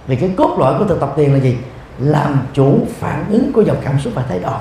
Vì 0.08 0.16
cái 0.16 0.32
cốt 0.38 0.56
lõi 0.60 0.80
của 0.80 0.86
thực 0.86 1.00
tập 1.00 1.14
tiền 1.16 1.34
là 1.34 1.40
gì? 1.40 1.58
Làm 2.00 2.40
chủ 2.54 2.80
phản 3.00 3.26
ứng 3.30 3.52
của 3.54 3.62
dòng 3.62 3.78
cảm 3.82 4.00
xúc 4.00 4.14
và 4.16 4.24
thái 4.30 4.40
độ 4.40 4.58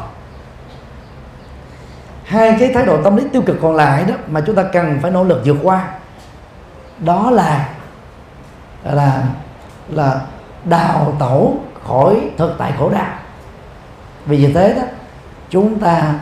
hai 2.29 2.57
cái 2.61 2.73
thái 2.75 2.87
độ 2.87 3.03
tâm 3.03 3.17
lý 3.17 3.25
tiêu 3.33 3.43
cực 3.47 3.57
còn 3.63 3.77
lại 3.77 4.05
đó 4.05 4.15
mà 4.27 4.41
chúng 4.47 4.57
ta 4.57 4.63
cần 4.63 4.99
phải 5.03 5.11
nỗ 5.11 5.25
lực 5.25 5.43
vượt 5.45 5.57
qua, 5.63 5.89
đó 6.99 7.31
là 7.31 7.69
là 8.85 9.23
là 9.89 10.21
đào 10.65 11.17
tẩu 11.19 11.61
khỏi 11.87 12.31
thực 12.37 12.55
tại 12.59 12.73
khổ 12.79 12.91
đau. 12.91 13.07
Vì 14.27 14.39
như 14.39 14.53
thế 14.53 14.75
đó, 14.75 14.83
chúng 15.51 15.79
ta 15.81 16.15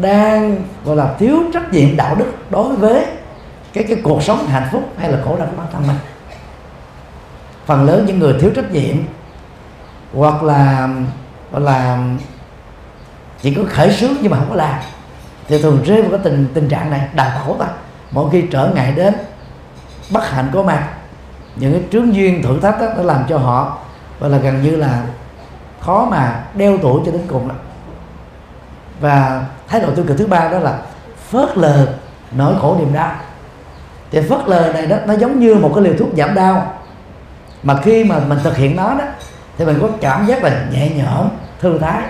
đang, 0.00 0.56
gọi 0.84 0.96
là, 0.96 1.14
thiếu 1.18 1.38
trách 1.54 1.72
nhiệm 1.72 1.96
đạo 1.96 2.14
đức 2.14 2.32
đối 2.50 2.76
với 2.76 3.06
cái 3.72 3.84
cái 3.84 4.00
cuộc 4.04 4.22
sống 4.22 4.46
hạnh 4.46 4.68
phúc 4.72 4.82
hay 4.98 5.12
là 5.12 5.18
khổ 5.24 5.36
đau 5.36 5.46
của 5.46 5.56
bản 5.56 5.66
thân 5.72 5.86
mình. 5.86 5.96
Phần 7.66 7.84
lớn 7.84 8.04
những 8.06 8.18
người 8.18 8.34
thiếu 8.40 8.50
trách 8.56 8.72
nhiệm 8.72 8.96
hoặc 10.14 10.42
là, 10.42 10.88
gọi 11.52 11.60
là, 11.60 11.98
chỉ 13.42 13.54
có 13.54 13.62
khởi 13.68 13.92
sướng 13.92 14.16
nhưng 14.20 14.30
mà 14.30 14.36
không 14.38 14.50
có 14.50 14.56
làm 14.56 14.80
thì 15.48 15.62
thường 15.62 15.82
rơi 15.84 16.02
vào 16.02 16.10
cái 16.10 16.20
tình 16.22 16.46
tình 16.54 16.68
trạng 16.68 16.90
này 16.90 17.08
đau 17.14 17.30
khổ 17.44 17.56
ta. 17.58 17.66
Mỗi 18.10 18.30
khi 18.30 18.44
trở 18.50 18.70
ngại 18.74 18.92
đến 18.96 19.14
bất 20.10 20.30
hạnh 20.30 20.50
có 20.52 20.62
mặt 20.62 20.88
những 21.56 21.72
cái 21.72 21.82
trướng 21.92 22.14
duyên 22.14 22.42
thử 22.42 22.60
thách 22.60 22.80
đó, 22.80 22.86
nó 22.96 23.02
làm 23.02 23.24
cho 23.28 23.38
họ 23.38 23.78
và 24.18 24.28
là 24.28 24.38
gần 24.38 24.62
như 24.62 24.76
là 24.76 25.02
khó 25.80 26.08
mà 26.10 26.44
đeo 26.54 26.78
tuổi 26.82 27.02
cho 27.06 27.12
đến 27.12 27.22
cùng 27.28 27.48
đó. 27.48 27.54
và 29.00 29.44
thái 29.68 29.80
độ 29.80 29.90
tiêu 29.94 30.04
cực 30.08 30.18
thứ 30.18 30.26
ba 30.26 30.48
đó 30.48 30.58
là 30.58 30.78
phớt 31.30 31.56
lờ 31.56 31.86
nỗi 32.32 32.54
khổ 32.60 32.76
niềm 32.78 32.92
đau. 32.92 33.12
Thì 34.10 34.20
phớt 34.28 34.48
lờ 34.48 34.72
này 34.72 34.86
đó 34.86 34.96
nó 35.06 35.14
giống 35.14 35.40
như 35.40 35.54
một 35.54 35.72
cái 35.74 35.84
liều 35.84 35.94
thuốc 35.98 36.08
giảm 36.16 36.34
đau. 36.34 36.72
Mà 37.62 37.76
khi 37.82 38.04
mà 38.04 38.18
mình 38.18 38.38
thực 38.42 38.56
hiện 38.56 38.76
nó 38.76 38.94
đó 38.94 39.04
thì 39.58 39.64
mình 39.64 39.78
có 39.80 39.88
cảm 40.00 40.26
giác 40.26 40.44
là 40.44 40.64
nhẹ 40.72 40.90
nhõm 40.96 41.28
thư 41.60 41.78
thái. 41.78 42.02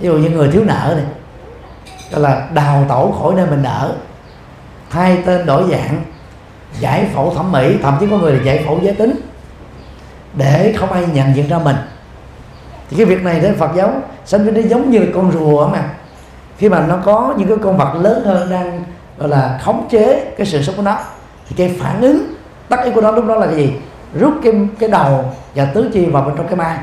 Ví 0.00 0.06
dụ 0.06 0.16
như 0.18 0.30
người 0.30 0.50
thiếu 0.50 0.64
nợ 0.64 0.94
này 0.96 1.04
đó 2.12 2.18
là 2.18 2.48
đào 2.54 2.84
tẩu 2.88 3.12
khỏi 3.12 3.34
nơi 3.36 3.46
mình 3.46 3.62
ở, 3.62 3.94
thay 4.90 5.18
tên 5.26 5.46
đổi 5.46 5.64
dạng 5.70 6.02
giải 6.78 7.06
phẫu 7.14 7.34
thẩm 7.34 7.52
mỹ 7.52 7.76
thậm 7.82 7.96
chí 8.00 8.06
có 8.10 8.18
người 8.18 8.32
là 8.32 8.42
giải 8.42 8.64
phẫu 8.66 8.78
giới 8.82 8.94
tính 8.94 9.12
để 10.34 10.74
không 10.78 10.92
ai 10.92 11.06
nhận 11.12 11.36
diện 11.36 11.48
ra 11.48 11.58
mình. 11.58 11.76
Thì 12.90 12.96
cái 12.96 13.06
việc 13.06 13.22
này 13.22 13.40
đến 13.40 13.54
Phật 13.54 13.70
giáo 13.76 13.92
sanh 14.24 14.44
viên 14.44 14.54
nó 14.54 14.60
giống 14.68 14.90
như 14.90 15.06
con 15.14 15.32
rùa 15.32 15.68
mà. 15.68 15.84
Khi 16.58 16.68
mà 16.68 16.86
nó 16.86 16.98
có 17.04 17.34
những 17.36 17.48
cái 17.48 17.56
con 17.62 17.76
vật 17.76 17.94
lớn 17.94 18.22
hơn 18.24 18.50
đang 18.50 18.84
gọi 19.18 19.28
là 19.28 19.60
khống 19.62 19.88
chế 19.90 20.32
cái 20.38 20.46
sự 20.46 20.62
sống 20.62 20.76
của 20.76 20.82
nó 20.82 20.98
thì 21.48 21.56
cái 21.56 21.76
phản 21.80 22.00
ứng 22.00 22.34
tất 22.68 22.80
yếu 22.84 22.92
của 22.92 23.00
nó 23.00 23.10
lúc 23.10 23.26
đó 23.26 23.34
là 23.34 23.46
cái 23.46 23.56
gì? 23.56 23.72
Rút 24.14 24.34
cái 24.42 24.52
cái 24.78 24.88
đầu 24.88 25.24
và 25.54 25.64
tứ 25.64 25.90
chi 25.92 26.06
vào 26.06 26.22
bên 26.22 26.34
trong 26.36 26.46
cái 26.46 26.56
mai. 26.56 26.78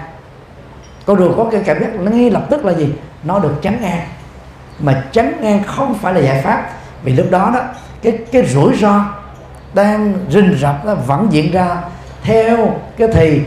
Con 1.05 1.17
rùa 1.17 1.33
có 1.37 1.47
cái 1.51 1.61
cảm 1.65 1.79
giác 1.79 1.95
nó 1.99 2.11
ngay 2.11 2.31
lập 2.31 2.43
tức 2.49 2.65
là 2.65 2.73
gì? 2.73 2.93
Nó 3.23 3.39
được 3.39 3.53
trắng 3.61 3.77
ngang 3.81 4.07
mà 4.79 5.03
chắn 5.11 5.33
ngang 5.41 5.63
không 5.63 5.93
phải 5.93 6.13
là 6.13 6.19
giải 6.19 6.41
pháp. 6.41 6.69
Vì 7.03 7.13
lúc 7.13 7.27
đó 7.31 7.51
đó, 7.53 7.61
cái 8.01 8.19
cái 8.31 8.45
rủi 8.45 8.75
ro 8.75 9.05
đang 9.73 10.13
rình 10.29 10.57
rập 10.61 10.85
nó 10.85 10.95
vẫn 10.95 11.27
diễn 11.31 11.51
ra 11.51 11.77
theo 12.23 12.79
cái 12.97 13.07
thì 13.13 13.41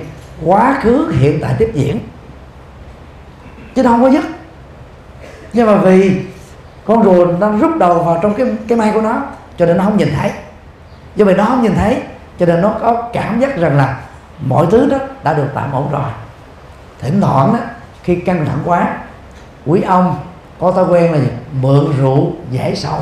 quá 0.45 0.79
khứ, 0.83 1.13
hiện 1.19 1.39
tại 1.43 1.55
tiếp 1.59 1.71
diễn. 1.75 1.99
Chứ 3.75 3.83
nó 3.83 3.91
không 3.91 4.03
có 4.03 4.11
dứt. 4.11 4.25
Nhưng 5.53 5.67
mà 5.67 5.77
vì 5.77 6.21
con 6.85 7.05
rùa 7.05 7.27
nó 7.41 7.51
rút 7.51 7.77
đầu 7.79 7.99
vào 7.99 8.19
trong 8.23 8.35
cái 8.35 8.47
cái 8.69 8.79
mai 8.79 8.91
của 8.95 9.01
nó, 9.01 9.23
cho 9.59 9.67
nên 9.67 9.77
nó 9.77 9.85
không 9.85 9.97
nhìn 9.97 10.09
thấy. 10.17 10.31
Do 11.17 11.25
vậy 11.25 11.35
nó 11.35 11.45
không 11.45 11.63
nhìn 11.63 11.75
thấy, 11.75 12.03
cho 12.39 12.47
nên 12.47 12.61
nó 12.61 12.75
có 12.81 13.09
cảm 13.13 13.41
giác 13.41 13.57
rằng 13.57 13.77
là 13.77 14.01
mọi 14.47 14.67
thứ 14.71 14.91
đó 14.91 14.99
đã 15.25 15.35
được 15.35 15.49
tạm 15.55 15.73
ổn 15.73 15.89
rồi. 15.93 16.11
Thỉnh 17.01 17.21
thoảng 17.21 17.53
đó, 17.53 17.59
khi 18.03 18.17
căng 18.17 18.47
thẳng 18.47 18.59
quá, 18.65 18.97
quý 19.67 19.83
ông 19.83 20.19
có 20.61 20.73
thói 20.73 20.85
quen 20.85 21.13
là 21.13 21.19
gì? 21.19 21.29
mượn 21.61 21.93
rượu 21.99 22.33
giải 22.51 22.77
sầu. 22.77 22.99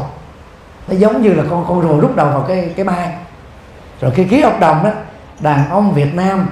Nó 0.89 0.95
giống 0.95 1.23
như 1.23 1.33
là 1.33 1.45
con 1.51 1.65
con 1.69 1.83
rùa 1.83 2.01
rút 2.01 2.17
đầu 2.17 2.29
vào 2.29 2.45
cái 2.49 2.73
cái 2.77 2.85
mai 2.85 3.15
rồi 4.01 4.11
khi 4.11 4.25
ký 4.25 4.41
hợp 4.41 4.61
đồng 4.61 4.85
đó, 4.85 4.91
đàn 5.41 5.71
ông 5.71 5.95
Việt 5.95 6.15
Nam 6.15 6.49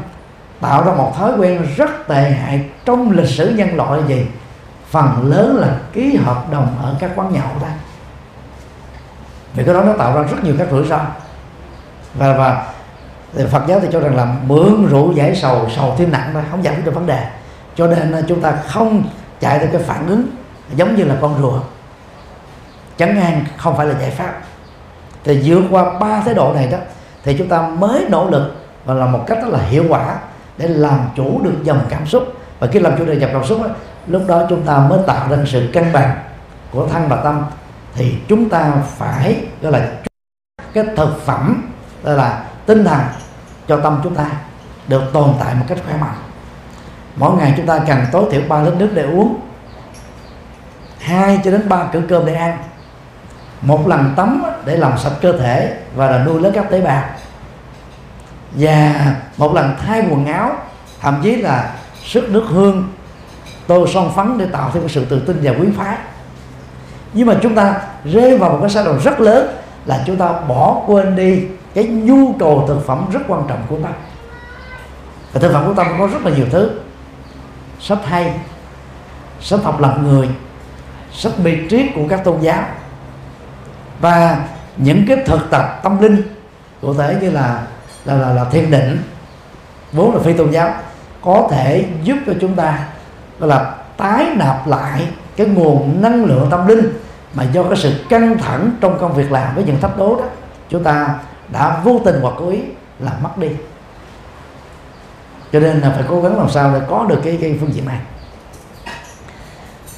tạo 0.60 0.84
ra 0.84 0.92
một 0.92 1.12
thói 1.16 1.32
quen 1.38 1.66
rất 1.76 1.90
tệ 2.08 2.30
hại 2.30 2.64
trong 2.84 3.10
lịch 3.10 3.28
sử 3.28 3.50
nhân 3.50 3.76
loại 3.76 4.00
là 4.00 4.06
gì? 4.06 4.26
Phần 4.90 5.30
lớn 5.30 5.56
là 5.56 5.76
ký 5.92 6.16
hợp 6.16 6.50
đồng 6.50 6.76
ở 6.82 6.94
các 7.00 7.10
quán 7.16 7.32
nhậu 7.32 7.48
đó. 7.60 7.68
Vì 9.54 9.64
cái 9.64 9.74
đó 9.74 9.82
nó 9.82 9.92
tạo 9.92 10.14
ra 10.14 10.22
rất 10.22 10.44
nhiều 10.44 10.54
các 10.58 10.68
rủi 10.70 10.86
ro. 10.86 11.00
Và 12.14 12.32
và 12.32 12.66
Phật 13.50 13.62
giáo 13.66 13.80
thì 13.80 13.88
cho 13.92 14.00
rằng 14.00 14.16
là 14.16 14.34
mượn 14.46 14.86
rượu 14.90 15.12
giải 15.12 15.36
sầu 15.36 15.68
sầu 15.76 15.94
thêm 15.98 16.12
nặng 16.12 16.30
thôi, 16.32 16.42
không 16.50 16.64
giải 16.64 16.74
quyết 16.74 16.84
được 16.84 16.94
vấn 16.94 17.06
đề. 17.06 17.26
Cho 17.76 17.86
nên 17.86 18.12
ờ, 18.12 18.22
chúng 18.28 18.40
ta 18.40 18.52
không 18.66 19.04
chạy 19.40 19.58
theo 19.58 19.68
cái 19.72 19.82
phản 19.82 20.06
ứng 20.06 20.26
giống 20.74 20.96
như 20.96 21.04
là 21.04 21.16
con 21.20 21.42
rùa. 21.42 21.58
Chấn 22.96 23.20
an 23.20 23.44
không 23.56 23.76
phải 23.76 23.86
là 23.86 24.00
giải 24.00 24.10
pháp. 24.10 24.40
Thì 25.24 25.42
vượt 25.44 25.62
qua 25.70 25.98
ba 25.98 26.20
thái 26.20 26.34
độ 26.34 26.52
này 26.54 26.66
đó 26.66 26.78
thì 27.24 27.36
chúng 27.38 27.48
ta 27.48 27.68
mới 27.68 28.06
nỗ 28.08 28.30
lực 28.30 28.56
và 28.84 28.94
là 28.94 29.06
một 29.06 29.24
cách 29.26 29.38
rất 29.42 29.48
là 29.48 29.58
hiệu 29.58 29.84
quả 29.88 30.16
để 30.56 30.68
làm 30.68 30.98
chủ 31.16 31.40
được 31.42 31.54
dòng 31.62 31.80
cảm 31.88 32.06
xúc. 32.06 32.22
Và 32.58 32.66
khi 32.66 32.78
làm 32.78 32.98
chủ 32.98 33.04
được 33.04 33.18
dòng 33.20 33.30
cảm 33.32 33.44
xúc 33.44 33.62
đó, 33.62 33.68
lúc 34.06 34.22
đó 34.28 34.46
chúng 34.48 34.62
ta 34.62 34.78
mới 34.78 34.98
tạo 35.06 35.28
ra 35.30 35.36
sự 35.46 35.70
cân 35.72 35.92
bằng 35.92 36.16
của 36.70 36.88
thân 36.88 37.08
và 37.08 37.16
tâm. 37.16 37.44
Thì 37.94 38.14
chúng 38.28 38.48
ta 38.48 38.72
phải 38.96 39.44
gọi 39.62 39.72
là 39.72 39.88
cái 40.72 40.84
thực 40.96 41.22
phẩm 41.24 41.70
đó 42.02 42.12
là 42.12 42.44
tinh 42.66 42.84
thần 42.84 43.00
cho 43.68 43.80
tâm 43.80 44.00
chúng 44.04 44.14
ta 44.14 44.30
được 44.88 45.02
tồn 45.12 45.34
tại 45.40 45.54
một 45.54 45.64
cách 45.68 45.78
khỏe 45.86 45.96
mạnh. 46.00 46.16
Mỗi 47.16 47.36
ngày 47.36 47.54
chúng 47.56 47.66
ta 47.66 47.78
cần 47.86 47.98
tối 48.12 48.24
thiểu 48.30 48.40
3 48.48 48.62
lít 48.62 48.74
nước 48.74 48.90
để 48.94 49.02
uống 49.02 49.40
hai 51.06 51.40
cho 51.44 51.50
đến 51.50 51.68
ba 51.68 51.84
cử 51.92 52.02
cơm 52.08 52.26
để 52.26 52.34
ăn. 52.34 52.58
Một 53.62 53.88
lần 53.88 54.12
tắm 54.16 54.42
để 54.64 54.76
làm 54.76 54.98
sạch 54.98 55.12
cơ 55.20 55.32
thể 55.32 55.76
và 55.94 56.10
là 56.10 56.24
nuôi 56.24 56.40
lớn 56.40 56.52
các 56.54 56.70
tế 56.70 56.80
bào. 56.80 57.04
Và 58.52 59.14
một 59.36 59.54
lần 59.54 59.74
thay 59.86 60.02
quần 60.10 60.26
áo, 60.26 60.52
thậm 61.00 61.20
chí 61.22 61.36
là 61.36 61.74
sức 62.04 62.30
nước 62.30 62.44
hương, 62.48 62.88
tô 63.66 63.86
son 63.86 64.12
phấn 64.16 64.38
để 64.38 64.46
tạo 64.52 64.70
thêm 64.74 64.88
sự 64.88 65.04
tự 65.04 65.20
tin 65.20 65.40
và 65.42 65.52
quý 65.60 65.66
phái. 65.76 65.96
Nhưng 67.12 67.26
mà 67.26 67.34
chúng 67.42 67.54
ta 67.54 67.80
rơi 68.04 68.38
vào 68.38 68.50
một 68.50 68.58
cái 68.60 68.70
sai 68.70 68.84
lầm 68.84 69.00
rất 69.00 69.20
lớn 69.20 69.48
là 69.86 70.02
chúng 70.06 70.16
ta 70.16 70.32
bỏ 70.32 70.82
quên 70.86 71.16
đi 71.16 71.44
cái 71.74 71.84
nhu 71.84 72.32
cầu 72.38 72.64
thực 72.68 72.86
phẩm 72.86 73.06
rất 73.12 73.20
quan 73.28 73.44
trọng 73.48 73.62
của 73.68 73.76
tâm 73.82 73.92
và 75.32 75.40
thực 75.40 75.52
phẩm 75.52 75.64
của 75.66 75.74
tâm 75.74 75.86
có 75.98 76.06
rất 76.06 76.24
là 76.24 76.30
nhiều 76.30 76.46
thứ. 76.50 76.70
Sách 77.80 77.98
hay, 78.06 78.34
sách 79.40 79.60
học 79.64 79.80
lập 79.80 79.98
người 80.02 80.28
sách 81.16 81.32
bi 81.38 81.58
triết 81.70 81.86
của 81.94 82.08
các 82.08 82.24
tôn 82.24 82.40
giáo. 82.40 82.64
Và 84.00 84.48
những 84.76 85.04
cái 85.08 85.16
thực 85.26 85.50
tập 85.50 85.80
tâm 85.82 86.02
linh 86.02 86.22
cụ 86.80 86.94
thể 86.94 87.16
như 87.20 87.30
là 87.30 87.62
là 88.04 88.14
là, 88.14 88.32
là 88.32 88.44
thiền 88.44 88.70
định 88.70 88.98
vốn 89.92 90.14
là 90.14 90.20
phi 90.22 90.32
tôn 90.32 90.50
giáo 90.50 90.74
có 91.22 91.48
thể 91.50 91.84
giúp 92.02 92.16
cho 92.26 92.32
chúng 92.40 92.54
ta 92.54 92.88
là 93.38 93.74
tái 93.96 94.26
nạp 94.36 94.66
lại 94.66 95.08
cái 95.36 95.46
nguồn 95.46 96.02
năng 96.02 96.24
lượng 96.24 96.48
tâm 96.50 96.66
linh 96.66 96.92
mà 97.34 97.44
do 97.44 97.62
cái 97.62 97.76
sự 97.76 98.04
căng 98.08 98.38
thẳng 98.38 98.70
trong 98.80 98.98
công 98.98 99.14
việc 99.14 99.32
làm 99.32 99.54
với 99.54 99.64
những 99.64 99.80
thách 99.80 99.98
đố 99.98 100.16
đó 100.16 100.24
chúng 100.70 100.84
ta 100.84 101.14
đã 101.48 101.80
vô 101.84 102.00
tình 102.04 102.20
hoặc 102.22 102.34
cố 102.38 102.48
ý 102.48 102.60
làm 103.00 103.22
mất 103.22 103.38
đi. 103.38 103.48
Cho 105.52 105.60
nên 105.60 105.80
là 105.80 105.90
phải 105.90 106.04
cố 106.08 106.20
gắng 106.20 106.38
làm 106.38 106.48
sao 106.50 106.72
để 106.74 106.80
có 106.88 107.06
được 107.08 107.20
cái, 107.24 107.38
cái 107.40 107.56
phương 107.60 107.74
diện 107.74 107.84
này 107.84 107.98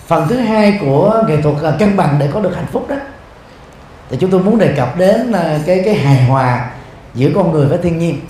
phần 0.09 0.29
thứ 0.29 0.37
hai 0.37 0.79
của 0.81 1.23
nghệ 1.29 1.43
thuật 1.43 1.57
là 1.61 1.71
cân 1.71 1.97
bằng 1.97 2.17
để 2.19 2.29
có 2.35 2.41
được 2.41 2.57
hạnh 2.57 2.67
phúc 2.73 2.87
đó. 2.89 2.97
Thì 4.11 4.17
chúng 4.21 4.31
tôi 4.31 4.41
muốn 4.41 4.59
đề 4.59 4.75
cập 4.77 4.99
đến 4.99 5.33
ờ, 5.33 5.59
cái 5.67 5.83
cái 5.85 5.95
hài 5.95 6.25
hòa 6.25 6.71
giữa 7.15 7.31
con 7.35 7.53
người 7.53 7.67
với 7.67 7.79
thiên 7.79 7.99
nhiên. 7.99 8.21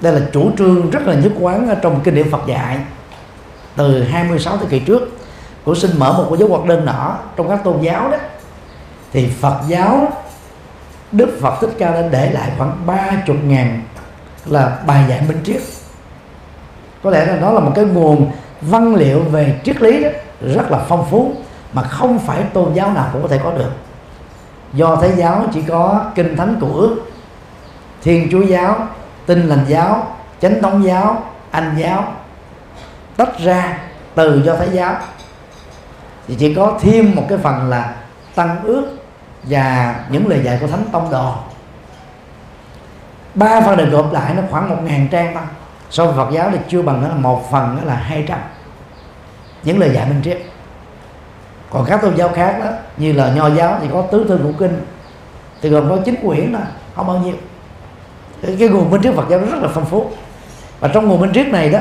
Đây 0.00 0.12
là 0.12 0.20
chủ 0.32 0.50
trương 0.58 0.90
rất 0.90 1.06
là 1.06 1.14
nhất 1.14 1.32
quán 1.40 1.76
trong 1.82 2.00
kinh 2.04 2.14
điển 2.14 2.30
Phật 2.30 2.46
dạy 2.46 2.78
từ 3.76 4.02
26 4.02 4.56
thế 4.56 4.66
kỷ 4.70 4.78
trước. 4.78 5.18
Của 5.64 5.74
xin 5.74 5.98
mở 5.98 6.12
một 6.12 6.26
cái 6.30 6.38
dấu 6.38 6.48
hoạt 6.48 6.64
đơn 6.64 6.84
nhỏ 6.84 7.18
trong 7.36 7.48
các 7.48 7.64
tôn 7.64 7.80
giáo 7.80 8.10
đó. 8.10 8.18
Thì 9.12 9.28
Phật 9.40 9.60
giáo, 9.68 10.08
Đức 11.12 11.38
Phật 11.40 11.60
Thích 11.60 11.70
Ca 11.78 11.90
đã 11.90 12.02
để 12.10 12.30
lại 12.30 12.50
khoảng 12.58 12.86
ba 12.86 13.22
chục 13.26 13.36
ngàn 13.44 13.82
là 14.46 14.78
bài 14.86 15.04
giảng 15.08 15.28
minh 15.28 15.40
triết 15.44 15.60
có 17.04 17.10
lẽ 17.10 17.26
là 17.26 17.36
đó 17.36 17.52
là 17.52 17.60
một 17.60 17.72
cái 17.74 17.84
nguồn 17.84 18.30
văn 18.60 18.94
liệu 18.94 19.20
về 19.20 19.60
triết 19.64 19.82
lý 19.82 20.02
đó 20.04 20.08
rất 20.54 20.70
là 20.70 20.78
phong 20.88 21.06
phú 21.10 21.32
mà 21.72 21.82
không 21.82 22.18
phải 22.18 22.42
tôn 22.52 22.74
giáo 22.74 22.90
nào 22.90 23.08
cũng 23.12 23.22
có 23.22 23.28
thể 23.28 23.40
có 23.44 23.50
được. 23.50 23.70
Do 24.72 24.96
thế 24.96 25.12
giáo 25.16 25.44
chỉ 25.52 25.62
có 25.62 26.04
kinh 26.14 26.36
thánh 26.36 26.56
của 26.60 26.72
ước, 26.74 26.96
thiên 28.02 28.28
chúa 28.30 28.42
giáo, 28.42 28.88
Tin 29.26 29.48
lành 29.48 29.64
giáo, 29.68 30.06
chánh 30.40 30.62
thống 30.62 30.84
giáo, 30.84 31.22
anh 31.50 31.74
giáo, 31.78 32.12
tách 33.16 33.38
ra 33.38 33.78
từ 34.14 34.42
do 34.44 34.56
thái 34.56 34.68
giáo. 34.72 34.94
Thì 36.28 36.36
chỉ 36.38 36.54
có 36.54 36.78
thêm 36.80 37.14
một 37.14 37.22
cái 37.28 37.38
phần 37.38 37.70
là 37.70 37.94
tăng 38.34 38.62
ước 38.62 38.96
và 39.42 39.94
những 40.08 40.28
lời 40.28 40.40
dạy 40.44 40.58
của 40.60 40.66
thánh 40.66 40.84
tông 40.92 41.10
đồ. 41.10 41.34
Ba 43.34 43.60
phần 43.60 43.76
được 43.76 43.88
gộp 43.90 44.12
lại 44.12 44.34
nó 44.34 44.42
khoảng 44.50 44.68
một 44.68 44.76
ngàn 44.82 45.08
trang 45.10 45.34
thôi. 45.34 45.42
So 45.90 46.06
với 46.06 46.14
Phật 46.14 46.32
giáo 46.32 46.50
thì 46.52 46.58
chưa 46.68 46.82
bằng 46.82 47.02
nó 47.02 47.08
là 47.08 47.14
một 47.14 47.50
phần 47.50 47.76
đó 47.76 47.82
là 47.84 47.94
hai 47.94 48.24
trăm 48.28 48.38
những 49.64 49.78
lời 49.78 49.90
dạy 49.94 50.06
minh 50.06 50.20
triết 50.24 50.38
còn 51.70 51.84
các 51.84 52.02
tôn 52.02 52.16
giáo 52.16 52.28
khác 52.28 52.56
đó 52.64 52.70
như 52.96 53.12
là 53.12 53.32
nho 53.34 53.48
giáo 53.48 53.78
thì 53.82 53.88
có 53.92 54.02
tứ 54.02 54.24
thư 54.28 54.38
ngũ 54.38 54.52
kinh. 54.58 54.80
Thì 55.62 55.68
gồm 55.68 55.88
có 55.88 55.98
chín 56.04 56.14
quyển 56.26 56.52
đó 56.52 56.58
không 56.94 57.06
bao 57.06 57.18
nhiêu. 57.18 57.34
Cái, 58.42 58.56
cái 58.58 58.68
nguồn 58.68 58.90
minh 58.90 59.02
triết 59.02 59.14
Phật 59.14 59.24
giáo 59.30 59.38
rất 59.38 59.62
là 59.62 59.68
phong 59.74 59.86
phú. 59.86 60.10
Và 60.80 60.88
trong 60.88 61.08
nguồn 61.08 61.20
minh 61.20 61.32
triết 61.34 61.46
này 61.46 61.70
đó 61.70 61.78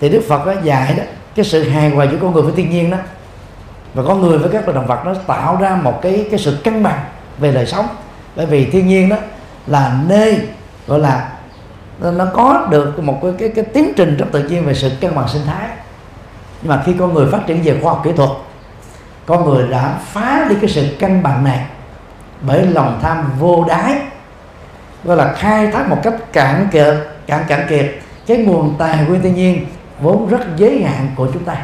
thì 0.00 0.08
Đức 0.08 0.22
Phật 0.28 0.46
đó 0.46 0.54
dạy 0.62 0.94
đó 0.98 1.02
cái 1.34 1.44
sự 1.44 1.68
hài 1.68 1.90
hòa 1.90 2.04
giữa 2.04 2.18
con 2.22 2.32
người 2.32 2.42
với 2.42 2.52
thiên 2.56 2.70
nhiên 2.70 2.90
đó. 2.90 2.96
Và 3.94 4.02
con 4.06 4.20
người 4.20 4.38
với 4.38 4.50
các 4.52 4.68
loài 4.68 4.74
động 4.74 4.86
vật 4.86 5.00
nó 5.04 5.14
tạo 5.26 5.56
ra 5.60 5.76
một 5.76 6.02
cái 6.02 6.26
cái 6.30 6.38
sự 6.38 6.58
cân 6.64 6.82
bằng 6.82 7.00
về 7.38 7.52
đời 7.52 7.66
sống. 7.66 7.86
Bởi 8.36 8.46
vì 8.46 8.64
thiên 8.64 8.86
nhiên 8.86 9.08
đó 9.08 9.16
là 9.66 10.00
nơi 10.06 10.40
gọi 10.86 10.98
là 10.98 11.32
nó 12.00 12.26
có 12.34 12.66
được 12.70 12.98
một 13.02 13.18
cái 13.22 13.32
cái, 13.38 13.48
cái 13.48 13.64
tiến 13.64 13.92
trình 13.96 14.16
rất 14.16 14.26
tự 14.32 14.48
nhiên 14.48 14.64
về 14.64 14.74
sự 14.74 14.90
cân 15.00 15.14
bằng 15.14 15.28
sinh 15.28 15.42
thái 15.46 15.68
nhưng 16.62 16.70
mà 16.70 16.82
khi 16.86 16.94
con 16.98 17.14
người 17.14 17.30
phát 17.32 17.40
triển 17.46 17.62
về 17.62 17.80
khoa 17.82 17.92
học 17.92 18.00
kỹ 18.04 18.12
thuật, 18.16 18.30
con 19.26 19.44
người 19.44 19.68
đã 19.68 19.98
phá 20.04 20.46
đi 20.48 20.56
cái 20.60 20.70
sự 20.70 20.96
cân 21.00 21.22
bằng 21.22 21.44
này 21.44 21.66
bởi 22.40 22.66
lòng 22.66 22.98
tham 23.02 23.32
vô 23.38 23.64
đáy 23.68 23.96
gọi 25.04 25.16
là 25.16 25.32
khai 25.32 25.66
thác 25.66 25.88
một 25.88 25.98
cách 26.02 26.14
cạn 26.32 26.68
kiệt, 26.72 26.94
cạn 27.26 27.44
cạn 27.48 27.66
kiệt. 27.68 27.94
Cái 28.26 28.36
nguồn 28.36 28.74
tài 28.78 29.04
nguyên 29.04 29.22
thiên 29.22 29.34
nhiên 29.34 29.66
vốn 30.00 30.28
rất 30.28 30.40
giới 30.56 30.82
hạn 30.82 31.08
của 31.16 31.28
chúng 31.32 31.44
ta 31.44 31.56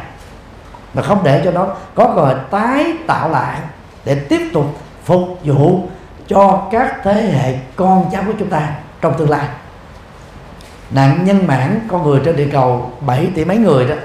mà 0.93 1.01
không 1.01 1.23
để 1.23 1.41
cho 1.45 1.51
nó 1.51 1.67
có 1.95 2.13
cơ 2.15 2.21
hội 2.21 2.35
tái 2.51 2.93
tạo 3.07 3.29
lại 3.29 3.57
để 4.05 4.15
tiếp 4.15 4.49
tục 4.53 4.65
phục 5.03 5.39
vụ 5.43 5.81
cho 6.27 6.67
các 6.71 6.95
thế 7.03 7.13
hệ 7.13 7.57
con 7.75 8.05
cháu 8.11 8.23
của 8.27 8.33
chúng 8.39 8.49
ta 8.49 8.69
trong 9.01 9.13
tương 9.17 9.29
lai. 9.29 9.47
Nạn 10.91 11.25
nhân 11.25 11.47
mãn 11.47 11.79
con 11.89 12.03
người 12.03 12.21
trên 12.25 12.35
địa 12.35 12.49
cầu 12.51 12.91
7 13.01 13.27
tỷ 13.35 13.45
mấy 13.45 13.57
người 13.57 13.87
đó 13.87 13.95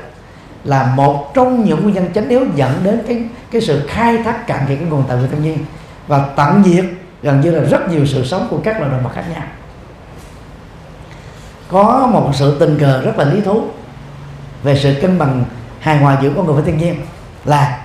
là 0.64 0.92
một 0.96 1.34
trong 1.34 1.64
những 1.64 1.82
nguyên 1.82 1.94
nhân 1.94 2.10
chánh 2.14 2.28
yếu 2.28 2.40
dẫn 2.54 2.80
đến 2.84 3.02
cái 3.08 3.22
cái 3.50 3.60
sự 3.60 3.86
khai 3.88 4.18
thác 4.24 4.46
cạn 4.46 4.64
kiệt 4.68 4.78
cái 4.78 4.88
nguồn 4.88 5.04
tài 5.08 5.16
nguyên 5.16 5.30
thiên 5.30 5.42
nhiên 5.42 5.58
và 6.06 6.24
tận 6.36 6.62
diệt 6.64 6.84
gần 7.22 7.40
như 7.40 7.50
là 7.50 7.64
rất 7.64 7.90
nhiều 7.90 8.06
sự 8.06 8.24
sống 8.24 8.46
của 8.50 8.58
các 8.64 8.80
loài 8.80 8.90
động 8.90 9.02
vật 9.04 9.10
khác 9.14 9.24
nhau. 9.34 9.42
Có 11.68 12.08
một 12.12 12.30
sự 12.34 12.58
tình 12.58 12.78
cờ 12.80 13.02
rất 13.02 13.18
là 13.18 13.24
lý 13.24 13.40
thú 13.40 13.62
về 14.62 14.78
sự 14.82 14.94
cân 15.02 15.18
bằng 15.18 15.44
hài 15.80 15.98
hòa 15.98 16.18
giữa 16.22 16.30
con 16.36 16.46
người 16.46 16.54
với 16.54 16.64
thiên 16.64 16.78
nhiên 16.78 16.96
là 17.44 17.78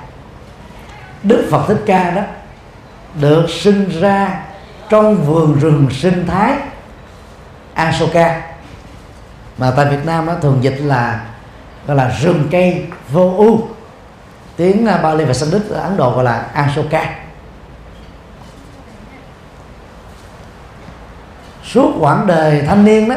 Đức 1.23 1.47
Phật 1.51 1.67
Thích 1.67 1.83
Ca 1.85 2.11
đó 2.11 2.21
được 3.21 3.45
sinh 3.49 3.89
ra 4.01 4.43
trong 4.89 5.15
vườn 5.25 5.59
rừng 5.59 5.87
sinh 5.91 6.27
thái 6.27 6.53
Asoka. 7.73 8.41
Mà 9.57 9.71
tại 9.75 9.85
Việt 9.85 10.05
Nam 10.05 10.25
nó 10.25 10.33
thường 10.41 10.57
dịch 10.61 10.77
là 10.79 11.25
gọi 11.87 11.97
là 11.97 12.17
rừng 12.21 12.47
cây 12.51 12.85
vô 13.11 13.33
ưu 13.37 13.67
tiếng 14.55 14.85
à, 14.85 14.97
Bali 14.97 15.25
và 15.25 15.33
Sanskrit 15.33 15.69
ở 15.69 15.81
Ấn 15.81 15.97
Độ 15.97 16.11
gọi 16.11 16.23
là 16.23 16.45
ashoka. 16.53 17.15
suốt 21.67 21.93
quãng 21.99 22.27
đời 22.27 22.63
thanh 22.67 22.85
niên 22.85 23.09
đó, 23.09 23.15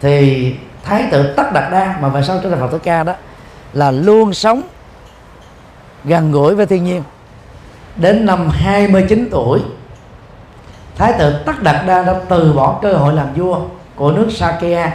thì 0.00 0.54
thái 0.84 1.08
tử 1.10 1.34
tất 1.36 1.52
đạt 1.52 1.72
đa, 1.72 1.96
mà 2.00 2.08
về 2.08 2.22
sau 2.22 2.40
trở 2.42 2.50
thành 2.50 2.60
phật 2.60 2.72
tử 2.72 2.78
ca 2.78 3.02
đó, 3.02 3.14
là 3.72 3.90
luôn 3.90 4.34
sống 4.34 4.62
gần 6.04 6.32
gũi 6.32 6.54
với 6.54 6.66
thiên 6.66 6.84
nhiên. 6.84 7.02
Đến 7.96 8.26
năm 8.26 8.48
29 8.50 9.28
tuổi, 9.30 9.60
thái 10.96 11.12
tử 11.18 11.42
tất 11.46 11.62
đạt 11.62 11.86
đa 11.86 12.02
đã 12.02 12.14
từ 12.28 12.52
bỏ 12.52 12.78
cơ 12.82 12.92
hội 12.92 13.12
làm 13.12 13.34
vua 13.34 13.60
của 13.96 14.12
nước 14.12 14.28
sakya 14.30 14.92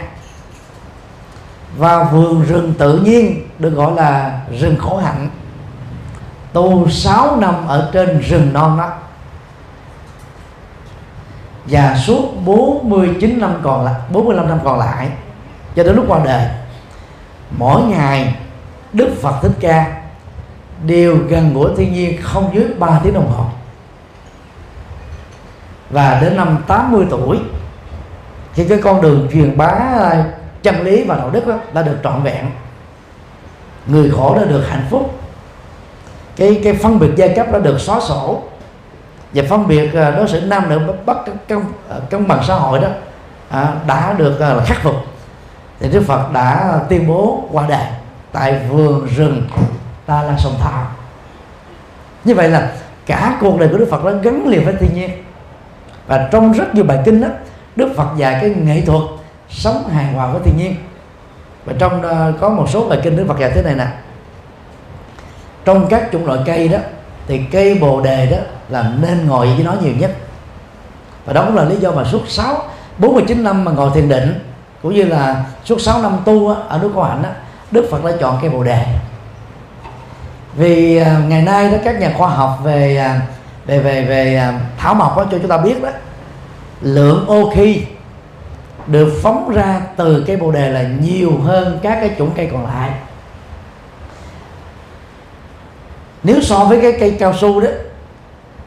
và 1.78 2.04
vườn 2.04 2.42
rừng 2.42 2.74
tự 2.78 2.98
nhiên 2.98 3.48
được 3.58 3.70
gọi 3.70 3.92
là 3.92 4.40
rừng 4.58 4.76
khổ 4.78 4.96
hạnh. 4.96 5.30
Tu 6.52 6.88
6 6.88 7.36
năm 7.36 7.54
ở 7.66 7.90
trên 7.92 8.18
rừng 8.20 8.52
non 8.52 8.78
đó 8.78 8.92
và 11.66 11.96
suốt 11.96 12.32
49 12.44 13.40
năm 13.40 13.54
còn 13.62 13.84
lại 13.84 13.94
45 14.12 14.48
năm 14.48 14.58
còn 14.64 14.78
lại, 14.78 15.08
cho 15.74 15.82
đến 15.82 15.96
lúc 15.96 16.04
qua 16.08 16.20
đời, 16.24 16.48
mỗi 17.58 17.82
ngày 17.82 18.34
Đức 18.92 19.08
Phật 19.22 19.34
Thích 19.42 19.52
Ca 19.60 20.00
đều 20.86 21.16
gần 21.28 21.54
gũi 21.54 21.70
thiên 21.76 21.92
nhiên 21.92 22.22
không 22.22 22.50
dưới 22.54 22.66
3 22.78 23.00
tiếng 23.04 23.14
đồng 23.14 23.32
hồ. 23.32 23.44
Và 25.90 26.18
đến 26.20 26.36
năm 26.36 26.58
80 26.66 27.06
tuổi 27.10 27.38
khi 28.54 28.64
cái 28.68 28.78
con 28.82 29.00
đường 29.00 29.28
truyền 29.32 29.56
bá 29.56 29.78
chân 30.68 30.82
lý 30.82 31.04
và 31.04 31.16
đạo 31.16 31.30
đức 31.30 31.46
đó, 31.46 31.54
đã 31.72 31.82
được 31.82 31.96
trọn 32.04 32.22
vẹn. 32.22 32.46
Người 33.86 34.10
khổ 34.10 34.36
đã 34.36 34.44
được 34.44 34.64
hạnh 34.68 34.86
phúc. 34.90 35.18
Cái 36.36 36.60
cái 36.64 36.74
phân 36.74 36.98
biệt 36.98 37.10
giai 37.16 37.28
cấp 37.28 37.46
đã 37.52 37.58
được 37.58 37.80
xóa 37.80 38.00
sổ. 38.00 38.42
Và 39.32 39.44
phân 39.48 39.68
biệt 39.68 39.94
à, 39.94 40.10
đối 40.10 40.28
xử 40.28 40.40
nam 40.40 40.68
nữ 40.68 40.94
bất 41.06 41.16
công 41.48 41.64
à, 41.90 41.96
công 42.10 42.28
bằng 42.28 42.42
xã 42.46 42.54
hội 42.54 42.80
đó 42.80 42.88
à, 43.50 43.72
đã 43.86 44.12
được 44.12 44.40
à, 44.40 44.54
khắc 44.66 44.82
phục. 44.82 44.94
Thì 45.80 45.88
Đức 45.88 46.02
Phật 46.06 46.32
đã 46.32 46.78
tuyên 46.88 47.08
bố 47.08 47.44
qua 47.52 47.64
đời 47.68 47.86
tại 48.32 48.60
vườn 48.70 49.08
rừng 49.16 49.48
Ta 50.06 50.22
La 50.22 50.36
Sông 50.38 50.54
Thao. 50.60 50.86
Như 52.24 52.34
vậy 52.34 52.48
là 52.48 52.72
cả 53.06 53.38
cuộc 53.40 53.58
đời 53.60 53.68
của 53.68 53.78
Đức 53.78 53.88
Phật 53.90 54.04
đã 54.04 54.12
gắn 54.22 54.48
liền 54.48 54.64
với 54.64 54.74
thiên 54.80 54.94
nhiên. 54.94 55.10
Và 56.06 56.28
trong 56.30 56.52
rất 56.52 56.74
nhiều 56.74 56.84
bài 56.84 56.98
kinh 57.04 57.20
đó 57.20 57.28
Đức 57.76 57.88
Phật 57.96 58.08
dạy 58.16 58.38
cái 58.40 58.50
nghệ 58.50 58.80
thuật 58.86 59.02
sống 59.50 59.88
hài 59.88 60.12
hòa 60.12 60.26
với 60.26 60.40
thiên 60.44 60.56
nhiên. 60.56 60.74
Và 61.64 61.72
trong 61.78 62.00
uh, 62.00 62.40
có 62.40 62.48
một 62.48 62.66
số 62.68 62.88
bài 62.88 62.98
kinh 63.02 63.16
Đức 63.16 63.24
Phật 63.28 63.38
dạy 63.38 63.50
thế 63.54 63.62
này 63.62 63.74
nè. 63.74 63.86
Trong 65.64 65.86
các 65.88 66.08
chủng 66.12 66.26
loại 66.26 66.38
cây 66.46 66.68
đó 66.68 66.78
thì 67.26 67.40
cây 67.50 67.74
bồ 67.74 68.00
đề 68.00 68.26
đó 68.26 68.36
là 68.68 68.92
nên 69.00 69.26
ngồi 69.26 69.46
với 69.46 69.64
nó 69.64 69.74
nhiều 69.82 69.92
nhất. 69.98 70.10
Và 71.24 71.32
đó 71.32 71.44
cũng 71.46 71.56
là 71.56 71.64
lý 71.64 71.76
do 71.76 71.90
mà 71.90 72.04
suốt 72.04 72.28
6 72.28 72.62
49 72.98 73.44
năm 73.44 73.64
mà 73.64 73.72
ngồi 73.72 73.90
thiền 73.94 74.08
định 74.08 74.44
cũng 74.82 74.94
như 74.94 75.04
là 75.04 75.44
suốt 75.64 75.80
6 75.80 76.02
năm 76.02 76.18
tu 76.24 76.54
á, 76.54 76.60
ở 76.68 76.78
nước 76.82 76.90
Cao 76.94 77.04
Hạnh 77.04 77.22
á, 77.22 77.30
Đức 77.70 77.88
Phật 77.90 78.04
đã 78.04 78.10
chọn 78.20 78.38
cây 78.42 78.50
bồ 78.50 78.64
đề. 78.64 78.84
Vì 80.54 80.96
à, 80.96 81.20
ngày 81.28 81.42
nay 81.42 81.70
đó 81.70 81.76
các 81.84 82.00
nhà 82.00 82.14
khoa 82.18 82.28
học 82.28 82.58
về 82.64 82.96
ờ, 82.96 83.14
về 83.66 83.78
về 83.78 84.04
về 84.04 84.52
thảo 84.78 84.94
mộc 84.94 85.16
đó, 85.16 85.24
cho 85.30 85.38
chúng 85.38 85.48
ta 85.48 85.58
biết 85.58 85.82
đó 85.82 85.88
lượng 86.80 87.26
oxy 87.30 87.86
được 88.88 89.20
phóng 89.22 89.50
ra 89.50 89.80
từ 89.96 90.24
cây 90.26 90.36
bồ 90.36 90.50
đề 90.50 90.70
là 90.70 90.82
nhiều 90.82 91.38
hơn 91.44 91.78
các 91.82 91.98
cái 92.00 92.10
chủng 92.18 92.30
cây 92.36 92.48
còn 92.52 92.66
lại 92.66 92.90
nếu 96.22 96.40
so 96.42 96.64
với 96.64 96.80
cái 96.80 96.96
cây 97.00 97.16
cao 97.18 97.34
su 97.34 97.60
đó, 97.60 97.68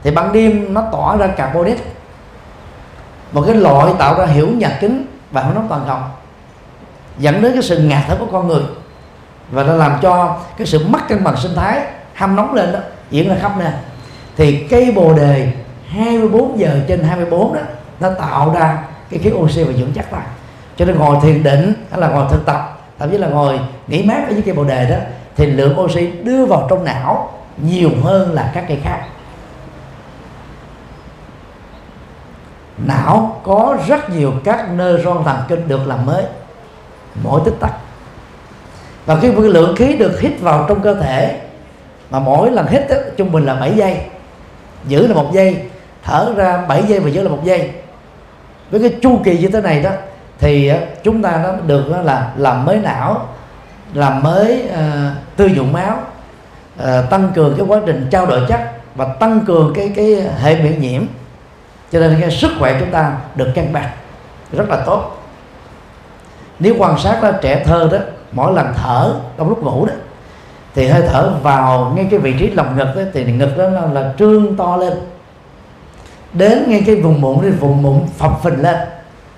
thì 0.04 0.12
ban 0.12 0.34
đêm 0.34 0.74
nó 0.74 0.84
tỏa 0.92 1.18
ra 1.18 1.28
carbonic, 1.28 1.78
một 3.32 3.44
cái 3.46 3.56
loại 3.56 3.94
tạo 4.00 4.20
ra 4.20 4.26
hiểu 4.26 4.50
nhạc 4.58 4.78
kính 4.82 5.06
và 5.32 5.52
nó 5.56 5.62
toàn 5.70 5.84
cầu, 5.88 5.98
dẫn 7.18 7.42
đến 7.42 7.54
cái 7.54 7.64
sự 7.64 7.80
ngạt 7.80 8.04
thở 8.08 8.16
của 8.20 8.26
con 8.32 8.48
người 8.48 8.64
và 9.52 9.64
nó 9.64 9.74
làm 9.74 10.00
cho 10.02 10.38
cái 10.58 10.68
sự 10.68 10.86
mất 10.88 11.00
cân 11.08 11.24
bằng 11.24 11.38
sinh 11.38 11.56
thái 11.56 11.80
hâm 12.16 12.36
nóng 12.36 12.54
lên 12.54 12.72
đó, 12.72 12.80
diễn 13.10 13.30
ra 13.30 13.36
khắp 13.42 13.52
nè. 13.60 13.72
thì 14.38 14.68
cây 14.70 14.92
bồ 14.96 15.14
đề 15.14 15.54
24 15.88 16.60
giờ 16.60 16.80
trên 16.88 17.04
24 17.04 17.54
đó, 17.54 17.62
nó 18.00 18.10
tạo 18.20 18.54
ra 18.54 18.84
cái 19.12 19.20
khí 19.20 19.32
oxy 19.32 19.64
và 19.64 19.74
dưỡng 19.74 19.92
chất 19.94 20.14
lại, 20.14 20.26
cho 20.78 20.86
nên 20.86 20.98
ngồi 20.98 21.18
thiền 21.22 21.44
định 21.44 21.74
hay 21.92 22.00
là 22.00 22.10
ngồi 22.10 22.26
thực 22.32 22.46
tập 22.46 22.78
thậm 23.00 23.12
chí 23.12 23.18
là 23.18 23.28
ngồi 23.28 23.60
nghỉ 23.88 24.04
mát 24.04 24.24
ở 24.28 24.32
dưới 24.32 24.42
cây 24.42 24.56
bồ 24.56 24.64
đề 24.64 24.90
đó 24.90 24.96
thì 25.36 25.46
lượng 25.46 25.80
oxy 25.80 26.12
đưa 26.12 26.46
vào 26.46 26.68
trong 26.70 26.84
não 26.84 27.34
nhiều 27.58 27.90
hơn 28.04 28.34
là 28.34 28.52
các 28.54 28.66
cây 28.68 28.80
khác. 28.84 29.06
Não 32.88 33.42
có 33.44 33.78
rất 33.88 34.10
nhiều 34.10 34.34
các 34.44 34.70
neuron 34.76 35.24
thần 35.24 35.38
kinh 35.48 35.68
được 35.68 35.88
làm 35.88 36.06
mới 36.06 36.24
mỗi 37.24 37.42
tích 37.46 37.56
tắc. 37.60 37.72
Và 39.06 39.18
cái 39.22 39.32
lượng 39.32 39.76
khí 39.76 39.96
được 39.98 40.20
hít 40.22 40.40
vào 40.40 40.66
trong 40.70 40.82
cơ 40.82 40.96
thể 40.96 41.40
mà 42.10 42.20
mỗi 42.20 42.52
lần 42.52 42.68
hít 42.68 42.90
đó, 42.90 42.96
trung 43.18 43.32
bình 43.32 43.46
là 43.46 43.56
7 43.56 43.74
giây 43.76 43.98
giữ 44.88 45.08
là 45.08 45.16
một 45.16 45.30
giây 45.34 45.58
thở 46.04 46.34
ra 46.36 46.66
7 46.68 46.84
giây 46.88 47.00
và 47.00 47.10
giữ 47.10 47.24
là 47.24 47.30
một 47.30 47.44
giây 47.44 47.72
với 48.72 48.82
cái 48.82 49.00
chu 49.02 49.20
kỳ 49.24 49.38
như 49.38 49.48
thế 49.48 49.62
này 49.62 49.82
đó 49.82 49.90
thì 50.40 50.68
ờ, 50.68 50.78
chúng 51.04 51.22
ta 51.22 51.42
nó 51.44 51.50
được 51.68 51.90
là 52.04 52.32
làm 52.38 52.66
mới 52.66 52.78
não 52.78 53.28
làm 53.94 54.24
mới 54.24 54.70
uh, 54.74 54.78
tư 55.36 55.46
dụng 55.46 55.74
máu 55.74 55.98
uh, 56.80 57.10
tăng 57.10 57.32
cường 57.36 57.54
cái 57.58 57.66
quá 57.68 57.80
trình 57.86 58.08
trao 58.12 58.26
đổi 58.26 58.42
chất 58.48 58.60
và 58.96 59.06
tăng 59.06 59.40
cường 59.48 59.74
cái 59.76 59.92
cái 59.96 60.24
hệ 60.42 60.56
miễn 60.62 60.82
nhiễm. 60.82 61.02
Cho 61.92 62.00
nên 62.00 62.18
cái 62.22 62.32
sức 62.32 62.52
khỏe 62.60 62.80
chúng 62.80 62.92
ta 62.92 63.18
được 63.36 63.52
cân 63.56 63.74
bằng 63.74 63.90
rất 64.52 64.70
là 64.70 64.84
tốt. 64.86 65.18
Nếu 66.60 66.76
quan 66.78 67.00
sát 67.00 67.24
đó 67.24 67.32
trẻ 67.42 67.64
thơ 67.66 67.90
đó 67.92 67.98
mỗi 68.32 68.54
lần 68.54 68.74
thở 68.84 69.14
trong 69.38 69.50
lúc 69.50 69.64
ngủ 69.64 69.86
đó 69.86 69.94
thì 70.76 70.88
hơi 70.88 71.02
thở 71.08 71.32
vào 71.44 71.94
ngay 71.96 72.08
cái 72.12 72.20
vị 72.20 72.36
trí 72.40 72.50
lòng 72.50 72.78
ngực 72.78 72.96
đó, 72.96 73.02
thì 73.14 73.24
ngực 73.24 73.58
đó 73.58 73.70
là, 73.70 73.86
là 73.86 74.14
trương 74.20 74.56
to 74.58 74.78
lên 74.78 74.94
đến 76.34 76.64
ngay 76.68 76.84
cái 76.86 76.96
vùng 76.96 77.22
bụng 77.22 77.40
thì 77.42 77.50
vùng 77.50 77.84
bụng 77.84 78.08
phập 78.18 78.44
phình 78.44 78.62
lên. 78.62 78.76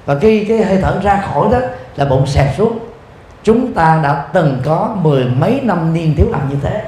Và 0.06 0.20
khi 0.20 0.46
cái 0.46 0.64
hơi 0.64 0.78
thở 0.82 1.00
ra 1.04 1.24
khỏi 1.32 1.48
đó 1.52 1.60
là 1.96 2.06
bụng 2.06 2.28
xẹp 2.28 2.56
xuống. 2.58 2.80
Chúng 3.44 3.74
ta 3.74 4.00
đã 4.04 4.26
từng 4.34 4.62
có 4.66 4.96
mười 5.02 5.26
mấy 5.26 5.60
năm 5.64 5.94
niên 5.94 6.16
thiếu 6.16 6.28
làm 6.32 6.50
như 6.50 6.56
thế. 6.62 6.84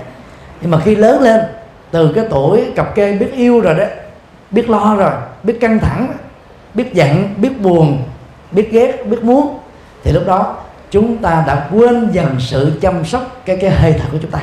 Nhưng 0.62 0.72
mà 0.72 0.80
khi 0.80 0.96
lớn 0.96 1.22
lên, 1.22 1.42
từ 1.92 2.14
cái 2.16 2.26
tuổi 2.30 2.64
cặp 2.76 2.96
kê 2.96 3.14
biết 3.14 3.32
yêu 3.34 3.62
rồi 3.62 3.76
đó, 3.76 3.86
biết 4.52 4.70
lo 4.70 4.96
rồi, 4.96 5.12
biết 5.44 5.58
căng 5.62 5.80
thẳng, 5.80 6.14
biết 6.74 6.94
giận, 6.94 7.34
biết 7.38 7.62
buồn, 7.62 8.04
biết 8.52 8.72
ghét, 8.72 9.08
biết 9.08 9.24
muốn, 9.24 9.60
thì 10.04 10.12
lúc 10.12 10.24
đó 10.28 10.56
chúng 10.92 11.18
ta 11.18 11.44
đã 11.48 11.68
quên 11.72 12.10
dần 12.12 12.36
sự 12.40 12.80
chăm 12.82 13.06
sóc 13.06 13.22
cái 13.46 13.58
cái 13.62 13.70
hơi 13.70 13.94
thở 13.94 14.06
của 14.12 14.18
chúng 14.22 14.32
ta. 14.32 14.40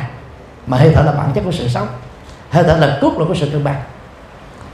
Mà 0.67 0.77
hơi 0.77 0.93
thở 0.95 1.03
là 1.03 1.13
bản 1.13 1.31
chất 1.35 1.45
của 1.45 1.53
sự 1.53 1.69
sống. 1.69 1.87
Hơi 2.51 2.65
thở 2.65 2.77
là 2.77 2.99
cốt 3.01 3.13
lõi 3.19 3.29
của 3.29 3.35
sự 3.35 3.49
cân 3.53 3.65
bằng 3.65 3.81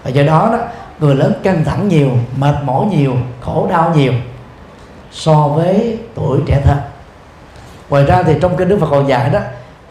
và 0.04 0.10
do 0.10 0.22
đó 0.22 0.48
đó, 0.52 0.58
người 1.00 1.14
lớn 1.14 1.32
căng 1.42 1.64
thẳng 1.64 1.88
nhiều, 1.88 2.10
mệt 2.36 2.54
mỏi 2.64 2.86
nhiều, 2.86 3.14
khổ 3.40 3.66
đau 3.70 3.92
nhiều 3.96 4.12
so 5.12 5.34
với 5.34 5.98
tuổi 6.14 6.40
trẻ 6.46 6.60
thơ. 6.64 6.74
Ngoài 7.90 8.04
ra 8.04 8.22
thì 8.22 8.34
trong 8.42 8.56
kinh 8.56 8.68
đức 8.68 8.78
phật 8.80 8.88
còn 8.90 9.08
dạy 9.08 9.30
đó, 9.30 9.40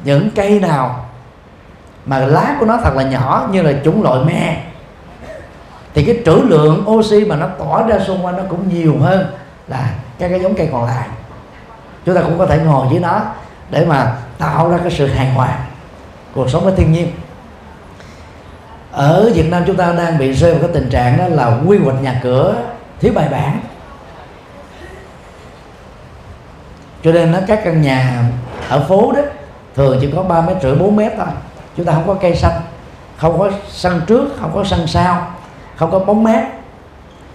những 0.03 0.29
cây 0.35 0.59
nào 0.59 1.05
mà 2.05 2.19
lá 2.19 2.55
của 2.59 2.65
nó 2.65 2.77
thật 2.83 2.95
là 2.95 3.03
nhỏ 3.03 3.47
như 3.51 3.61
là 3.61 3.73
chủng 3.83 4.03
loại 4.03 4.25
me, 4.25 4.63
thì 5.93 6.05
cái 6.05 6.17
trữ 6.25 6.35
lượng 6.35 6.89
oxy 6.89 7.25
mà 7.25 7.35
nó 7.35 7.47
tỏa 7.47 7.83
ra 7.87 7.99
xung 7.99 8.25
quanh 8.25 8.37
nó 8.37 8.43
cũng 8.49 8.69
nhiều 8.69 8.97
hơn 8.99 9.25
là 9.67 9.89
các 10.19 10.29
cái 10.29 10.39
giống 10.39 10.55
cây 10.55 10.69
còn 10.71 10.85
lại. 10.85 11.07
Chúng 12.05 12.15
ta 12.15 12.21
cũng 12.21 12.37
có 12.37 12.45
thể 12.45 12.57
ngồi 12.57 12.87
với 12.87 12.99
nó 12.99 13.21
để 13.69 13.85
mà 13.85 14.15
tạo 14.37 14.69
ra 14.69 14.77
cái 14.77 14.91
sự 14.91 15.07
hài 15.07 15.29
hòa, 15.29 15.59
cuộc 16.35 16.49
sống 16.49 16.63
với 16.63 16.73
thiên 16.75 16.91
nhiên 16.91 17.11
ở 18.97 19.31
Việt 19.33 19.49
Nam 19.51 19.63
chúng 19.67 19.75
ta 19.75 19.91
đang 19.91 20.17
bị 20.17 20.31
rơi 20.31 20.51
vào 20.51 20.61
cái 20.61 20.69
tình 20.73 20.89
trạng 20.89 21.17
đó 21.17 21.27
là 21.27 21.57
quy 21.65 21.77
hoạch 21.77 22.01
nhà 22.01 22.19
cửa 22.23 22.55
thiếu 22.99 23.11
bài 23.15 23.27
bản. 23.31 23.59
Cho 27.03 27.11
nên 27.11 27.31
nó, 27.31 27.39
các 27.47 27.61
căn 27.63 27.81
nhà 27.81 28.23
ở 28.69 28.85
phố 28.89 29.11
đó 29.11 29.21
thường 29.75 29.97
chỉ 30.01 30.11
có 30.15 30.23
ba 30.23 30.41
mét 30.41 30.57
rưỡi, 30.61 30.75
bốn 30.75 30.95
mét 30.95 31.11
thôi. 31.17 31.27
Chúng 31.77 31.85
ta 31.85 31.93
không 31.93 32.07
có 32.07 32.13
cây 32.13 32.35
xanh, 32.35 32.61
không 33.17 33.39
có 33.39 33.51
sân 33.69 34.01
trước, 34.07 34.27
không 34.39 34.51
có 34.55 34.63
sân 34.63 34.87
sau, 34.87 35.31
không 35.75 35.91
có 35.91 35.99
bóng 35.99 36.23
mát. 36.23 36.47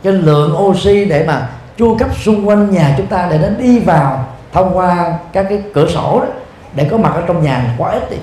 Cái 0.03 0.13
lượng 0.13 0.57
oxy 0.59 1.05
để 1.05 1.25
mà 1.27 1.49
chu 1.77 1.97
cấp 1.99 2.09
xung 2.17 2.49
quanh 2.49 2.71
nhà 2.71 2.95
chúng 2.97 3.07
ta 3.07 3.29
để 3.31 3.39
nó 3.39 3.49
đi 3.49 3.79
vào 3.79 4.27
thông 4.53 4.77
qua 4.77 5.19
các 5.33 5.47
cái 5.49 5.63
cửa 5.75 5.89
sổ 5.89 6.21
đó, 6.21 6.27
để 6.75 6.89
có 6.91 6.97
mặt 6.97 7.13
ở 7.15 7.23
trong 7.27 7.43
nhà 7.43 7.75
quá 7.79 7.91
ít 7.91 8.11
đi. 8.11 8.17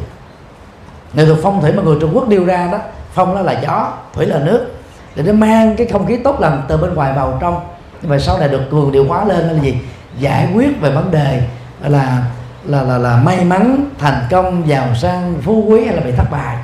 Nghệ 1.13 1.25
thuật 1.25 1.37
phong 1.43 1.61
thủy 1.61 1.71
mà 1.71 1.83
người 1.83 1.97
Trung 2.01 2.11
Quốc 2.13 2.27
điêu 2.27 2.45
ra 2.45 2.69
đó 2.71 2.77
phong 3.19 3.35
đó 3.35 3.41
là 3.41 3.51
gió 3.61 3.91
thủy 4.13 4.25
là 4.25 4.39
nước. 4.39 4.73
Để 5.15 5.23
nó 5.23 5.33
mang 5.33 5.75
cái 5.75 5.87
không 5.87 6.05
khí 6.05 6.17
tốt 6.23 6.39
lành 6.39 6.61
từ 6.67 6.77
bên 6.77 6.93
ngoài 6.93 7.13
vào 7.13 7.37
trong. 7.41 7.59
Nhưng 8.01 8.11
mà 8.11 8.19
sau 8.19 8.37
này 8.37 8.49
được 8.49 8.61
cường 8.71 8.91
điều 8.91 9.07
hóa 9.07 9.25
lên 9.25 9.47
là 9.47 9.63
gì? 9.63 9.77
Giải 10.19 10.47
quyết 10.53 10.81
về 10.81 10.91
vấn 10.91 11.11
đề 11.11 11.41
là 11.81 12.23
là 12.65 12.81
là 12.81 12.97
là 12.97 13.17
may 13.17 13.45
mắn 13.45 13.89
thành 13.99 14.23
công 14.29 14.67
giàu 14.67 14.87
sang 14.95 15.35
phú 15.41 15.65
quý 15.67 15.85
hay 15.85 15.95
là 15.95 16.01
bị 16.01 16.11
thất 16.11 16.31
bại. 16.31 16.57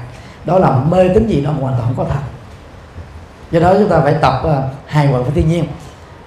Đó 0.45 0.60
là 0.60 0.72
mê 0.91 1.08
tín 1.08 1.28
gì 1.28 1.41
đó 1.41 1.51
hoàn 1.62 1.74
toàn 1.74 1.84
không 1.86 1.95
có 1.97 2.14
thật. 2.14 2.20
Do 3.51 3.60
đó 3.60 3.74
chúng 3.80 3.89
ta 3.89 3.99
phải 3.99 4.14
tập 4.22 4.34
uh, 4.43 4.51
hài 4.86 5.08
hòa 5.08 5.20
với 5.20 5.32
thiên 5.36 5.49
nhiên. 5.49 5.66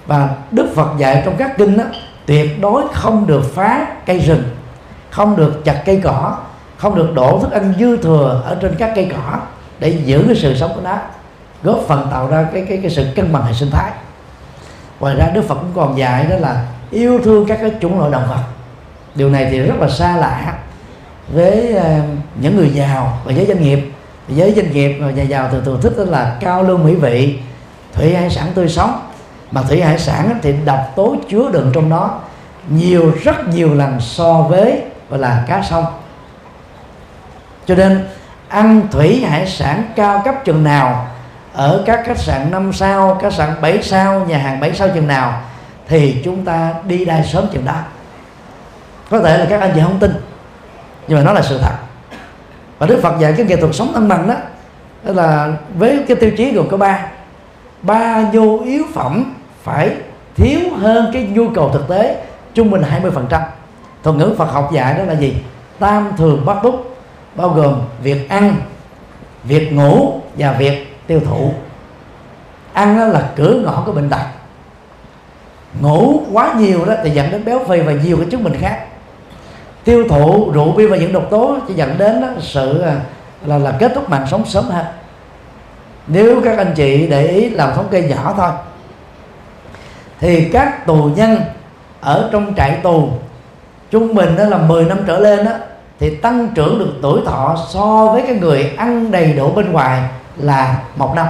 Và 0.07 0.29
đức 0.51 0.67
phật 0.75 0.89
dạy 0.97 1.21
trong 1.25 1.35
các 1.37 1.57
kinh 1.57 1.77
đó, 1.77 1.83
tuyệt 2.25 2.61
đối 2.61 2.83
không 2.93 3.27
được 3.27 3.55
phá 3.55 3.87
cây 4.05 4.19
rừng 4.19 4.43
không 5.09 5.35
được 5.35 5.65
chặt 5.65 5.83
cây 5.85 6.01
cỏ 6.03 6.37
không 6.77 6.95
được 6.95 7.13
đổ 7.13 7.39
thức 7.39 7.51
ăn 7.51 7.73
dư 7.79 7.97
thừa 7.97 8.41
ở 8.45 8.57
trên 8.61 8.75
các 8.79 8.91
cây 8.95 9.11
cỏ 9.11 9.39
để 9.79 9.89
giữ 10.05 10.23
cái 10.27 10.35
sự 10.35 10.57
sống 10.57 10.71
của 10.75 10.81
nó, 10.81 10.97
góp 11.63 11.79
phần 11.87 12.07
tạo 12.11 12.27
ra 12.27 12.47
cái 12.53 12.65
cái 12.69 12.79
cái 12.81 12.91
sự 12.91 13.07
cân 13.15 13.33
bằng 13.33 13.43
hệ 13.43 13.53
sinh 13.53 13.71
thái. 13.71 13.91
Ngoài 14.99 15.15
ra 15.15 15.29
Đức 15.33 15.41
Phật 15.47 15.55
cũng 15.55 15.71
còn 15.75 15.97
dạy 15.97 16.25
đó 16.29 16.35
là 16.35 16.65
yêu 16.91 17.19
thương 17.23 17.45
các 17.45 17.57
cái 17.61 17.71
chủng 17.81 17.99
loại 17.99 18.11
động 18.11 18.27
vật. 18.29 18.43
Điều 19.15 19.29
này 19.29 19.47
thì 19.51 19.59
rất 19.59 19.75
là 19.79 19.89
xa 19.89 20.17
lạ 20.17 20.53
với 21.33 21.73
ờ, 21.73 21.99
những 22.41 22.55
người 22.55 22.69
giàu 22.69 23.17
và 23.23 23.31
giới 23.31 23.45
doanh 23.45 23.61
nghiệp. 23.61 23.91
Giới 24.29 24.53
doanh 24.53 24.71
nghiệp 24.71 24.97
và 24.99 25.11
nhà 25.11 25.23
giàu 25.23 25.49
thường 25.51 25.65
thường 25.65 25.79
thích 25.81 25.93
đó 25.97 26.03
là 26.03 26.37
cao 26.39 26.63
lương 26.63 26.83
mỹ 26.83 26.95
vị, 26.95 27.39
thủy 27.93 28.15
hải 28.15 28.29
sản 28.29 28.47
tươi 28.55 28.69
sống. 28.69 28.99
Mà 29.51 29.61
thủy 29.61 29.81
hải 29.81 29.99
sản 29.99 30.39
thì 30.41 30.53
độc 30.65 30.93
tố 30.95 31.15
chứa 31.29 31.49
đựng 31.51 31.71
trong 31.73 31.89
đó 31.89 32.19
nhiều, 32.69 33.11
rất 33.23 33.47
nhiều 33.47 33.73
lần 33.73 33.99
so 33.99 34.33
với 34.33 34.81
gọi 35.09 35.19
là 35.19 35.43
cá 35.47 35.61
sông. 35.61 35.85
Cho 37.65 37.75
nên 37.75 38.07
ăn 38.49 38.87
thủy 38.91 39.25
hải 39.29 39.47
sản 39.47 39.83
cao 39.95 40.21
cấp 40.25 40.35
chừng 40.45 40.63
nào? 40.63 41.07
Ở 41.53 41.83
các 41.85 42.01
khách 42.05 42.17
sạn 42.17 42.51
5 42.51 42.73
sao, 42.73 43.19
khách 43.21 43.33
sạn 43.33 43.49
7 43.61 43.83
sao, 43.83 44.25
nhà 44.27 44.37
hàng 44.37 44.59
7 44.59 44.73
sao 44.73 44.87
chừng 44.93 45.07
nào? 45.07 45.41
Thì 45.87 46.21
chúng 46.25 46.45
ta 46.45 46.73
đi 46.83 47.05
đai 47.05 47.23
sớm 47.23 47.45
chừng 47.51 47.65
đó. 47.65 47.75
Có 49.09 49.19
thể 49.19 49.37
là 49.37 49.45
các 49.49 49.61
anh 49.61 49.71
chị 49.75 49.81
không 49.83 49.99
tin 49.99 50.13
nhưng 51.07 51.17
mà 51.17 51.23
nó 51.23 51.33
là 51.33 51.41
sự 51.41 51.59
thật. 51.61 51.73
Và 52.79 52.87
Đức 52.87 52.99
Phật 53.03 53.19
dạy 53.19 53.33
cái 53.37 53.45
nghệ 53.45 53.55
thuật 53.55 53.75
sống 53.75 53.91
cân 53.93 54.07
bằng 54.07 54.27
đó 54.27 54.35
đó 55.03 55.13
là 55.13 55.53
với 55.77 56.03
cái 56.07 56.17
tiêu 56.17 56.31
chí 56.37 56.51
gồm 56.51 56.69
có 56.69 56.77
ba. 56.77 57.05
Ba 57.81 58.21
nhu 58.31 58.59
yếu 58.59 58.83
phẩm 58.93 59.35
phải 59.63 59.95
thiếu 60.35 60.59
hơn 60.77 61.09
cái 61.13 61.23
nhu 61.23 61.49
cầu 61.49 61.69
thực 61.73 61.87
tế 61.87 62.23
trung 62.53 62.71
bình 62.71 62.81
20% 63.29 63.41
thuật 64.03 64.15
ngữ 64.15 64.35
Phật 64.37 64.51
học 64.51 64.69
dạy 64.73 64.93
đó 64.93 65.03
là 65.03 65.13
gì? 65.13 65.35
Tam 65.79 66.11
thường 66.17 66.45
bắt 66.45 66.57
túc 66.63 66.88
bao 67.39 67.49
gồm 67.49 67.81
việc 68.03 68.29
ăn 68.29 68.55
việc 69.43 69.73
ngủ 69.73 70.21
và 70.37 70.51
việc 70.51 70.97
tiêu 71.07 71.21
thụ. 71.25 71.51
Ăn 72.73 73.11
là 73.11 73.29
cửa 73.35 73.61
ngõ 73.65 73.83
của 73.85 73.91
bệnh 73.91 74.09
tật. 74.09 74.21
Ngủ 75.81 76.21
quá 76.33 76.53
nhiều 76.57 76.85
đó 76.85 76.93
thì 77.03 77.09
dẫn 77.09 77.31
đến 77.31 77.45
béo 77.45 77.59
phì 77.67 77.79
và 77.79 77.91
nhiều 77.91 78.17
cái 78.17 78.25
chứng 78.31 78.43
bệnh 78.43 78.57
khác. 78.57 78.85
Tiêu 79.83 80.05
thụ 80.09 80.51
rượu 80.51 80.71
bia 80.71 80.87
và 80.87 80.97
những 80.97 81.13
độc 81.13 81.27
tố 81.29 81.57
chỉ 81.67 81.73
dẫn 81.73 81.97
đến 81.97 82.21
đó, 82.21 82.27
sự 82.39 82.81
à, 82.81 82.95
là 83.45 83.57
là 83.57 83.71
kết 83.79 83.91
thúc 83.95 84.09
mạng 84.09 84.27
sống 84.31 84.45
sớm 84.45 84.63
hơn. 84.63 84.85
Nếu 86.07 86.41
các 86.43 86.57
anh 86.57 86.73
chị 86.75 87.07
để 87.07 87.27
ý 87.27 87.49
làm 87.49 87.73
thống 87.75 87.87
kê 87.91 88.01
nhỏ 88.01 88.33
thôi 88.37 88.51
thì 90.19 90.49
các 90.53 90.85
tù 90.85 91.09
nhân 91.15 91.41
ở 92.01 92.29
trong 92.31 92.53
trại 92.57 92.79
tù 92.83 93.09
trung 93.91 94.15
bình 94.15 94.35
đó 94.35 94.43
là 94.43 94.57
10 94.57 94.85
năm 94.85 94.97
trở 95.07 95.19
lên 95.19 95.45
đó 95.45 95.51
thì 95.99 96.15
tăng 96.15 96.47
trưởng 96.55 96.79
được 96.79 96.93
tuổi 97.01 97.21
thọ 97.25 97.57
so 97.69 98.07
với 98.13 98.21
cái 98.21 98.35
người 98.35 98.73
ăn 98.77 99.11
đầy 99.11 99.33
đủ 99.33 99.51
bên 99.51 99.71
ngoài 99.71 100.01
là 100.37 100.77
một 100.95 101.13
năm. 101.15 101.27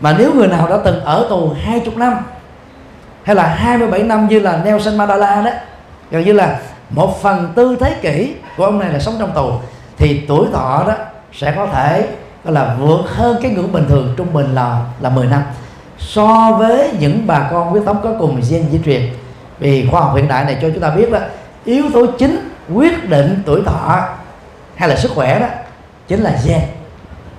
Mà 0.00 0.14
nếu 0.18 0.34
người 0.34 0.48
nào 0.48 0.68
đã 0.68 0.76
từng 0.84 1.00
ở 1.00 1.26
tù 1.28 1.52
hai 1.64 1.80
chục 1.80 1.96
năm, 1.96 2.16
hay 3.22 3.36
là 3.36 3.46
27 3.46 4.02
năm 4.02 4.28
như 4.28 4.38
là 4.38 4.60
Nelson 4.64 4.96
Mandela 4.96 5.42
đó, 5.42 5.50
gần 6.10 6.24
như 6.24 6.32
là 6.32 6.60
một 6.90 7.22
phần 7.22 7.52
tư 7.54 7.76
thế 7.80 7.96
kỷ 8.02 8.34
của 8.56 8.64
ông 8.64 8.78
này 8.78 8.92
là 8.92 8.98
sống 8.98 9.16
trong 9.18 9.32
tù, 9.34 9.50
thì 9.96 10.24
tuổi 10.28 10.46
thọ 10.52 10.84
đó 10.86 10.94
sẽ 11.32 11.52
có 11.56 11.66
thể 11.66 12.08
là 12.44 12.76
vượt 12.80 13.00
hơn 13.06 13.36
cái 13.42 13.50
ngưỡng 13.50 13.72
bình 13.72 13.84
thường 13.88 14.14
trung 14.16 14.32
bình 14.32 14.54
là 14.54 14.80
là 15.00 15.10
10 15.10 15.26
năm. 15.26 15.42
So 15.98 16.52
với 16.58 16.90
những 16.98 17.26
bà 17.26 17.48
con 17.50 17.68
huyết 17.68 17.82
thống 17.86 18.00
có 18.02 18.10
cùng 18.18 18.40
gen 18.50 18.68
di 18.72 18.80
truyền, 18.84 19.02
vì 19.58 19.88
khoa 19.90 20.00
học 20.00 20.12
hiện 20.16 20.28
đại 20.28 20.44
này 20.44 20.58
cho 20.62 20.68
chúng 20.70 20.80
ta 20.80 20.90
biết 20.90 21.12
đó 21.12 21.18
yếu 21.64 21.84
tố 21.92 22.06
chính 22.18 22.50
quyết 22.74 23.08
định 23.08 23.42
tuổi 23.46 23.62
thọ 23.66 24.08
hay 24.74 24.88
là 24.88 24.96
sức 24.96 25.10
khỏe 25.14 25.40
đó 25.40 25.46
chính 26.08 26.20
là 26.20 26.38
gen. 26.46 26.60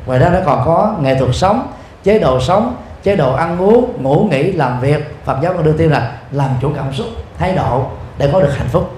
Ngoài 0.06 0.20
ra 0.20 0.30
nó 0.30 0.40
còn 0.46 0.62
có 0.66 0.96
nghệ 1.02 1.16
thuật 1.16 1.36
sống 1.36 1.68
chế 2.04 2.20
độ 2.20 2.40
sống 2.40 2.76
chế 3.04 3.16
độ 3.16 3.34
ăn 3.34 3.58
uống 3.62 4.04
ngủ 4.04 4.28
nghỉ 4.32 4.52
làm 4.52 4.80
việc. 4.82 5.16
Phật 5.26 5.38
giáo 5.42 5.54
còn 5.54 5.64
đưa 5.64 5.74
tiên 5.74 5.92
là 5.92 6.12
làm 6.32 6.50
chủ 6.62 6.72
cảm 6.76 6.94
xúc 6.94 7.08
thái 7.40 7.56
độ 7.56 7.86
để 8.18 8.30
có 8.34 8.42
được 8.42 8.58
hạnh 8.58 8.68
phúc. 8.72 8.92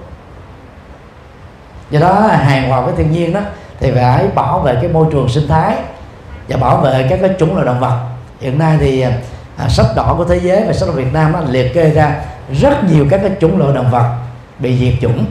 Do 1.90 2.00
đó 2.00 2.12
hài 2.20 2.68
hòa 2.68 2.80
với 2.80 2.94
thiên 2.96 3.12
nhiên 3.12 3.32
đó 3.32 3.40
thì 3.80 3.90
phải 3.90 4.28
bảo 4.34 4.60
vệ 4.60 4.74
cái 4.74 4.88
môi 4.88 5.06
trường 5.12 5.28
sinh 5.28 5.48
thái 5.48 5.76
và 6.48 6.56
bảo 6.56 6.76
vệ 6.76 7.06
các 7.10 7.18
cái 7.22 7.30
chủng 7.38 7.54
loại 7.54 7.66
động 7.66 7.80
vật. 7.80 7.98
Hiện 8.40 8.58
nay 8.58 8.76
thì 8.80 9.00
à, 9.00 9.12
à, 9.56 9.68
sách 9.68 9.86
đỏ 9.96 10.14
của 10.18 10.24
thế 10.24 10.40
giới 10.40 10.64
và 10.66 10.72
sách 10.72 10.88
đỏ 10.88 10.94
Việt 10.94 11.12
Nam 11.12 11.32
nó 11.32 11.40
liệt 11.48 11.74
kê 11.74 11.90
ra 11.90 12.16
rất 12.60 12.84
nhiều 12.84 13.06
các 13.10 13.20
cái 13.22 13.30
chủng 13.40 13.58
loại 13.58 13.74
động 13.74 13.90
vật 13.90 14.27
bị 14.58 14.78
diệt 14.78 14.94
chủng. 15.00 15.24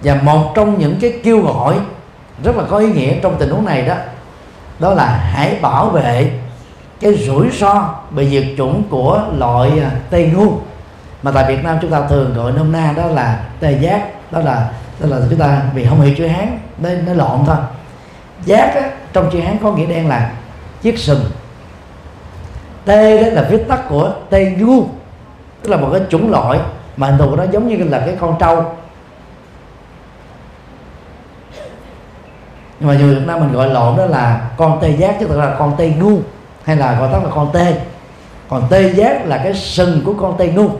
Và 0.00 0.14
một 0.14 0.52
trong 0.54 0.78
những 0.78 0.96
cái 1.00 1.20
kêu 1.24 1.40
gọi 1.40 1.76
rất 2.44 2.56
là 2.56 2.64
có 2.70 2.78
ý 2.78 2.92
nghĩa 2.92 3.14
trong 3.22 3.36
tình 3.38 3.50
huống 3.50 3.64
này 3.64 3.82
đó 3.82 3.94
đó 4.78 4.94
là 4.94 5.06
hãy 5.06 5.58
bảo 5.62 5.88
vệ 5.88 6.30
cái 7.00 7.14
rủi 7.14 7.50
ro 7.50 7.94
bị 8.10 8.28
diệt 8.28 8.46
chủng 8.58 8.82
của 8.90 9.22
loại 9.38 9.70
tê 9.80 9.90
tây 10.10 10.30
ngu 10.34 10.52
mà 11.22 11.30
tại 11.30 11.44
Việt 11.48 11.64
Nam 11.64 11.78
chúng 11.82 11.90
ta 11.90 12.06
thường 12.08 12.34
gọi 12.34 12.52
nôm 12.52 12.72
na 12.72 12.92
đó 12.96 13.06
là 13.06 13.44
tê 13.60 13.72
giác 13.72 14.32
đó 14.32 14.40
là 14.40 14.70
đó 15.00 15.08
là 15.08 15.26
chúng 15.30 15.38
ta 15.38 15.62
vì 15.74 15.86
không 15.86 16.00
hiểu 16.00 16.14
chữ 16.18 16.26
hán 16.26 16.58
nên 16.78 17.06
nó 17.06 17.12
lộn 17.12 17.38
thôi. 17.46 17.56
Giác 18.44 18.74
á, 18.74 18.90
trong 19.12 19.30
chữ 19.32 19.40
hán 19.40 19.56
có 19.62 19.72
nghĩa 19.72 19.86
đen 19.86 20.08
là 20.08 20.32
chiếc 20.82 20.98
sừng. 20.98 21.24
Tê 22.84 23.22
đó 23.22 23.28
là 23.32 23.48
viết 23.50 23.68
tắt 23.68 23.80
của 23.88 24.12
tê 24.30 24.54
ngu 24.58 24.84
tức 25.62 25.70
là 25.70 25.76
một 25.76 25.88
cái 25.92 26.00
chủng 26.10 26.30
loại 26.30 26.58
mà 26.98 27.06
hình 27.06 27.18
thù 27.18 27.30
của 27.30 27.36
nó 27.36 27.44
giống 27.44 27.68
như 27.68 27.76
là 27.76 27.98
cái 27.98 28.16
con 28.20 28.36
trâu. 28.40 28.64
Nhưng 32.80 32.88
mà 32.88 32.94
người 32.94 33.14
Việt 33.14 33.26
Nam 33.26 33.40
mình 33.40 33.52
gọi 33.52 33.68
lộn 33.68 33.96
đó 33.96 34.06
là 34.06 34.50
con 34.56 34.78
tê 34.82 34.90
giác 34.90 35.16
chứ 35.20 35.26
thực 35.26 35.38
là 35.38 35.56
con 35.58 35.74
tê 35.78 35.88
ngu 35.88 36.20
hay 36.64 36.76
là 36.76 37.00
gọi 37.00 37.12
tắt 37.12 37.18
là 37.24 37.30
con 37.34 37.50
tê. 37.52 37.80
Còn 38.48 38.62
tê 38.70 38.92
giác 38.92 39.26
là 39.26 39.40
cái 39.44 39.54
sừng 39.54 40.00
của 40.04 40.14
con 40.20 40.38
tê 40.38 40.48
ngu. 40.48 40.70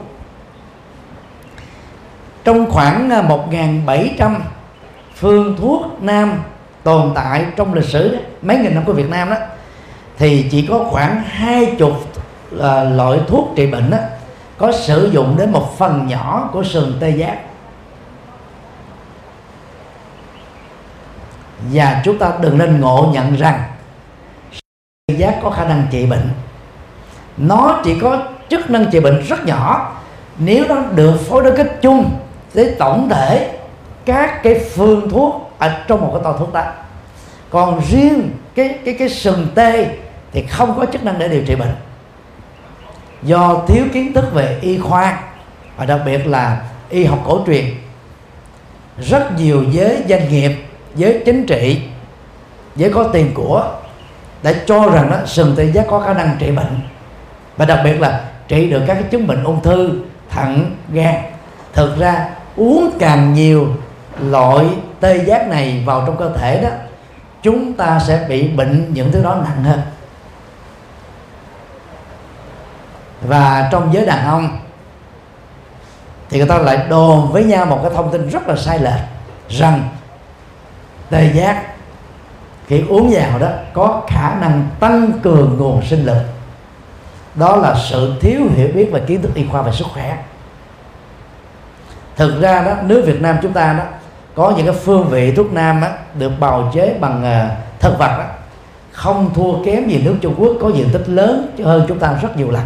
Trong 2.44 2.70
khoảng 2.70 3.10
à, 3.10 3.22
1.700 3.22 4.34
phương 5.14 5.56
thuốc 5.56 5.82
nam 6.00 6.42
tồn 6.82 7.12
tại 7.14 7.46
trong 7.56 7.74
lịch 7.74 7.84
sử 7.84 8.16
mấy 8.42 8.58
nghìn 8.58 8.74
năm 8.74 8.84
của 8.84 8.92
Việt 8.92 9.10
Nam 9.10 9.30
đó 9.30 9.36
thì 10.18 10.48
chỉ 10.50 10.66
có 10.66 10.84
khoảng 10.90 11.22
hai 11.26 11.74
chục 11.78 11.92
à, 12.62 12.84
loại 12.84 13.20
thuốc 13.26 13.52
trị 13.56 13.66
bệnh 13.66 13.90
đó, 13.90 13.98
có 14.58 14.72
sử 14.72 15.10
dụng 15.12 15.36
đến 15.38 15.52
một 15.52 15.78
phần 15.78 16.06
nhỏ 16.06 16.50
của 16.52 16.64
sừng 16.64 16.96
tê 17.00 17.10
giác. 17.10 17.38
Và 21.72 22.02
chúng 22.04 22.18
ta 22.18 22.32
đừng 22.40 22.58
nên 22.58 22.80
ngộ 22.80 23.10
nhận 23.12 23.36
rằng 23.36 23.62
tê 25.06 25.14
giác 25.14 25.38
có 25.42 25.50
khả 25.50 25.64
năng 25.64 25.86
trị 25.90 26.06
bệnh. 26.06 26.30
Nó 27.36 27.80
chỉ 27.84 27.98
có 28.00 28.22
chức 28.48 28.70
năng 28.70 28.90
trị 28.90 29.00
bệnh 29.00 29.22
rất 29.22 29.46
nhỏ. 29.46 29.94
Nếu 30.38 30.64
nó 30.68 30.76
được 30.94 31.16
phối 31.28 31.44
đối 31.44 31.56
kết 31.56 31.78
chung 31.82 32.10
với 32.54 32.74
tổng 32.78 33.08
thể 33.10 33.58
các 34.04 34.42
cái 34.42 34.64
phương 34.74 35.10
thuốc 35.10 35.52
ở 35.58 35.84
trong 35.88 36.00
một 36.00 36.10
cái 36.14 36.20
to 36.24 36.32
thuốc 36.38 36.52
đó. 36.52 36.64
Còn 37.50 37.80
riêng 37.88 38.30
cái 38.54 38.78
cái 38.84 38.94
cái 38.98 39.08
sừng 39.08 39.46
tê 39.54 39.96
thì 40.32 40.42
không 40.42 40.76
có 40.76 40.86
chức 40.86 41.04
năng 41.04 41.18
để 41.18 41.28
điều 41.28 41.42
trị 41.46 41.54
bệnh 41.54 41.74
do 43.22 43.64
thiếu 43.66 43.84
kiến 43.92 44.12
thức 44.12 44.24
về 44.32 44.58
y 44.60 44.78
khoa 44.78 45.20
và 45.76 45.86
đặc 45.86 46.00
biệt 46.04 46.26
là 46.26 46.62
y 46.88 47.04
học 47.04 47.18
cổ 47.26 47.42
truyền. 47.46 47.64
Rất 49.00 49.32
nhiều 49.36 49.64
giới 49.70 50.02
doanh 50.08 50.28
nghiệp 50.28 50.52
giới 50.94 51.22
chính 51.26 51.46
trị 51.46 51.82
giới 52.76 52.92
có 52.92 53.02
tiền 53.02 53.30
của 53.34 53.74
đã 54.42 54.52
cho 54.66 54.90
rằng 54.90 55.10
đó, 55.10 55.16
sừng 55.26 55.54
tê 55.56 55.64
giác 55.64 55.86
có 55.90 56.00
khả 56.00 56.14
năng 56.14 56.36
trị 56.38 56.50
bệnh 56.50 56.80
và 57.56 57.64
đặc 57.64 57.80
biệt 57.84 58.00
là 58.00 58.20
trị 58.48 58.70
được 58.70 58.82
các 58.86 58.94
cái 58.94 59.02
chứng 59.02 59.26
bệnh 59.26 59.44
ung 59.44 59.62
thư 59.62 60.00
thận 60.30 60.76
gan. 60.92 61.14
Thực 61.72 61.98
ra 61.98 62.28
uống 62.56 62.90
càng 62.98 63.34
nhiều 63.34 63.68
loại 64.20 64.66
tê 65.00 65.24
giác 65.24 65.48
này 65.48 65.82
vào 65.86 66.04
trong 66.06 66.16
cơ 66.16 66.32
thể 66.36 66.62
đó 66.62 66.68
chúng 67.42 67.72
ta 67.72 68.00
sẽ 68.06 68.26
bị 68.28 68.48
bệnh 68.48 68.94
những 68.94 69.12
thứ 69.12 69.22
đó 69.22 69.40
nặng 69.44 69.64
hơn. 69.64 69.80
Và 73.22 73.68
trong 73.72 73.94
giới 73.94 74.06
đàn 74.06 74.26
ông 74.26 74.58
thì 76.30 76.38
người 76.38 76.48
ta 76.48 76.58
lại 76.58 76.78
đồn 76.88 77.32
với 77.32 77.44
nhau 77.44 77.66
một 77.66 77.78
cái 77.82 77.92
thông 77.94 78.10
tin 78.10 78.28
rất 78.28 78.48
là 78.48 78.56
sai 78.56 78.78
lệch 78.78 79.00
rằng 79.48 79.88
tê 81.10 81.32
giác 81.34 81.62
khi 82.66 82.82
uống 82.88 83.10
vào 83.10 83.38
đó 83.38 83.48
có 83.72 84.02
khả 84.08 84.34
năng 84.40 84.68
tăng 84.80 85.12
cường 85.22 85.56
nguồn 85.58 85.82
sinh 85.82 86.04
lực. 86.04 86.22
Đó 87.34 87.56
là 87.56 87.74
sự 87.90 88.14
thiếu 88.20 88.40
hiểu 88.56 88.68
biết 88.74 88.88
và 88.92 89.00
kiến 89.06 89.22
thức 89.22 89.34
y 89.34 89.46
khoa 89.46 89.62
về 89.62 89.72
sức 89.72 89.86
khỏe. 89.92 90.18
Thực 92.16 92.40
ra 92.40 92.62
đó 92.62 92.74
nước 92.82 93.02
Việt 93.06 93.22
Nam 93.22 93.36
chúng 93.42 93.52
ta 93.52 93.72
đó 93.72 93.84
có 94.34 94.52
những 94.56 94.66
cái 94.66 94.74
phương 94.74 95.08
vị 95.08 95.32
thuốc 95.32 95.52
nam 95.52 95.80
đó, 95.80 95.88
được 96.14 96.32
bào 96.40 96.70
chế 96.74 96.96
bằng 97.00 97.22
uh, 97.22 97.80
thực 97.80 97.98
vật 97.98 98.16
đó, 98.18 98.24
không 98.92 99.34
thua 99.34 99.64
kém 99.64 99.88
gì 99.88 100.02
nước 100.02 100.14
Trung 100.20 100.34
Quốc 100.38 100.52
có 100.60 100.68
diện 100.68 100.88
tích 100.92 101.08
lớn 101.08 101.56
hơn 101.64 101.84
chúng 101.88 101.98
ta 101.98 102.14
rất 102.22 102.36
nhiều 102.36 102.50
lần 102.50 102.64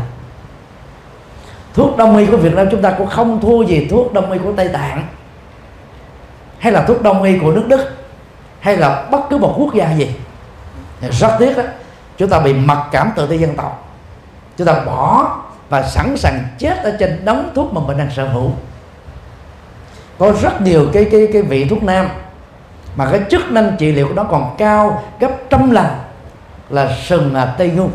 thuốc 1.75 1.97
đông 1.97 2.16
y 2.16 2.27
của 2.27 2.37
Việt 2.37 2.55
Nam 2.55 2.66
chúng 2.70 2.83
ta 2.83 2.95
cũng 2.99 3.07
không 3.07 3.41
thua 3.41 3.62
gì 3.62 3.87
thuốc 3.91 4.12
đông 4.12 4.31
y 4.31 4.39
của 4.39 4.53
Tây 4.57 4.68
Tạng. 4.68 5.07
Hay 6.59 6.73
là 6.73 6.83
thuốc 6.83 7.03
đông 7.03 7.23
y 7.23 7.39
của 7.39 7.53
nước 7.53 7.64
Đức, 7.68 7.97
hay 8.61 8.77
là 8.77 9.09
bất 9.11 9.20
cứ 9.31 9.39
một 9.39 9.55
quốc 9.59 9.75
gia 9.75 9.93
gì. 9.93 10.14
Rất 11.11 11.37
tiếc 11.39 11.57
đó 11.57 11.62
chúng 12.18 12.29
ta 12.29 12.41
bị 12.41 12.53
mặc 12.53 12.89
cảm 12.93 13.12
tự 13.16 13.27
ti 13.27 13.39
dân 13.39 13.57
tộc. 13.57 13.89
Chúng 14.59 14.66
ta 14.66 14.81
bỏ 14.87 15.37
và 15.68 15.83
sẵn 15.83 16.16
sàng 16.16 16.45
chết 16.59 16.83
ở 16.83 16.97
trên 17.01 17.25
đống 17.25 17.51
thuốc 17.55 17.75
mà 17.75 17.81
mình 17.87 17.99
đang 17.99 18.11
sở 18.11 18.29
hữu. 18.29 18.51
Có 20.18 20.33
rất 20.43 20.61
nhiều 20.61 20.87
cái 20.93 21.09
cái 21.12 21.29
cái 21.33 21.43
vị 21.43 21.64
thuốc 21.64 21.83
nam 21.83 22.09
mà 22.97 23.09
cái 23.11 23.20
chức 23.31 23.51
năng 23.51 23.77
trị 23.79 23.93
liệu 23.93 24.09
của 24.09 24.14
nó 24.14 24.25
còn 24.25 24.55
cao, 24.59 25.03
gấp 25.20 25.31
trăm 25.51 25.70
lần 25.70 25.87
là 26.70 26.97
sừng 27.05 27.35
là 27.35 27.55
tây 27.59 27.70
ngưu 27.70 27.89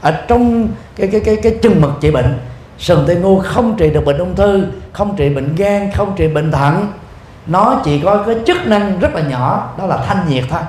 ở 0.00 0.24
trong 0.28 0.68
cái 0.96 1.08
cái 1.12 1.20
cái 1.20 1.36
cái 1.42 1.58
chừng 1.62 1.80
mực 1.80 1.90
trị 2.00 2.10
bệnh 2.10 2.38
sừng 2.78 3.04
tây 3.06 3.16
ngu 3.16 3.40
không 3.40 3.76
trị 3.76 3.90
được 3.90 4.04
bệnh 4.04 4.18
ung 4.18 4.34
thư 4.34 4.66
không 4.92 5.16
trị 5.16 5.28
bệnh 5.28 5.54
gan 5.54 5.90
không 5.92 6.14
trị 6.16 6.28
bệnh 6.28 6.52
thận. 6.52 6.92
Nó 7.46 7.80
chỉ 7.84 8.00
có 8.00 8.22
cái 8.26 8.36
chức 8.46 8.66
năng 8.66 9.00
rất 9.00 9.14
là 9.14 9.20
nhỏ 9.20 9.74
đó 9.78 9.86
là 9.86 9.96
thanh 9.96 10.28
nhiệt 10.28 10.44
thôi. 10.50 10.60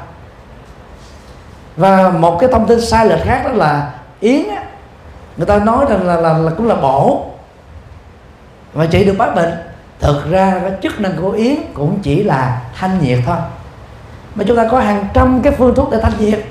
Và 1.77 2.09
một 2.09 2.37
cái 2.39 2.49
thông 2.51 2.67
tin 2.67 2.81
sai 2.81 3.05
lệch 3.05 3.23
khác 3.23 3.41
đó 3.45 3.51
là 3.51 3.93
yến 4.19 4.49
á, 4.49 4.63
người 5.37 5.45
ta 5.45 5.59
nói 5.59 5.85
rằng 5.89 6.07
là, 6.07 6.15
là, 6.15 6.37
là 6.37 6.51
cũng 6.57 6.67
là 6.67 6.75
bổ. 6.75 7.25
Và 8.73 8.85
trị 8.85 9.05
được 9.05 9.15
bác 9.17 9.35
bệnh. 9.35 9.53
Thực 9.99 10.29
ra 10.29 10.59
cái 10.61 10.71
chức 10.83 10.99
năng 10.99 11.11
của 11.21 11.31
yến 11.31 11.55
cũng 11.73 11.99
chỉ 12.03 12.23
là 12.23 12.61
thanh 12.75 12.99
nhiệt 13.01 13.19
thôi. 13.25 13.37
Mà 14.35 14.43
chúng 14.47 14.57
ta 14.57 14.67
có 14.71 14.79
hàng 14.79 15.07
trăm 15.13 15.41
cái 15.41 15.53
phương 15.57 15.75
thuốc 15.75 15.91
để 15.91 15.99
thanh 16.01 16.13
nhiệt. 16.19 16.45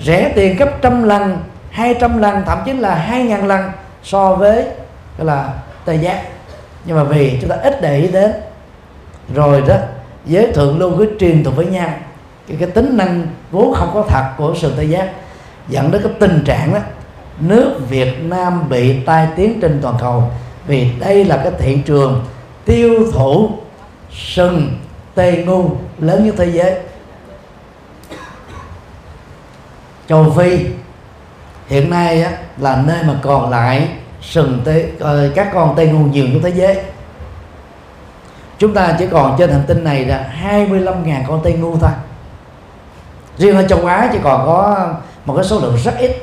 Rẻ 0.00 0.32
tiền 0.34 0.56
gấp 0.56 0.68
trăm 0.82 1.02
lần 1.02 1.38
hai 1.70 1.94
trăm 2.00 2.18
lần 2.18 2.42
thậm 2.46 2.58
chí 2.64 2.72
là 2.72 2.94
hai 2.94 3.22
ngàn 3.24 3.46
lần 3.46 3.70
so 4.04 4.34
với 4.34 4.64
cái 5.16 5.26
là 5.26 5.52
tây 5.84 5.98
giác. 5.98 6.22
Nhưng 6.84 6.96
mà 6.96 7.04
vì 7.04 7.38
chúng 7.40 7.50
ta 7.50 7.56
ít 7.56 7.82
để 7.82 7.98
ý 7.98 8.08
đến. 8.08 8.32
Rồi 9.34 9.62
đó 9.68 9.76
giới 10.26 10.52
thượng 10.52 10.78
lưu 10.78 10.96
cứ 10.98 11.08
truyền 11.20 11.44
thuộc 11.44 11.56
với 11.56 11.66
nhau. 11.66 11.88
Cái, 12.48 12.56
cái 12.60 12.70
tính 12.70 12.96
năng 12.96 13.26
vốn 13.50 13.74
không 13.74 13.90
có 13.94 14.04
thật 14.08 14.24
của 14.36 14.54
sự 14.60 14.72
tây 14.76 14.88
giác 14.88 15.10
dẫn 15.68 15.90
đến 15.90 16.02
cái 16.02 16.12
tình 16.20 16.42
trạng 16.44 16.72
đó. 16.74 16.80
Nước 17.40 17.76
Việt 17.88 18.22
Nam 18.22 18.68
bị 18.68 19.00
tai 19.06 19.28
tiếng 19.36 19.60
trên 19.60 19.78
toàn 19.82 19.94
cầu. 20.00 20.30
Vì 20.66 20.90
đây 21.00 21.24
là 21.24 21.36
cái 21.36 21.52
thị 21.58 21.78
trường 21.86 22.24
tiêu 22.64 23.06
thụ 23.12 23.50
sừng 24.12 24.78
tây 25.14 25.44
ngu 25.46 25.70
lớn 25.98 26.26
nhất 26.26 26.34
thế 26.38 26.46
giới. 26.46 26.74
Châu 30.08 30.32
phi 30.36 30.58
hiện 31.68 31.90
nay 31.90 32.22
á, 32.22 32.32
là 32.58 32.82
nơi 32.86 33.02
mà 33.02 33.14
còn 33.22 33.50
lại 33.50 33.88
sừng 34.22 34.60
tê, 34.64 34.86
ờ, 35.00 35.30
các 35.34 35.50
con 35.54 35.76
tây 35.76 35.86
ngu 35.86 36.04
nhiều 36.04 36.26
nhất 36.26 36.40
thế 36.42 36.50
giới. 36.50 36.78
Chúng 38.58 38.74
ta 38.74 38.96
chỉ 38.98 39.06
còn 39.06 39.36
trên 39.38 39.50
hành 39.50 39.62
tinh 39.66 39.84
này 39.84 40.04
là 40.04 40.32
25.000 40.42 41.24
con 41.28 41.40
tây 41.44 41.52
ngu 41.52 41.76
thôi. 41.78 41.90
Riêng 43.38 43.56
ở 43.56 43.68
châu 43.68 43.86
Á 43.86 44.08
chỉ 44.12 44.18
còn 44.22 44.46
có 44.46 44.88
một 45.24 45.34
cái 45.36 45.44
số 45.44 45.60
lượng 45.60 45.76
rất 45.84 45.94
ít. 45.98 46.16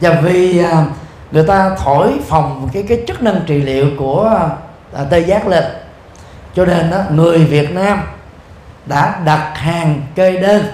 Và 0.00 0.20
vì 0.22 0.58
à, 0.58 0.86
người 1.30 1.46
ta 1.46 1.76
thổi 1.84 2.12
phòng 2.26 2.68
cái 2.72 2.84
cái 2.88 3.02
chức 3.06 3.22
năng 3.22 3.40
trị 3.46 3.62
liệu 3.62 3.86
của 3.98 4.40
à, 4.92 5.04
tê 5.10 5.18
giác 5.18 5.46
lên 5.46 5.64
cho 6.54 6.64
nên 6.64 6.90
đó, 6.90 6.98
người 7.10 7.38
Việt 7.38 7.74
Nam 7.74 8.00
đã 8.86 9.20
đặt 9.24 9.52
hàng 9.54 10.02
kê 10.14 10.36
đơn 10.36 10.64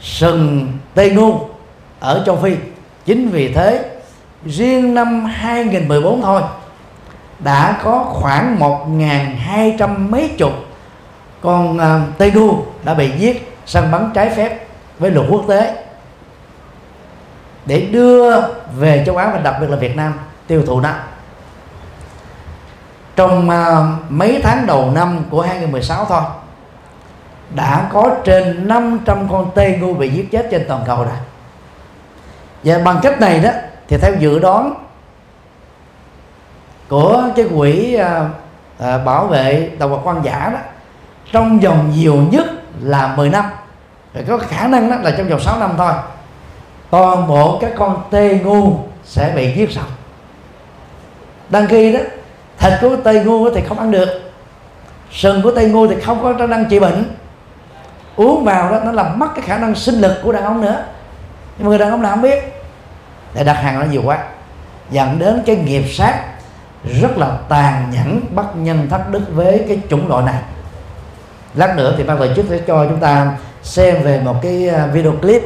sừng 0.00 0.72
tây 0.94 1.10
nu 1.10 1.48
ở 2.00 2.22
châu 2.26 2.36
Phi. 2.36 2.56
Chính 3.04 3.28
vì 3.28 3.52
thế 3.52 3.90
riêng 4.46 4.94
năm 4.94 5.24
2014 5.24 6.22
thôi 6.22 6.42
đã 7.38 7.80
có 7.82 8.04
khoảng 8.08 8.56
1.200 8.58 10.10
mấy 10.10 10.30
chục 10.38 10.52
con 11.40 11.76
uh, 11.76 12.18
tây 12.18 12.32
nu 12.34 12.64
đã 12.84 12.94
bị 12.94 13.10
giết 13.18 13.58
săn 13.66 13.90
bắn 13.90 14.10
trái 14.14 14.30
phép 14.30 14.66
với 14.98 15.10
luật 15.10 15.26
quốc 15.30 15.44
tế. 15.48 15.84
Để 17.66 17.80
đưa 17.80 18.40
về 18.76 19.02
châu 19.06 19.16
Á 19.16 19.30
và 19.34 19.38
đặc 19.38 19.54
biệt 19.60 19.70
là 19.70 19.76
Việt 19.76 19.96
Nam 19.96 20.14
tiêu 20.46 20.62
thụ 20.66 20.80
nó. 20.80 20.90
Trong 23.16 23.48
uh, 23.48 24.10
mấy 24.10 24.40
tháng 24.42 24.66
đầu 24.66 24.90
năm 24.90 25.24
của 25.30 25.42
2016 25.42 26.04
thôi 26.04 26.22
đã 27.54 27.88
có 27.92 28.16
trên 28.24 28.68
500 28.68 29.28
con 29.30 29.50
tê 29.54 29.78
ngu 29.80 29.94
bị 29.94 30.08
giết 30.08 30.30
chết 30.30 30.48
trên 30.50 30.64
toàn 30.68 30.82
cầu 30.86 30.96
rồi. 30.96 31.16
Và 32.64 32.78
bằng 32.78 32.98
cách 33.02 33.20
này 33.20 33.40
đó 33.40 33.50
thì 33.88 33.96
theo 33.96 34.12
dự 34.18 34.38
đoán 34.38 34.74
của 36.88 37.22
cái 37.36 37.46
quỹ 37.56 37.94
à, 37.94 38.28
à, 38.78 38.98
bảo 38.98 39.26
vệ 39.26 39.70
động 39.78 39.90
vật 39.90 40.00
hoang 40.04 40.24
dã 40.24 40.50
đó 40.52 40.58
trong 41.32 41.60
vòng 41.60 41.92
nhiều 41.94 42.16
nhất 42.30 42.46
là 42.80 43.14
10 43.16 43.28
năm. 43.28 43.44
Thì 44.14 44.20
có 44.28 44.38
khả 44.38 44.68
năng 44.68 44.90
đó 44.90 44.96
là 45.02 45.10
trong 45.10 45.28
vòng 45.28 45.40
6 45.40 45.58
năm 45.58 45.74
thôi 45.76 45.92
toàn 46.90 47.26
bộ 47.26 47.58
các 47.60 47.72
con 47.78 48.02
tê 48.10 48.38
ngu 48.44 48.76
sẽ 49.04 49.32
bị 49.36 49.52
giết 49.56 49.72
sạch. 49.72 49.88
Đăng 51.48 51.66
ký 51.66 51.92
đó 51.92 52.00
thịt 52.58 52.72
của 52.80 52.96
tê 53.04 53.24
ngu 53.24 53.50
thì 53.50 53.60
không 53.68 53.78
ăn 53.78 53.90
được 53.90 54.32
sừng 55.12 55.42
của 55.42 55.50
tê 55.50 55.68
ngu 55.68 55.86
thì 55.86 56.00
không 56.00 56.22
có 56.22 56.46
năng 56.46 56.64
trị 56.64 56.78
bệnh 56.78 57.04
uống 58.18 58.44
vào 58.44 58.70
đó 58.70 58.80
nó 58.84 58.92
làm 58.92 59.18
mất 59.18 59.28
cái 59.34 59.44
khả 59.44 59.58
năng 59.58 59.74
sinh 59.74 59.94
lực 59.94 60.20
của 60.22 60.32
đàn 60.32 60.44
ông 60.44 60.60
nữa. 60.60 60.84
Nhưng 61.58 61.64
mà 61.64 61.68
người 61.68 61.78
đàn 61.78 61.90
ông 61.90 62.02
nào 62.02 62.10
không 62.10 62.22
biết? 62.22 62.62
Để 63.34 63.44
đặt 63.44 63.54
hàng 63.54 63.80
nó 63.80 63.86
nhiều 63.86 64.02
quá. 64.04 64.18
Dẫn 64.90 65.18
đến 65.18 65.42
cái 65.46 65.56
nghiệp 65.56 65.84
sát 65.88 66.24
rất 67.00 67.18
là 67.18 67.38
tàn 67.48 67.90
nhẫn 67.90 68.20
bất 68.34 68.56
nhân 68.56 68.86
thất 68.90 69.10
đức 69.10 69.22
với 69.34 69.64
cái 69.68 69.80
chủng 69.90 70.08
loại 70.08 70.24
này. 70.24 70.42
Lát 71.54 71.76
nữa 71.76 71.94
thì 71.96 72.04
ban 72.04 72.18
tổ 72.18 72.34
chức 72.34 72.46
sẽ 72.48 72.58
cho 72.66 72.86
chúng 72.86 73.00
ta 73.00 73.36
xem 73.62 74.02
về 74.02 74.20
một 74.20 74.36
cái 74.42 74.68
à, 74.68 74.86
video 74.86 75.12
clip 75.12 75.42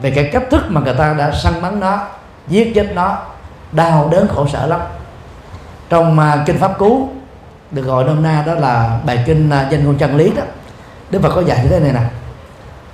về 0.00 0.10
cái 0.10 0.30
cách 0.32 0.44
thức 0.50 0.64
mà 0.68 0.80
người 0.80 0.94
ta 0.94 1.14
đã 1.18 1.32
săn 1.32 1.62
bắn 1.62 1.80
nó 1.80 1.98
giết 2.48 2.72
chết 2.74 2.86
nó 2.94 3.18
đau 3.72 4.08
đớn 4.12 4.28
khổ 4.28 4.46
sở 4.46 4.66
lắm. 4.66 4.80
Trong 5.88 6.18
uh, 6.18 6.46
kinh 6.46 6.58
pháp 6.58 6.78
cú 6.78 7.08
được 7.70 7.82
gọi 7.82 8.04
nôm 8.04 8.22
na 8.22 8.42
đó 8.46 8.54
là 8.54 8.98
bài 9.06 9.22
kinh 9.26 9.48
uh, 9.48 9.70
danh 9.70 9.84
ngôn 9.84 9.98
chân 9.98 10.16
lý 10.16 10.32
đó 10.36 10.42
đức 11.10 11.22
phật 11.22 11.32
có 11.34 11.40
dạy 11.40 11.58
như 11.62 11.68
thế 11.68 11.80
này 11.80 11.92
nè. 11.92 12.00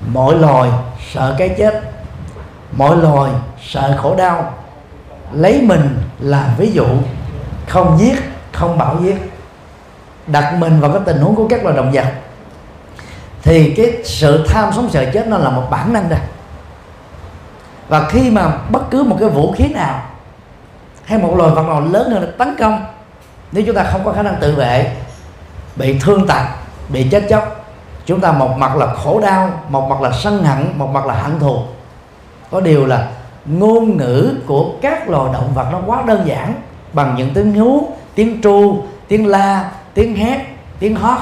Mỗi 0.06 0.38
loài 0.38 0.70
sợ 1.12 1.34
cái 1.38 1.48
chết, 1.48 1.82
mỗi 2.72 2.96
loài 2.96 3.32
sợ 3.66 3.98
khổ 4.02 4.16
đau, 4.16 4.54
lấy 5.32 5.62
mình 5.62 5.98
là 6.18 6.54
ví 6.58 6.72
dụ, 6.72 6.86
không 7.68 7.98
giết, 8.00 8.16
không 8.52 8.78
bảo 8.78 8.96
giết, 9.02 9.32
đặt 10.26 10.54
mình 10.58 10.80
vào 10.80 10.92
cái 10.92 11.02
tình 11.06 11.18
huống 11.18 11.34
của 11.34 11.48
các 11.48 11.64
loài 11.64 11.76
động 11.76 11.92
vật. 11.92 12.06
Thì 13.42 13.74
cái 13.76 14.02
sự 14.04 14.46
tham 14.48 14.72
sống 14.72 14.88
sợ 14.90 15.04
chết 15.12 15.26
nó 15.26 15.38
là 15.38 15.50
một 15.50 15.66
bản 15.70 15.92
năng 15.92 16.08
rồi 16.08 16.18
và 17.88 18.08
khi 18.08 18.30
mà 18.30 18.52
bất 18.68 18.90
cứ 18.90 19.02
một 19.02 19.16
cái 19.20 19.28
vũ 19.28 19.52
khí 19.52 19.68
nào 19.68 20.02
hay 21.04 21.18
một 21.18 21.34
loài 21.36 21.50
vật 21.50 21.62
nào 21.62 21.80
lớn 21.80 22.10
hơn 22.10 22.32
tấn 22.38 22.56
công, 22.58 22.86
nếu 23.52 23.64
chúng 23.66 23.76
ta 23.76 23.84
không 23.84 24.04
có 24.04 24.12
khả 24.12 24.22
năng 24.22 24.36
tự 24.40 24.54
vệ, 24.54 24.96
bị 25.76 25.98
thương 25.98 26.26
tật, 26.26 26.42
bị 26.88 27.08
chết 27.10 27.26
chóc 27.30 27.61
chúng 28.12 28.20
ta 28.20 28.32
một 28.32 28.58
mặt 28.58 28.76
là 28.76 28.94
khổ 28.94 29.20
đau, 29.20 29.50
một 29.68 29.88
mặt 29.88 30.00
là 30.00 30.12
sân 30.12 30.44
hận, 30.44 30.72
một 30.76 30.90
mặt 30.92 31.06
là 31.06 31.14
hận 31.14 31.38
thù. 31.38 31.58
Có 32.50 32.60
điều 32.60 32.86
là 32.86 33.08
ngôn 33.46 33.96
ngữ 33.96 34.34
của 34.46 34.70
các 34.82 35.08
loài 35.08 35.30
động 35.32 35.52
vật 35.54 35.66
nó 35.72 35.78
quá 35.86 36.02
đơn 36.06 36.22
giản, 36.26 36.54
bằng 36.92 37.14
những 37.16 37.30
tiếng 37.34 37.54
hú, 37.54 37.88
tiếng 38.14 38.42
tru, 38.42 38.82
tiếng 39.08 39.26
la, 39.26 39.70
tiếng 39.94 40.16
hét, 40.16 40.40
tiếng 40.78 40.96
hót. 40.96 41.18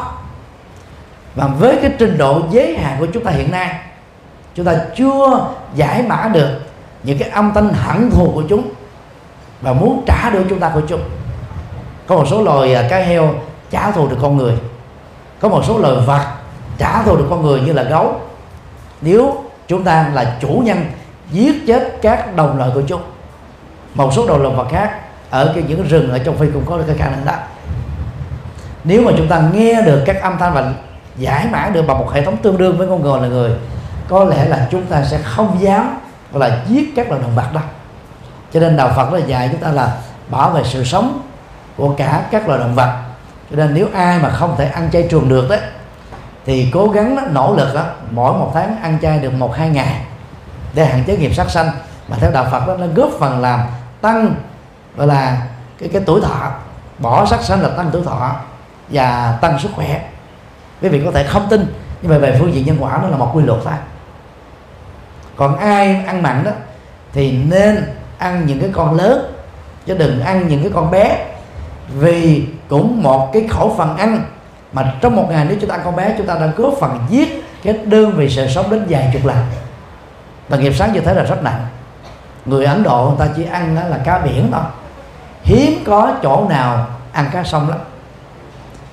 Và 1.34 1.47
với 1.47 1.78
cái 1.82 1.93
trình 1.99 2.18
độ 2.18 2.41
giới 2.51 2.76
hạn 2.76 2.97
của 3.01 3.07
chúng 3.07 3.24
ta 3.24 3.30
hiện 3.30 3.51
nay, 3.51 3.80
chúng 4.55 4.66
ta 4.66 4.74
chưa 4.97 5.47
giải 5.74 6.03
mã 6.03 6.30
được 6.32 6.61
những 7.03 7.18
cái 7.18 7.28
âm 7.28 7.53
thanh 7.55 7.68
hận 7.72 8.11
thù 8.11 8.30
của 8.34 8.43
chúng 8.49 8.62
và 9.61 9.72
muốn 9.72 10.05
trả 10.07 10.30
đũa 10.30 10.43
chúng 10.49 10.61
ta 10.61 10.70
của 10.74 10.82
chúng. 10.88 11.01
Có 12.07 12.16
một 12.16 12.24
số 12.30 12.43
loài 12.43 12.74
à, 12.74 12.86
cá 12.91 12.99
heo 12.99 13.34
trả 13.70 13.91
thù 13.91 14.09
được 14.09 14.18
con 14.22 14.36
người. 14.36 14.55
Có 15.41 15.49
một 15.49 15.64
số 15.64 15.78
loài 15.78 15.97
vật 16.07 16.26
trả 16.81 17.03
thù 17.03 17.16
được 17.16 17.26
con 17.31 17.43
người 17.43 17.61
như 17.61 17.72
là 17.72 17.83
gấu. 17.83 18.20
Nếu 19.01 19.45
chúng 19.68 19.85
ta 19.85 20.11
là 20.14 20.37
chủ 20.41 20.62
nhân, 20.64 20.85
giết 21.31 21.66
chết 21.66 21.97
các 22.03 22.37
đồng 22.37 22.59
loại 22.59 22.70
của 22.74 22.83
chúng, 22.87 23.03
một 23.95 24.12
số 24.16 24.26
đồng 24.26 24.43
loại 24.43 24.55
vật 24.55 24.66
khác 24.70 25.01
ở 25.31 25.53
cái 25.55 25.64
những 25.68 25.89
rừng 25.89 26.11
ở 26.11 26.18
trong 26.18 26.37
phi 26.37 26.47
cũng 26.53 26.64
có 26.66 26.78
cái 26.87 26.97
khả 26.99 27.11
năng 27.11 27.24
đó. 27.24 27.33
Nếu 28.85 29.03
mà 29.03 29.12
chúng 29.16 29.28
ta 29.28 29.43
nghe 29.53 29.83
được 29.83 30.03
các 30.07 30.22
âm 30.22 30.39
thanh 30.39 30.55
và 30.55 30.72
giải 31.16 31.47
mã 31.51 31.70
được 31.72 31.87
bằng 31.87 31.99
một 31.99 32.12
hệ 32.12 32.24
thống 32.24 32.37
tương 32.37 32.59
đương 32.59 32.78
với 32.78 32.89
con 32.89 33.03
người 33.03 33.20
là 33.20 33.28
người, 33.28 33.51
có 34.09 34.24
lẽ 34.24 34.45
là 34.49 34.68
chúng 34.70 34.87
ta 34.87 35.05
sẽ 35.05 35.18
không 35.18 35.57
dám 35.61 35.99
là 36.33 36.62
giết 36.68 36.93
các 36.97 37.09
loài 37.09 37.22
động 37.22 37.35
vật 37.35 37.47
đó. 37.55 37.61
Cho 38.53 38.61
nên 38.61 38.76
đạo 38.76 38.93
Phật 38.97 39.12
là 39.12 39.18
dạy 39.18 39.49
chúng 39.53 39.61
ta 39.61 39.68
là 39.68 39.97
bảo 40.28 40.51
vệ 40.51 40.62
sự 40.64 40.85
sống 40.85 41.20
của 41.76 41.95
cả 41.97 42.22
các 42.31 42.49
loài 42.49 42.61
động 42.61 42.74
vật. 42.74 43.03
Cho 43.51 43.57
nên 43.57 43.74
nếu 43.74 43.87
ai 43.95 44.18
mà 44.18 44.31
không 44.31 44.55
thể 44.59 44.66
ăn 44.66 44.91
chay 44.93 45.09
trường 45.11 45.28
được 45.28 45.49
đấy 45.49 45.61
thì 46.47 46.70
cố 46.72 46.88
gắng 46.88 47.16
đó, 47.16 47.22
nỗ 47.30 47.55
lực 47.57 47.74
đó, 47.74 47.84
mỗi 48.11 48.32
một 48.32 48.51
tháng 48.55 48.82
ăn 48.82 48.99
chay 49.03 49.18
được 49.18 49.32
một 49.32 49.57
hai 49.57 49.68
ngày 49.68 50.01
để 50.74 50.84
hạn 50.84 51.05
chế 51.07 51.16
nghiệp 51.16 51.34
sát 51.34 51.51
sanh. 51.51 51.70
Mà 52.09 52.16
theo 52.20 52.30
đạo 52.30 52.47
Phật 52.51 52.66
đó 52.66 52.76
nó 52.76 52.86
góp 52.95 53.11
phần 53.18 53.41
làm 53.41 53.61
tăng 54.01 54.34
gọi 54.97 55.07
là 55.07 55.43
cái 55.78 55.88
cái 55.93 56.03
tuổi 56.07 56.20
thọ 56.20 56.51
bỏ 56.99 57.26
sát 57.26 57.43
sanh 57.43 57.62
là 57.62 57.68
tăng 57.68 57.91
tuổi 57.93 58.03
thọ 58.05 58.36
và 58.88 59.38
tăng 59.41 59.59
sức 59.59 59.68
khỏe. 59.74 60.11
Quý 60.82 60.88
vị 60.88 61.03
có 61.05 61.11
thể 61.11 61.24
không 61.24 61.47
tin 61.51 61.74
nhưng 62.03 62.11
mà 62.11 62.18
về 62.18 62.36
phương 62.38 62.55
diện 62.55 62.66
nhân 62.66 62.76
quả 62.80 62.99
nó 63.03 63.09
là 63.09 63.16
một 63.16 63.30
quy 63.34 63.45
luật 63.45 63.61
thôi. 63.64 63.74
Còn 65.36 65.59
ai 65.59 66.05
ăn 66.07 66.22
mặn 66.22 66.45
đó 66.45 66.51
thì 67.12 67.32
nên 67.32 67.95
ăn 68.18 68.47
những 68.47 68.61
cái 68.61 68.70
con 68.72 68.95
lớn 68.95 69.34
chứ 69.86 69.95
đừng 69.95 70.22
ăn 70.22 70.49
những 70.49 70.62
cái 70.62 70.72
con 70.74 70.91
bé. 70.91 71.26
Vì 71.88 72.47
cũng 72.68 73.03
một 73.03 73.30
cái 73.32 73.49
khẩu 73.51 73.74
phần 73.78 73.97
ăn 73.97 74.22
mà 74.73 74.95
trong 75.01 75.16
một 75.16 75.27
ngày 75.31 75.47
nếu 75.49 75.59
chúng 75.61 75.71
ta 75.71 75.77
ăn 75.77 75.83
con 75.85 75.97
bé, 75.97 76.14
chúng 76.18 76.27
ta 76.27 76.35
đang 76.35 76.53
góp 76.57 76.75
phần 76.81 76.99
giết 77.09 77.45
cái 77.62 77.75
đơn 77.85 78.12
vị 78.16 78.31
sự 78.31 78.49
sống 78.49 78.71
đến 78.71 78.87
vài 78.89 79.11
chục 79.12 79.27
lần. 79.27 79.37
Và 80.49 80.57
nghiệp 80.57 80.73
sáng 80.77 80.93
như 80.93 81.01
thế 81.01 81.14
là 81.14 81.23
rất 81.23 81.43
nặng. 81.43 81.66
Người 82.45 82.64
ấn 82.64 82.83
độ 82.83 83.07
người 83.18 83.27
ta 83.29 83.35
chỉ 83.37 83.45
ăn 83.45 83.77
là 83.91 83.99
cá 84.05 84.18
biển 84.18 84.49
thôi. 84.53 84.62
Hiếm 85.43 85.85
có 85.87 86.14
chỗ 86.23 86.47
nào 86.49 86.87
ăn 87.12 87.27
cá 87.33 87.45
sông 87.45 87.68
lắm. 87.68 87.79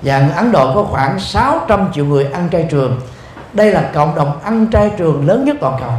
Và 0.02 0.28
Ấn 0.36 0.52
Độ 0.52 0.74
có 0.74 0.84
khoảng 0.84 1.18
600 1.18 1.88
triệu 1.92 2.04
người 2.04 2.24
ăn 2.32 2.48
chay 2.52 2.66
trường. 2.70 3.00
Đây 3.52 3.72
là 3.72 3.90
cộng 3.94 4.14
đồng 4.14 4.40
ăn 4.44 4.66
chay 4.72 4.90
trường 4.98 5.26
lớn 5.26 5.44
nhất 5.44 5.56
toàn 5.60 5.76
cầu. 5.80 5.90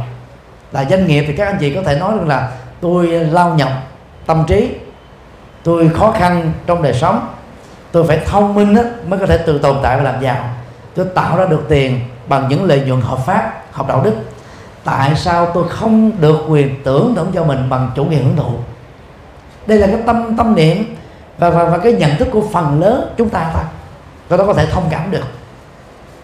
Là 0.72 0.84
doanh 0.84 1.06
nghiệp 1.06 1.24
thì 1.26 1.36
các 1.36 1.46
anh 1.46 1.56
chị 1.60 1.74
có 1.74 1.82
thể 1.82 1.98
nói 1.98 2.12
được 2.12 2.26
là 2.26 2.50
tôi 2.80 3.06
lao 3.06 3.54
nhọc 3.54 3.70
tâm 4.26 4.44
trí. 4.46 4.74
Tôi 5.62 5.88
khó 5.88 6.10
khăn 6.10 6.52
trong 6.66 6.82
đời 6.82 6.94
sống 6.94 7.28
tôi 7.92 8.04
phải 8.06 8.20
thông 8.26 8.54
minh 8.54 8.74
đó, 8.74 8.82
mới 9.06 9.18
có 9.18 9.26
thể 9.26 9.38
tự 9.38 9.58
tồn 9.58 9.76
tại 9.82 9.96
và 9.96 10.02
làm 10.02 10.22
giàu. 10.22 10.50
Tôi 10.94 11.06
tạo 11.14 11.36
ra 11.36 11.46
được 11.46 11.66
tiền 11.68 12.00
bằng 12.28 12.48
những 12.48 12.64
lợi 12.64 12.80
nhuận 12.80 13.00
hợp 13.00 13.18
pháp 13.26 13.62
hợp 13.72 13.88
đạo 13.88 14.02
đức. 14.04 14.14
Tại 14.84 15.16
sao 15.16 15.46
tôi 15.54 15.68
không 15.68 16.20
được 16.20 16.44
quyền 16.48 16.82
tưởng 16.82 17.14
thưởng 17.16 17.30
cho 17.34 17.44
mình 17.44 17.70
bằng 17.70 17.90
chủ 17.96 18.04
nghĩa 18.04 18.16
hưởng 18.16 18.36
thụ? 18.36 18.52
Đây 19.66 19.78
là 19.78 19.86
cái 19.86 19.96
tâm 20.06 20.36
tâm 20.36 20.54
niệm 20.54 20.96
và, 21.38 21.50
và, 21.50 21.64
và 21.64 21.78
cái 21.78 21.92
nhận 21.92 22.16
thức 22.16 22.28
của 22.32 22.42
phần 22.52 22.80
lớn 22.80 23.14
chúng 23.18 23.28
ta 23.28 23.50
thôi. 23.54 23.62
Cái 24.28 24.38
đó 24.38 24.44
có 24.46 24.54
thể 24.54 24.66
thông 24.66 24.84
cảm 24.90 25.10
được. 25.10 25.24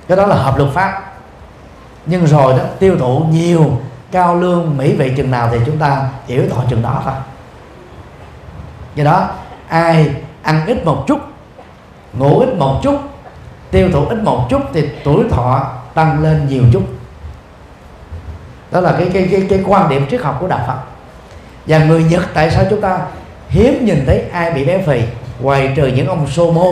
Cái 0.08 0.16
đó 0.16 0.26
là 0.26 0.36
hợp 0.36 0.58
luật 0.58 0.70
pháp. 0.70 1.02
Nhưng 2.06 2.26
rồi 2.26 2.58
đó 2.58 2.64
tiêu 2.78 2.96
thụ 2.98 3.18
nhiều 3.18 3.78
cao 4.12 4.36
lương 4.36 4.76
mỹ 4.76 4.96
vị 4.96 5.12
chừng 5.16 5.30
nào 5.30 5.48
thì 5.52 5.58
chúng 5.66 5.78
ta 5.78 6.08
hiểu 6.26 6.42
thọ 6.50 6.62
chừng 6.70 6.82
đó 6.82 7.02
thôi. 7.04 7.14
Do 8.94 9.04
đó 9.04 9.28
ai 9.68 10.10
ăn 10.42 10.66
ít 10.66 10.84
một 10.84 11.04
chút 11.06 11.20
ngủ 12.18 12.38
ít 12.38 12.54
một 12.58 12.80
chút 12.82 12.98
tiêu 13.70 13.88
thụ 13.92 14.06
ít 14.06 14.18
một 14.22 14.46
chút 14.50 14.62
thì 14.72 14.88
tuổi 15.04 15.24
thọ 15.30 15.72
tăng 15.94 16.22
lên 16.22 16.46
nhiều 16.48 16.62
chút. 16.72 16.82
Đó 18.70 18.80
là 18.80 18.94
cái 18.98 19.10
cái 19.14 19.28
cái, 19.30 19.46
cái 19.50 19.60
quan 19.66 19.88
điểm 19.88 20.06
triết 20.10 20.20
học 20.20 20.36
của 20.40 20.46
đạo 20.46 20.60
Phật. 20.66 20.78
Và 21.66 21.78
người 21.78 22.04
Nhật 22.04 22.22
tại 22.34 22.50
sao 22.50 22.64
chúng 22.70 22.80
ta 22.80 22.98
hiếm 23.48 23.84
nhìn 23.84 24.02
thấy 24.06 24.22
ai 24.32 24.52
bị 24.52 24.64
béo 24.64 24.78
phì? 24.86 25.00
Ngoài 25.40 25.72
trừ 25.76 25.86
những 25.86 26.06
ông 26.06 26.26
sumo 26.26 26.66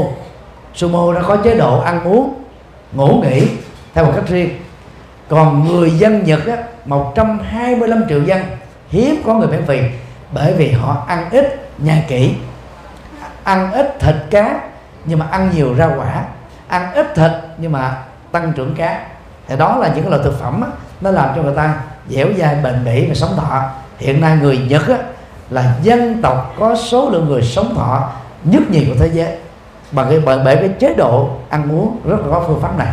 sumo 0.75 1.13
đã 1.13 1.23
có 1.23 1.37
chế 1.37 1.57
độ 1.57 1.81
ăn 1.81 2.05
uống 2.05 2.35
ngủ 2.93 3.23
nghỉ 3.23 3.49
theo 3.95 4.05
một 4.05 4.13
cách 4.17 4.29
riêng. 4.29 4.51
Còn 5.29 5.65
người 5.69 5.91
dân 5.91 6.25
Nhật 6.25 6.47
á, 6.47 6.57
125 6.85 8.05
triệu 8.09 8.23
dân 8.23 8.41
hiếm 8.89 9.23
có 9.27 9.35
người 9.35 9.49
béo 9.49 9.61
phì 9.67 9.79
bởi 10.33 10.53
vì 10.53 10.71
họ 10.71 11.05
ăn 11.07 11.31
ít 11.31 11.69
nhai 11.79 12.05
kỹ 12.09 12.35
ăn 13.45 13.73
ít 13.73 14.01
thịt 14.01 14.15
cá 14.31 14.61
nhưng 15.05 15.19
mà 15.19 15.27
ăn 15.31 15.51
nhiều 15.55 15.75
rau 15.79 15.93
quả 15.99 16.25
ăn 16.69 16.95
ít 16.95 17.15
thịt 17.15 17.31
nhưng 17.59 17.73
mà 17.73 17.97
tăng 18.33 18.53
trưởng 18.53 18.75
cá. 18.75 19.07
Thì 19.49 19.57
đó 19.57 19.77
là 19.77 19.93
những 19.97 20.09
loại 20.09 20.23
thực 20.25 20.41
phẩm 20.41 20.61
á, 20.61 20.69
nó 21.01 21.11
làm 21.11 21.29
cho 21.37 21.43
người 21.43 21.57
ta 21.57 21.75
dẻo 22.09 22.27
dai 22.39 22.57
bền 22.63 22.85
bỉ 22.85 23.07
và 23.09 23.15
sống 23.15 23.37
thọ. 23.37 23.63
Hiện 23.99 24.21
nay 24.21 24.37
người 24.37 24.59
Nhật 24.59 24.89
á, 24.89 24.97
là 25.51 25.75
dân 25.83 26.23
tộc 26.23 26.55
có 26.59 26.77
số 26.77 27.11
lượng 27.11 27.29
người 27.29 27.43
sống 27.43 27.75
thọ 27.75 28.09
nhất 28.45 28.63
nhì 28.71 28.85
của 28.85 28.95
thế 28.99 29.11
giới. 29.13 29.37
Bằng 29.93 30.07
cái 30.11 30.21
bởi, 30.21 30.39
bởi 30.45 30.57
cái 30.57 30.69
chế 30.69 30.95
độ 30.95 31.31
ăn 31.49 31.73
uống 31.73 31.97
rất 32.05 32.17
là 32.21 32.27
có 32.31 32.45
phương 32.47 32.61
pháp 32.61 32.79
này. 32.79 32.89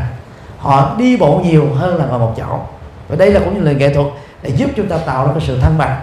Họ 0.58 0.96
đi 0.98 1.18
bộ 1.18 1.42
nhiều 1.44 1.68
hơn 1.76 1.98
là 1.98 2.06
ngồi 2.06 2.20
một 2.20 2.34
chỗ. 2.38 2.60
Và 3.08 3.16
đây 3.16 3.32
là 3.32 3.40
cũng 3.40 3.56
như 3.56 3.62
là 3.62 3.72
nghệ 3.72 3.94
thuật 3.94 4.08
để 4.42 4.50
giúp 4.50 4.70
chúng 4.76 4.88
ta 4.88 4.98
tạo 4.98 5.26
ra 5.26 5.32
cái 5.32 5.42
sự 5.48 5.60
thăng 5.60 5.78
bằng 5.78 6.00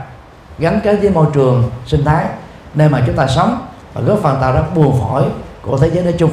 gắn 0.58 0.80
kết 0.84 0.96
với 1.00 1.10
môi 1.10 1.26
trường 1.32 1.70
sinh 1.86 2.04
thái 2.04 2.24
nơi 2.74 2.88
mà 2.88 3.02
chúng 3.06 3.16
ta 3.16 3.26
sống 3.26 3.58
và 3.94 4.00
góp 4.00 4.18
phần 4.18 4.38
tạo 4.40 4.52
ra 4.52 4.60
buồn 4.74 5.00
phổi 5.00 5.24
của 5.68 5.78
thế 5.78 5.90
giới 5.90 6.04
nói 6.04 6.14
chung. 6.18 6.30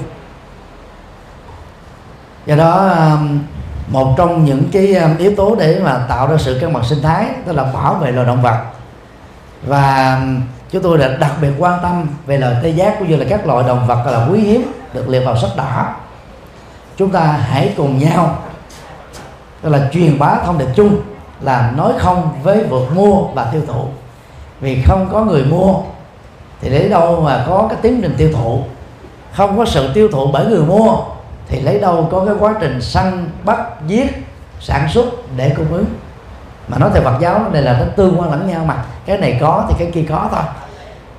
Do 2.46 2.56
đó 2.56 2.88
um, 2.88 3.40
một 3.88 4.14
trong 4.18 4.46
những 4.46 4.64
cái 4.72 4.96
um, 4.96 5.18
yếu 5.18 5.36
tố 5.36 5.56
để 5.56 5.80
mà 5.84 6.06
tạo 6.10 6.28
ra 6.28 6.38
sự 6.38 6.58
cân 6.62 6.74
bằng 6.74 6.84
sinh 6.84 7.02
thái, 7.02 7.26
đó 7.46 7.54
là 7.54 7.64
bảo 7.64 7.94
vệ 7.94 8.12
loài 8.12 8.28
động 8.28 8.42
vật. 8.42 8.58
Và 9.66 10.16
um, 10.16 10.42
chúng 10.72 10.84
tôi 10.84 10.98
đã 10.98 11.08
đặc 11.08 11.32
biệt 11.42 11.52
quan 11.58 11.80
tâm 11.84 12.08
về 12.26 12.38
loài 12.38 12.56
tê 12.64 12.70
giác 12.70 12.96
cũng 13.00 13.10
như 13.10 13.16
là 13.16 13.26
các 13.30 13.48
loài 13.48 13.64
động 13.68 13.88
vật 13.88 14.06
là 14.06 14.28
quý 14.32 14.40
hiếm 14.40 14.72
được 14.94 15.10
liệt 15.10 15.26
vào 15.26 15.38
sách 15.38 15.52
đỏ. 15.58 15.96
Chúng 16.98 17.10
ta 17.10 17.22
hãy 17.22 17.74
cùng 17.78 18.00
nhau 18.00 18.38
tức 19.62 19.70
là 19.70 19.90
truyền 19.92 20.20
bá 20.20 20.36
thông 20.46 20.58
điệp 20.58 20.68
chung 20.76 21.02
là 21.42 21.72
nói 21.78 21.94
không 22.00 22.30
với 22.44 22.64
vượt 22.64 22.92
mua 22.96 23.22
và 23.22 23.46
tiêu 23.52 23.62
thụ. 23.68 23.86
Vì 24.60 24.82
không 24.82 25.10
có 25.12 25.24
người 25.24 25.44
mua 25.44 25.74
thì 26.62 26.70
lấy 26.70 26.90
đâu 26.90 27.22
mà 27.22 27.44
có 27.48 27.66
cái 27.70 27.78
tiến 27.82 28.02
trình 28.02 28.16
tiêu 28.18 28.30
thụ 28.34 28.64
không 29.36 29.58
có 29.58 29.66
sự 29.66 29.94
tiêu 29.94 30.10
thụ 30.12 30.28
bởi 30.34 30.46
người 30.46 30.64
mua, 30.66 30.98
thì 31.48 31.60
lấy 31.60 31.80
đâu 31.80 32.08
có 32.12 32.26
cái 32.26 32.36
quá 32.40 32.54
trình 32.62 32.82
săn, 32.82 33.30
bắt, 33.44 33.60
giết, 33.88 34.26
sản 34.60 34.90
xuất 34.90 35.06
để 35.38 35.54
cung 35.58 35.74
ứng. 35.74 35.86
Mà 36.68 36.78
nói 36.78 36.90
theo 36.94 37.04
Phật 37.04 37.18
giáo 37.22 37.42
này 37.52 37.62
là 37.62 37.74
nó 37.80 37.86
tương 37.96 38.20
quan 38.20 38.32
lẫn 38.32 38.48
nhau 38.48 38.66
mà. 38.66 38.86
Cái 39.06 39.18
này 39.18 39.38
có 39.42 39.66
thì 39.70 39.76
cái 39.80 39.92
kia 39.94 40.06
có 40.10 40.28
thôi. 40.32 40.44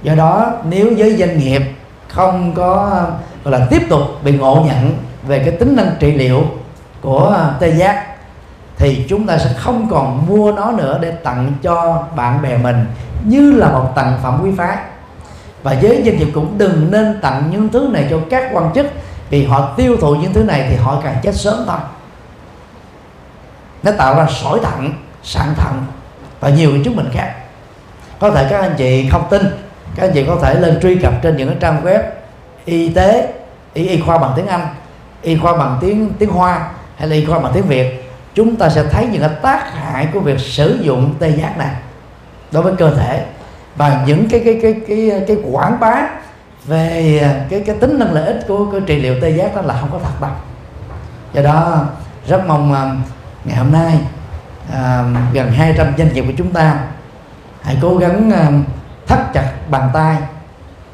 Do 0.02 0.14
đó, 0.14 0.52
nếu 0.68 0.92
với 0.98 1.16
doanh 1.16 1.38
nghiệp 1.38 1.62
không 2.08 2.54
có, 2.54 3.02
gọi 3.44 3.60
là, 3.60 3.66
tiếp 3.70 3.82
tục 3.88 4.00
bị 4.22 4.32
ngộ 4.32 4.64
nhận 4.66 4.98
về 5.26 5.38
cái 5.38 5.50
tính 5.50 5.76
năng 5.76 5.90
trị 5.98 6.12
liệu 6.12 6.42
của 7.00 7.34
à, 7.38 7.50
tê 7.60 7.68
giác, 7.68 8.06
thì 8.76 9.04
chúng 9.08 9.26
ta 9.26 9.38
sẽ 9.38 9.50
không 9.56 9.88
còn 9.90 10.26
mua 10.26 10.52
nó 10.52 10.72
nữa 10.72 10.98
để 11.02 11.10
tặng 11.10 11.52
cho 11.62 12.02
bạn 12.16 12.42
bè 12.42 12.56
mình, 12.56 12.86
như 13.24 13.52
là 13.52 13.68
một 13.68 13.92
tặng 13.94 14.18
phẩm 14.22 14.40
quý 14.42 14.50
phái 14.58 14.76
và 15.66 15.72
giới 15.72 16.02
doanh 16.04 16.18
nghiệp 16.18 16.28
cũng 16.34 16.58
đừng 16.58 16.90
nên 16.90 17.20
tặng 17.20 17.48
những 17.50 17.68
thứ 17.68 17.88
này 17.92 18.06
cho 18.10 18.18
các 18.30 18.50
quan 18.52 18.72
chức 18.74 18.86
vì 19.30 19.44
họ 19.44 19.74
tiêu 19.76 19.96
thụ 20.00 20.14
những 20.14 20.32
thứ 20.32 20.42
này 20.42 20.66
thì 20.70 20.76
họ 20.76 21.00
càng 21.04 21.16
chết 21.22 21.34
sớm 21.34 21.64
thôi. 21.66 21.78
Nó 23.82 23.92
tạo 23.92 24.16
ra 24.16 24.26
sỏi 24.42 24.58
thận 24.62 24.92
sạn 25.22 25.54
thận 25.56 25.84
và 26.40 26.48
nhiều 26.48 26.70
cái 26.70 26.80
chứng 26.84 26.96
bệnh 26.96 27.10
khác. 27.12 27.34
Có 28.18 28.30
thể 28.30 28.46
các 28.50 28.60
anh 28.60 28.74
chị 28.78 29.08
không 29.10 29.26
tin 29.30 29.42
các 29.94 30.06
anh 30.06 30.12
chị 30.14 30.24
có 30.26 30.36
thể 30.42 30.54
lên 30.54 30.80
truy 30.82 30.96
cập 30.96 31.12
trên 31.22 31.36
những 31.36 31.48
cái 31.48 31.56
trang 31.60 31.84
web 31.84 32.02
y 32.64 32.88
tế 32.88 33.32
y, 33.74 33.88
y 33.88 34.00
khoa 34.00 34.18
bằng 34.18 34.32
tiếng 34.36 34.46
anh 34.46 34.66
y 35.22 35.36
khoa 35.36 35.56
bằng 35.56 35.78
tiếng 35.80 36.10
tiếng 36.18 36.30
hoa 36.30 36.70
hay 36.96 37.08
là 37.08 37.16
y 37.16 37.24
khoa 37.24 37.38
bằng 37.38 37.52
tiếng 37.54 37.66
việt. 37.66 38.10
Chúng 38.34 38.56
ta 38.56 38.68
sẽ 38.68 38.84
thấy 38.90 39.06
những 39.06 39.20
cái 39.20 39.30
tác 39.42 39.72
hại 39.74 40.08
của 40.12 40.20
việc 40.20 40.40
sử 40.40 40.78
dụng 40.82 41.14
tê 41.18 41.28
giác 41.28 41.58
này 41.58 41.74
đối 42.52 42.62
với 42.62 42.74
cơ 42.78 42.94
thể 42.94 43.24
và 43.76 44.02
những 44.06 44.28
cái 44.28 44.42
cái 44.44 44.58
cái 44.62 44.74
cái 44.88 45.24
cái 45.28 45.36
quảng 45.50 45.80
bá 45.80 46.08
về 46.64 47.18
à, 47.22 47.46
cái 47.48 47.62
cái 47.66 47.76
tính 47.80 47.98
năng 47.98 48.12
lợi 48.12 48.26
ích 48.26 48.44
của 48.48 48.70
cái 48.72 48.80
trị 48.86 49.00
liệu 49.00 49.20
tê 49.20 49.30
giác 49.30 49.56
đó 49.56 49.62
là 49.62 49.76
không 49.80 49.90
có 49.92 49.98
thật 49.98 50.20
đâu. 50.20 50.30
Do 51.32 51.42
đó 51.42 51.84
rất 52.26 52.46
mong 52.46 52.72
à, 52.72 52.94
ngày 53.44 53.56
hôm 53.56 53.72
nay 53.72 53.98
à, 54.72 55.04
gần 55.32 55.50
200 55.50 55.86
doanh 55.98 56.14
nghiệp 56.14 56.24
của 56.26 56.32
chúng 56.38 56.52
ta 56.52 56.78
hãy 57.62 57.76
cố 57.82 57.96
gắng 57.96 58.30
à, 58.30 58.50
thắt 59.06 59.18
chặt 59.34 59.52
bàn 59.70 59.90
tay 59.92 60.16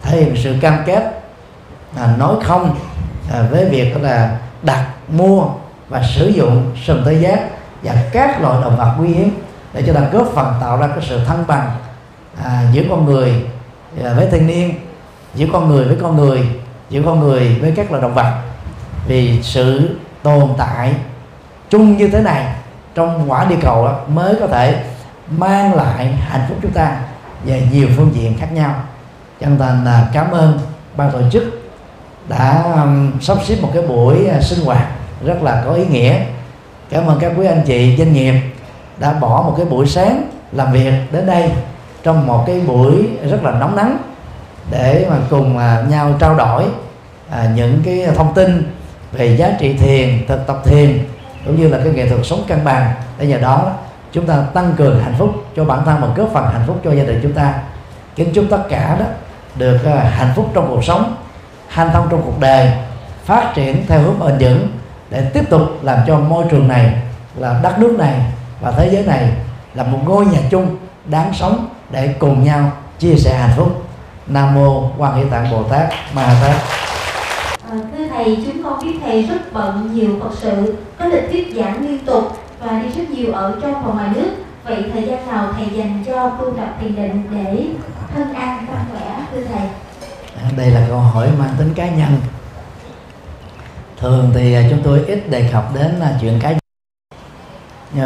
thể 0.02 0.16
hiện 0.16 0.34
sự 0.36 0.56
cam 0.60 0.78
kết 0.86 1.22
à, 1.96 2.14
nói 2.18 2.36
không 2.44 2.76
à, 3.32 3.42
với 3.50 3.64
việc 3.64 4.02
là 4.02 4.36
đặt 4.62 4.86
mua 5.08 5.44
và 5.88 6.02
sử 6.16 6.28
dụng 6.28 6.76
sừng 6.84 7.02
tê 7.06 7.12
giác 7.12 7.40
và 7.82 7.94
các 8.12 8.42
loại 8.42 8.62
động 8.62 8.76
vật 8.76 8.94
quý 9.00 9.08
hiếm 9.08 9.42
để 9.72 9.82
cho 9.86 9.92
ta 9.92 10.00
góp 10.12 10.26
phần 10.34 10.54
tạo 10.60 10.76
ra 10.76 10.86
cái 10.86 11.06
sự 11.08 11.24
thăng 11.24 11.44
bằng 11.46 11.70
à, 12.44 12.62
giữa 12.72 12.82
con 12.90 13.04
người 13.04 13.32
à, 14.04 14.12
với 14.16 14.26
thiên 14.30 14.46
nhiên 14.46 14.74
giữa 15.34 15.46
con 15.52 15.68
người 15.68 15.84
với 15.84 15.96
con 16.02 16.16
người 16.16 16.48
giữa 16.90 17.02
con 17.04 17.20
người 17.20 17.58
với 17.60 17.72
các 17.76 17.90
loài 17.90 18.02
động 18.02 18.14
vật. 18.14 18.42
Vì 19.06 19.42
sự 19.42 19.96
tồn 20.22 20.48
tại 20.58 20.94
chung 21.70 21.96
như 21.96 22.08
thế 22.08 22.22
này 22.22 22.46
trong 22.94 23.30
quả 23.30 23.44
địa 23.44 23.56
cầu 23.62 23.84
đó, 23.84 24.00
mới 24.08 24.34
có 24.40 24.46
thể 24.46 24.84
mang 25.30 25.74
lại 25.74 26.06
hạnh 26.06 26.46
phúc 26.48 26.58
chúng 26.62 26.72
ta 26.72 26.96
về 27.44 27.62
nhiều 27.72 27.88
phương 27.96 28.10
diện 28.14 28.38
khác 28.38 28.52
nhau. 28.52 28.74
Chân 29.40 29.58
thành 29.58 29.84
là 29.84 30.08
cảm 30.12 30.30
ơn 30.30 30.58
ban 30.96 31.10
tổ 31.10 31.20
chức 31.32 31.44
đã 32.28 32.62
um, 32.82 33.12
sắp 33.20 33.38
xếp 33.44 33.56
một 33.62 33.70
cái 33.74 33.82
buổi 33.82 34.28
uh, 34.36 34.42
sinh 34.42 34.64
hoạt 34.64 34.86
rất 35.24 35.42
là 35.42 35.62
có 35.66 35.72
ý 35.72 35.86
nghĩa. 35.86 36.24
Cảm 36.90 37.06
ơn 37.06 37.18
các 37.20 37.32
quý 37.36 37.46
anh 37.46 37.62
chị 37.66 37.96
doanh 37.98 38.12
nghiệp 38.12 38.34
đã 38.98 39.12
bỏ 39.12 39.42
một 39.46 39.54
cái 39.56 39.66
buổi 39.66 39.86
sáng 39.86 40.30
làm 40.52 40.72
việc 40.72 40.92
đến 41.12 41.26
đây 41.26 41.50
trong 42.02 42.26
một 42.26 42.44
cái 42.46 42.60
buổi 42.60 43.08
rất 43.30 43.44
là 43.44 43.50
nóng 43.50 43.76
nắng 43.76 43.96
để 44.70 45.06
mà 45.10 45.16
cùng 45.30 45.58
à, 45.58 45.84
nhau 45.88 46.14
trao 46.18 46.34
đổi 46.34 46.64
à, 47.30 47.50
những 47.54 47.82
cái 47.84 48.06
thông 48.16 48.34
tin 48.34 48.72
về 49.12 49.36
giá 49.36 49.56
trị 49.60 49.76
thiền 49.76 50.26
thực 50.28 50.46
tập 50.46 50.60
thiền 50.64 51.04
cũng 51.46 51.60
như 51.60 51.68
là 51.68 51.78
cái 51.84 51.92
nghệ 51.92 52.08
thuật 52.08 52.20
sống 52.24 52.44
cân 52.48 52.64
bằng. 52.64 52.94
Để 53.18 53.26
nhờ 53.26 53.38
đó 53.38 53.72
chúng 54.12 54.26
ta 54.26 54.44
tăng 54.54 54.74
cường 54.76 55.02
hạnh 55.02 55.14
phúc 55.18 55.30
cho 55.56 55.64
bản 55.64 55.84
thân 55.84 56.00
và 56.00 56.08
góp 56.16 56.28
phần 56.32 56.46
hạnh 56.52 56.62
phúc 56.66 56.80
cho 56.84 56.92
gia 56.92 57.04
đình 57.04 57.20
chúng 57.22 57.32
ta. 57.32 57.54
Kính 58.16 58.32
chúc 58.34 58.44
tất 58.50 58.62
cả 58.68 58.96
đó 59.00 59.04
được 59.54 59.78
à, 59.84 60.10
hạnh 60.16 60.32
phúc 60.36 60.50
trong 60.54 60.68
cuộc 60.68 60.84
sống 60.84 61.16
hanh 61.68 61.90
thông 61.92 62.08
trong 62.10 62.22
cuộc 62.24 62.40
đời 62.40 62.72
phát 63.24 63.52
triển 63.54 63.86
theo 63.86 64.00
hướng 64.00 64.18
bền 64.18 64.38
vững 64.38 64.68
để 65.10 65.30
tiếp 65.34 65.50
tục 65.50 65.62
làm 65.82 65.98
cho 66.06 66.18
môi 66.18 66.44
trường 66.50 66.68
này 66.68 66.94
là 67.36 67.60
đất 67.62 67.78
nước 67.78 67.96
này 67.98 68.20
và 68.60 68.70
thế 68.70 68.90
giới 68.92 69.04
này 69.04 69.30
là 69.74 69.82
một 69.82 69.98
ngôi 70.04 70.26
nhà 70.26 70.38
chung 70.50 70.76
đáng 71.04 71.32
sống 71.34 71.68
để 71.92 72.14
cùng 72.18 72.44
nhau 72.44 72.72
chia 72.98 73.14
sẻ 73.14 73.38
hạnh 73.38 73.56
phúc. 73.56 73.86
Nam 74.26 74.54
mô 74.54 74.90
quan 74.98 75.14
hệ 75.14 75.24
tạng 75.30 75.50
bồ 75.50 75.62
tát 75.62 75.88
ma 76.14 76.36
tát. 76.42 76.56
À, 77.70 77.76
thưa 77.96 78.06
thầy 78.08 78.38
chúng 78.46 78.62
con 78.64 78.84
biết 78.84 78.98
thầy 79.04 79.22
rất 79.22 79.52
bận 79.52 79.94
nhiều 79.94 80.10
phật 80.20 80.30
sự 80.40 80.76
có 80.98 81.04
lịch 81.04 81.30
thuyết 81.30 81.54
giảng 81.56 81.86
liên 81.86 81.98
tục 82.06 82.38
và 82.60 82.78
đi 82.78 82.88
rất 82.88 83.10
nhiều 83.10 83.32
ở 83.32 83.58
trong 83.62 83.86
và 83.86 83.92
ngoài 83.92 84.08
nước. 84.14 84.30
Vậy 84.64 84.84
thời 84.92 85.02
gian 85.02 85.26
nào 85.26 85.52
thầy 85.56 85.66
dành 85.76 86.04
cho 86.06 86.30
tu 86.30 86.50
tập 86.56 86.68
thiền 86.80 86.96
định 86.96 87.22
để 87.30 87.66
thân 88.14 88.34
an 88.34 88.66
tâm 88.66 88.76
khỏe 88.92 89.26
thưa 89.32 89.44
thầy? 89.44 89.68
À, 90.42 90.50
đây 90.56 90.70
là 90.70 90.86
câu 90.88 90.98
hỏi 90.98 91.28
mang 91.38 91.54
tính 91.58 91.74
cá 91.74 91.86
nhân. 91.86 92.16
Thường 94.00 94.30
thì 94.34 94.54
à, 94.54 94.62
chúng 94.70 94.82
tôi 94.84 95.04
ít 95.06 95.30
đề 95.30 95.48
cập 95.52 95.74
đến 95.74 96.00
à, 96.00 96.12
chuyện 96.20 96.38
cá 96.42 96.50
nhân. 96.50 96.58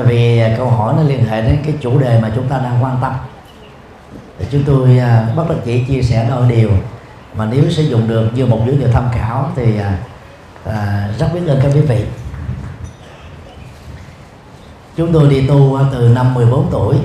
Vì 0.06 0.42
câu 0.56 0.70
hỏi 0.70 0.94
nó 0.96 1.02
liên 1.02 1.24
hệ 1.24 1.42
đến 1.42 1.58
cái 1.64 1.74
chủ 1.80 1.98
đề 1.98 2.20
mà 2.22 2.32
chúng 2.34 2.48
ta 2.48 2.58
đang 2.58 2.84
quan 2.84 2.96
tâm 3.02 3.12
thì 4.38 4.46
chúng 4.50 4.64
tôi 4.64 4.98
à, 4.98 5.28
bất 5.36 5.48
đắc 5.48 5.56
chỉ 5.64 5.84
chia 5.84 6.02
sẻ 6.02 6.26
đôi 6.30 6.48
điều 6.48 6.70
mà 7.36 7.48
nếu 7.52 7.70
sử 7.70 7.82
dụng 7.82 8.08
được 8.08 8.30
như 8.34 8.46
một 8.46 8.60
dữ 8.66 8.76
liệu 8.76 8.88
tham 8.92 9.04
khảo 9.12 9.50
thì 9.56 9.78
à, 9.78 9.98
à 10.64 11.08
rất 11.18 11.26
biết 11.34 11.40
ơn 11.46 11.60
các 11.62 11.70
quý 11.74 11.80
vị. 11.80 12.04
Chúng 14.96 15.12
tôi 15.12 15.28
đi 15.28 15.46
tu 15.46 15.76
à, 15.76 15.84
từ 15.92 16.08
năm 16.08 16.34
14 16.34 16.68
tuổi 16.70 16.96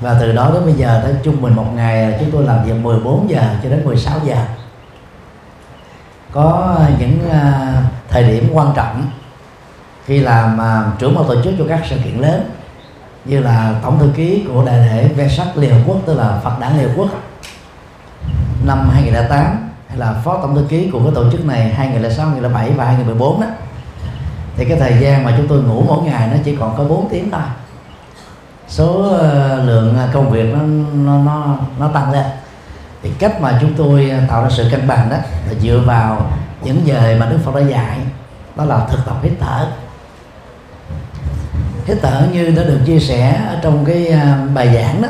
và 0.00 0.16
từ 0.20 0.32
đó 0.32 0.50
đến 0.54 0.64
bây 0.64 0.74
giờ 0.74 1.00
tới 1.04 1.14
trung 1.22 1.42
bình 1.42 1.54
một 1.54 1.66
ngày 1.74 2.16
chúng 2.20 2.30
tôi 2.30 2.44
làm 2.44 2.64
việc 2.64 2.72
14 2.72 3.30
giờ 3.30 3.42
cho 3.62 3.68
đến 3.68 3.84
16 3.84 4.18
giờ. 4.24 4.36
Có 6.32 6.78
những 6.98 7.30
à, 7.30 7.72
thời 8.08 8.22
điểm 8.24 8.48
quan 8.52 8.72
trọng 8.76 9.10
khi 10.06 10.18
làm 10.20 10.60
à, 10.60 10.92
trưởng 10.98 11.14
ban 11.14 11.24
tổ 11.28 11.42
chức 11.42 11.54
cho 11.58 11.64
các 11.68 11.80
sự 11.90 11.96
kiện 12.04 12.18
lớn 12.18 12.50
như 13.24 13.40
là 13.40 13.74
tổng 13.82 13.98
thư 13.98 14.10
ký 14.16 14.44
của 14.48 14.64
đại 14.64 14.78
lễ 14.78 15.08
Vesak 15.08 15.56
Liên 15.56 15.70
Hợp 15.70 15.80
Quốc 15.86 15.98
tức 16.06 16.14
là 16.14 16.40
Phật 16.44 16.58
đản 16.60 16.78
Liên 16.78 16.88
Hợp 16.88 16.94
Quốc 16.96 17.08
năm 18.64 18.88
2008 18.92 19.68
hay 19.88 19.98
là 19.98 20.12
phó 20.24 20.38
tổng 20.42 20.54
thư 20.54 20.64
ký 20.68 20.90
của 20.92 20.98
cái 20.98 21.12
tổ 21.14 21.30
chức 21.32 21.46
này 21.46 21.68
2006, 21.74 22.26
2007 22.26 22.70
và 22.70 22.84
2014 22.84 23.40
đó. 23.40 23.46
Thì 24.56 24.64
cái 24.64 24.78
thời 24.80 24.98
gian 25.00 25.24
mà 25.24 25.34
chúng 25.36 25.48
tôi 25.48 25.62
ngủ 25.62 25.84
mỗi 25.88 26.02
ngày 26.02 26.28
nó 26.32 26.36
chỉ 26.44 26.56
còn 26.56 26.76
có 26.76 26.84
4 26.84 27.08
tiếng 27.10 27.30
thôi. 27.30 27.40
Số 28.68 29.02
ờ, 29.18 29.64
lượng 29.64 29.96
ờ, 29.96 30.08
công 30.12 30.30
việc 30.30 30.54
nó 30.54 30.60
nó 30.94 31.18
nó, 31.18 31.56
nó 31.78 31.88
tăng 31.88 32.12
lên. 32.12 32.24
Thì 33.02 33.10
cách 33.18 33.40
mà 33.40 33.58
chúng 33.60 33.74
tôi 33.74 34.10
ờ, 34.10 34.18
tạo 34.28 34.42
ra 34.42 34.48
sự 34.50 34.68
cân 34.70 34.88
bằng 34.88 35.10
đó 35.10 35.16
là 35.48 35.54
dựa 35.60 35.82
vào 35.86 36.30
những 36.62 36.86
giờ 36.86 37.16
mà 37.20 37.26
Đức 37.26 37.38
Phật 37.44 37.54
đã 37.54 37.60
dạy 37.60 37.98
đó 38.56 38.64
là 38.64 38.86
thực 38.90 39.06
tập 39.06 39.16
hít 39.22 39.32
thở 39.40 39.66
hít 41.86 41.98
thở 42.02 42.26
như 42.32 42.50
đã 42.56 42.62
được 42.62 42.78
chia 42.86 42.98
sẻ 42.98 43.40
ở 43.48 43.58
trong 43.62 43.84
cái 43.84 44.08
à, 44.08 44.46
bài 44.54 44.74
giảng 44.74 45.02
đó. 45.02 45.08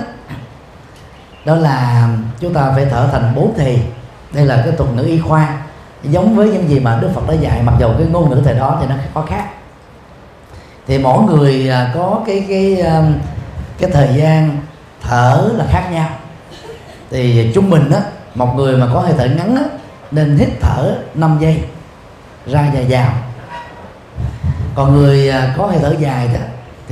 Đó 1.44 1.54
là 1.54 2.08
chúng 2.40 2.54
ta 2.54 2.72
phải 2.74 2.86
thở 2.90 3.08
thành 3.12 3.34
bốn 3.34 3.54
thì. 3.56 3.78
Đây 4.32 4.46
là 4.46 4.62
cái 4.64 4.72
thuật 4.78 4.90
ngữ 4.90 5.02
y 5.02 5.18
khoa. 5.18 5.58
Giống 6.02 6.36
với 6.36 6.48
những 6.48 6.68
gì 6.68 6.80
mà 6.80 6.98
Đức 7.02 7.08
Phật 7.14 7.28
đã 7.28 7.34
dạy, 7.34 7.62
mặc 7.62 7.74
dù 7.80 7.88
cái 7.98 8.06
ngôn 8.06 8.30
ngữ 8.30 8.42
thời 8.44 8.54
đó 8.54 8.78
thì 8.80 8.86
nó 8.86 8.94
có 9.14 9.22
khác. 9.22 9.44
Thì 10.86 10.98
mỗi 10.98 11.22
người 11.22 11.68
à, 11.68 11.92
có 11.94 12.20
cái 12.26 12.44
cái 12.48 12.80
à, 12.80 13.02
cái 13.78 13.90
thời 13.90 14.08
gian 14.16 14.58
thở 15.00 15.50
là 15.56 15.64
khác 15.70 15.88
nhau. 15.92 16.08
Thì 17.10 17.52
trung 17.54 17.70
bình 17.70 17.90
á, 17.90 18.00
một 18.34 18.54
người 18.56 18.76
mà 18.76 18.86
có 18.94 19.00
hơi 19.00 19.12
thở 19.18 19.24
ngắn 19.24 19.56
á, 19.56 19.62
nên 20.10 20.36
hít 20.36 20.48
thở 20.60 20.96
5 21.14 21.38
giây, 21.40 21.62
ra 22.46 22.70
và 22.74 22.80
vào. 22.88 23.12
Còn 24.74 24.96
người 24.96 25.32
có 25.56 25.66
hơi 25.66 25.78
thở 25.82 25.94
dài 25.98 26.28
đó 26.34 26.40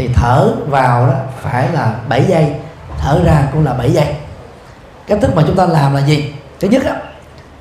thì 0.01 0.09
thở 0.15 0.53
vào 0.67 1.07
đó 1.07 1.15
phải 1.41 1.69
là 1.73 1.95
7 2.09 2.25
giây 2.25 2.55
thở 2.99 3.21
ra 3.25 3.49
cũng 3.53 3.65
là 3.65 3.73
7 3.75 3.93
giây. 3.93 4.15
Cách 5.07 5.19
thức 5.23 5.37
mà 5.37 5.43
chúng 5.47 5.57
ta 5.57 5.67
làm 5.67 5.95
là 5.95 6.01
gì? 6.01 6.35
Thứ 6.61 6.69
nhất 6.69 6.85
á, 6.85 6.95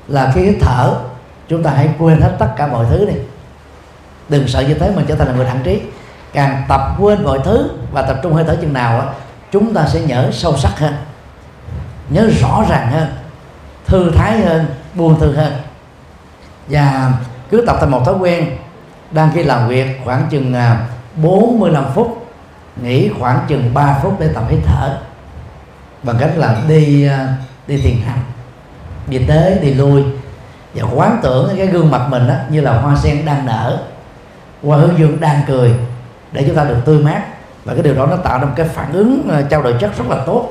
là 0.08 0.32
khi 0.34 0.56
thở 0.60 0.94
chúng 1.48 1.62
ta 1.62 1.70
hãy 1.70 1.88
quên 1.98 2.20
hết 2.20 2.36
tất 2.38 2.48
cả 2.56 2.66
mọi 2.66 2.86
thứ 2.90 3.06
đi. 3.06 3.12
Đừng 4.28 4.48
sợ 4.48 4.60
như 4.60 4.74
thế 4.74 4.92
mình 4.96 5.04
trở 5.08 5.14
thành 5.14 5.28
là 5.28 5.34
người 5.34 5.46
thẳng 5.46 5.60
trí. 5.64 5.80
Càng 6.32 6.62
tập 6.68 6.80
quên 6.98 7.24
mọi 7.24 7.38
thứ 7.44 7.70
và 7.92 8.02
tập 8.02 8.16
trung 8.22 8.32
hơi 8.32 8.44
thở 8.44 8.56
chừng 8.60 8.72
nào 8.72 9.00
á 9.00 9.06
chúng 9.52 9.74
ta 9.74 9.86
sẽ 9.88 10.00
nhớ 10.00 10.30
sâu 10.32 10.56
sắc 10.56 10.78
hơn 10.78 10.94
nhớ 12.10 12.30
rõ 12.40 12.64
ràng 12.68 12.90
hơn 12.92 13.12
thư 13.86 14.10
thái 14.10 14.40
hơn 14.40 14.66
buông 14.94 15.20
thư 15.20 15.32
hơn. 15.32 15.52
Và 16.68 17.12
cứ 17.50 17.64
tập 17.66 17.76
thành 17.80 17.90
một 17.90 18.04
thói 18.04 18.14
quen 18.14 18.56
đang 19.10 19.30
khi 19.34 19.42
làm 19.42 19.68
việc 19.68 20.00
khoảng 20.04 20.26
chừng 20.30 20.54
à, 20.54 20.86
45 21.16 21.84
phút 21.94 22.19
nghỉ 22.82 23.10
khoảng 23.18 23.44
chừng 23.48 23.74
3 23.74 23.98
phút 24.02 24.20
để 24.20 24.28
tập 24.34 24.44
hít 24.48 24.58
thở. 24.66 24.98
Bằng 26.02 26.16
cách 26.20 26.30
là 26.36 26.62
đi 26.68 27.06
à, 27.06 27.28
đi 27.66 27.80
thiền 27.80 27.96
hành 28.06 28.22
đi 29.06 29.18
tới 29.18 29.58
đi 29.62 29.74
lui. 29.74 30.04
Và 30.74 30.88
quán 30.94 31.18
tưởng 31.22 31.54
cái 31.56 31.66
gương 31.66 31.90
mặt 31.90 32.06
mình 32.08 32.28
đó, 32.28 32.34
như 32.48 32.60
là 32.60 32.80
hoa 32.80 32.96
sen 32.96 33.24
đang 33.24 33.46
nở 33.46 33.78
hoa 34.62 34.78
hướng 34.78 34.98
dương 34.98 35.20
đang 35.20 35.42
cười 35.46 35.74
để 36.32 36.44
chúng 36.46 36.56
ta 36.56 36.64
được 36.64 36.76
tươi 36.84 36.98
mát. 36.98 37.22
Và 37.64 37.74
cái 37.74 37.82
điều 37.82 37.94
đó 37.94 38.06
nó 38.06 38.16
tạo 38.16 38.38
ra 38.38 38.44
một 38.44 38.52
cái 38.56 38.68
phản 38.68 38.92
ứng 38.92 39.28
à, 39.32 39.42
trao 39.50 39.62
đổi 39.62 39.74
chất 39.80 39.98
rất 39.98 40.04
là 40.08 40.16
tốt. 40.26 40.48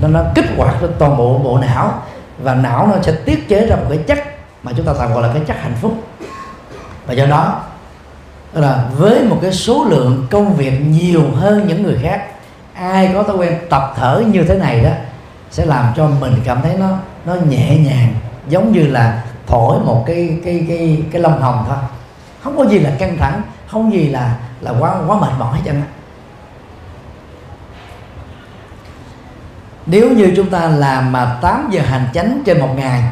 Nên 0.00 0.12
nó 0.12 0.22
kích 0.34 0.46
hoạt 0.56 0.82
lên 0.82 0.90
toàn 0.98 1.16
bộ 1.16 1.38
bộ 1.38 1.58
não 1.58 2.02
và 2.42 2.54
não 2.54 2.86
nó 2.86 3.02
sẽ 3.02 3.12
tiết 3.24 3.48
chế 3.48 3.66
ra 3.66 3.76
một 3.76 3.86
cái 3.88 3.98
chất 3.98 4.18
mà 4.62 4.72
chúng 4.76 4.86
ta 4.86 4.92
tạm 4.98 5.12
gọi 5.12 5.22
là 5.22 5.28
cái 5.34 5.42
chất 5.46 5.56
hạnh 5.60 5.74
phúc. 5.80 5.92
Và 7.06 7.14
do 7.14 7.26
đó 7.26 7.62
là 8.52 8.84
với 8.96 9.24
một 9.24 9.38
cái 9.42 9.52
số 9.52 9.84
lượng 9.84 10.26
công 10.30 10.54
việc 10.54 10.80
nhiều 10.86 11.22
hơn 11.34 11.66
những 11.68 11.82
người 11.82 11.98
khác, 12.02 12.24
ai 12.74 13.10
có 13.14 13.22
thói 13.22 13.36
quen 13.36 13.58
tập 13.70 13.94
thở 13.96 14.22
như 14.32 14.44
thế 14.44 14.58
này 14.58 14.80
đó, 14.80 14.90
sẽ 15.50 15.64
làm 15.64 15.92
cho 15.96 16.08
mình 16.20 16.34
cảm 16.44 16.62
thấy 16.62 16.76
nó 16.78 16.88
nó 17.26 17.34
nhẹ 17.34 17.78
nhàng, 17.78 18.14
giống 18.48 18.72
như 18.72 18.86
là 18.86 19.22
thổi 19.46 19.78
một 19.84 20.04
cái 20.06 20.38
cái 20.44 20.64
cái 20.68 21.02
cái 21.12 21.22
lông 21.22 21.42
hồng 21.42 21.64
thôi. 21.68 21.78
Không 22.42 22.58
có 22.58 22.66
gì 22.66 22.78
là 22.78 22.90
căng 22.98 23.16
thẳng, 23.16 23.42
không 23.66 23.92
gì 23.92 24.08
là 24.08 24.36
là 24.60 24.72
quá 24.78 24.94
quá 25.06 25.20
mệt 25.20 25.32
mỏi 25.38 25.56
hết 25.56 25.62
trơn 25.64 25.82
nếu 29.86 30.10
như 30.10 30.32
chúng 30.36 30.50
ta 30.50 30.68
làm 30.68 31.12
mà 31.12 31.38
8 31.42 31.68
giờ 31.70 31.82
hành 31.82 32.06
chánh 32.14 32.42
trên 32.46 32.60
một 32.60 32.74
ngày 32.76 33.02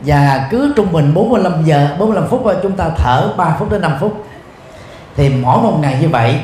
và 0.00 0.48
cứ 0.50 0.72
trung 0.76 0.92
bình 0.92 1.14
45 1.14 1.64
giờ 1.64 1.96
45 1.98 2.28
phút 2.28 2.42
chúng 2.62 2.72
ta 2.72 2.90
thở 2.96 3.32
3 3.36 3.56
phút 3.58 3.70
đến 3.70 3.80
5 3.80 3.96
phút. 4.00 4.24
Thì 5.16 5.28
mỗi 5.28 5.62
một 5.62 5.78
ngày 5.80 5.98
như 6.00 6.08
vậy, 6.08 6.40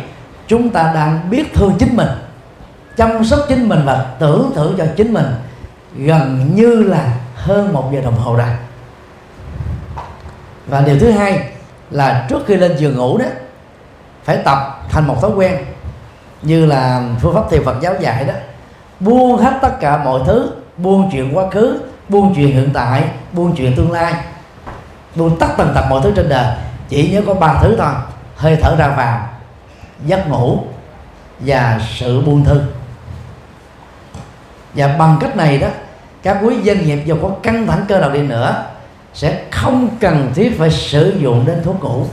chúng 0.46 0.70
ta 0.70 0.92
đang 0.94 1.30
biết 1.30 1.54
thương 1.54 1.74
chính 1.78 1.96
mình, 1.96 2.08
chăm 2.96 3.24
sóc 3.24 3.40
chính 3.48 3.68
mình 3.68 3.80
và 3.84 4.06
tưởng 4.18 4.52
thưởng 4.54 4.74
cho 4.78 4.84
chính 4.96 5.12
mình 5.12 5.26
gần 5.96 6.50
như 6.54 6.82
là 6.82 7.12
hơn 7.34 7.72
một 7.72 7.90
giờ 7.92 8.00
đồng 8.00 8.18
hồ 8.18 8.36
rồi. 8.36 8.48
Và 10.66 10.80
điều 10.80 10.98
thứ 10.98 11.10
hai 11.10 11.48
là 11.90 12.26
trước 12.28 12.46
khi 12.46 12.56
lên 12.56 12.76
giường 12.76 12.96
ngủ 12.96 13.18
đó, 13.18 13.26
phải 14.24 14.36
tập 14.36 14.80
thành 14.88 15.06
một 15.06 15.22
thói 15.22 15.30
quen 15.30 15.64
như 16.42 16.66
là 16.66 17.02
phương 17.20 17.34
pháp 17.34 17.50
thiền 17.50 17.64
Phật 17.64 17.76
giáo 17.80 17.94
dạy 18.00 18.24
đó. 18.24 18.34
Buông 19.00 19.36
hết 19.36 19.58
tất 19.62 19.80
cả 19.80 20.04
mọi 20.04 20.20
thứ, 20.26 20.50
buông 20.76 21.10
chuyện 21.12 21.36
quá 21.36 21.50
khứ 21.50 21.80
buông 22.08 22.34
chuyện 22.34 22.48
hiện 22.48 22.70
tại 22.74 23.04
buông 23.32 23.56
chuyện 23.56 23.76
tương 23.76 23.92
lai. 23.92 24.14
Buông 25.14 25.38
tất 25.38 25.48
tần 25.56 25.72
tật 25.74 25.86
mọi 25.90 26.00
thứ 26.02 26.12
trên 26.16 26.28
đời, 26.28 26.56
chỉ 26.88 27.10
nhớ 27.10 27.22
có 27.26 27.34
ba 27.34 27.54
thứ 27.62 27.76
thôi. 27.78 27.92
Hơi 28.36 28.58
thở 28.62 28.76
ra 28.78 28.88
vào, 28.88 29.28
giấc 30.06 30.28
ngủ 30.28 30.58
và 31.40 31.80
sự 31.98 32.20
buông 32.20 32.44
thư. 32.44 32.62
Và 34.74 34.96
bằng 34.98 35.16
cách 35.20 35.36
này 35.36 35.58
đó, 35.58 35.68
các 36.22 36.38
quý 36.42 36.56
doanh 36.64 36.86
nghiệp 36.86 37.02
dù 37.04 37.16
có 37.22 37.30
căng 37.42 37.66
thẳng 37.66 37.84
cơ 37.88 38.00
đầu 38.00 38.10
đi 38.10 38.22
nữa, 38.22 38.64
sẽ 39.14 39.42
không 39.50 39.88
cần 40.00 40.32
thiết 40.34 40.58
phải 40.58 40.70
sử 40.70 41.16
dụng 41.18 41.46
đến 41.46 41.62
thuốc 41.64 41.84
ngủ. 41.84 42.06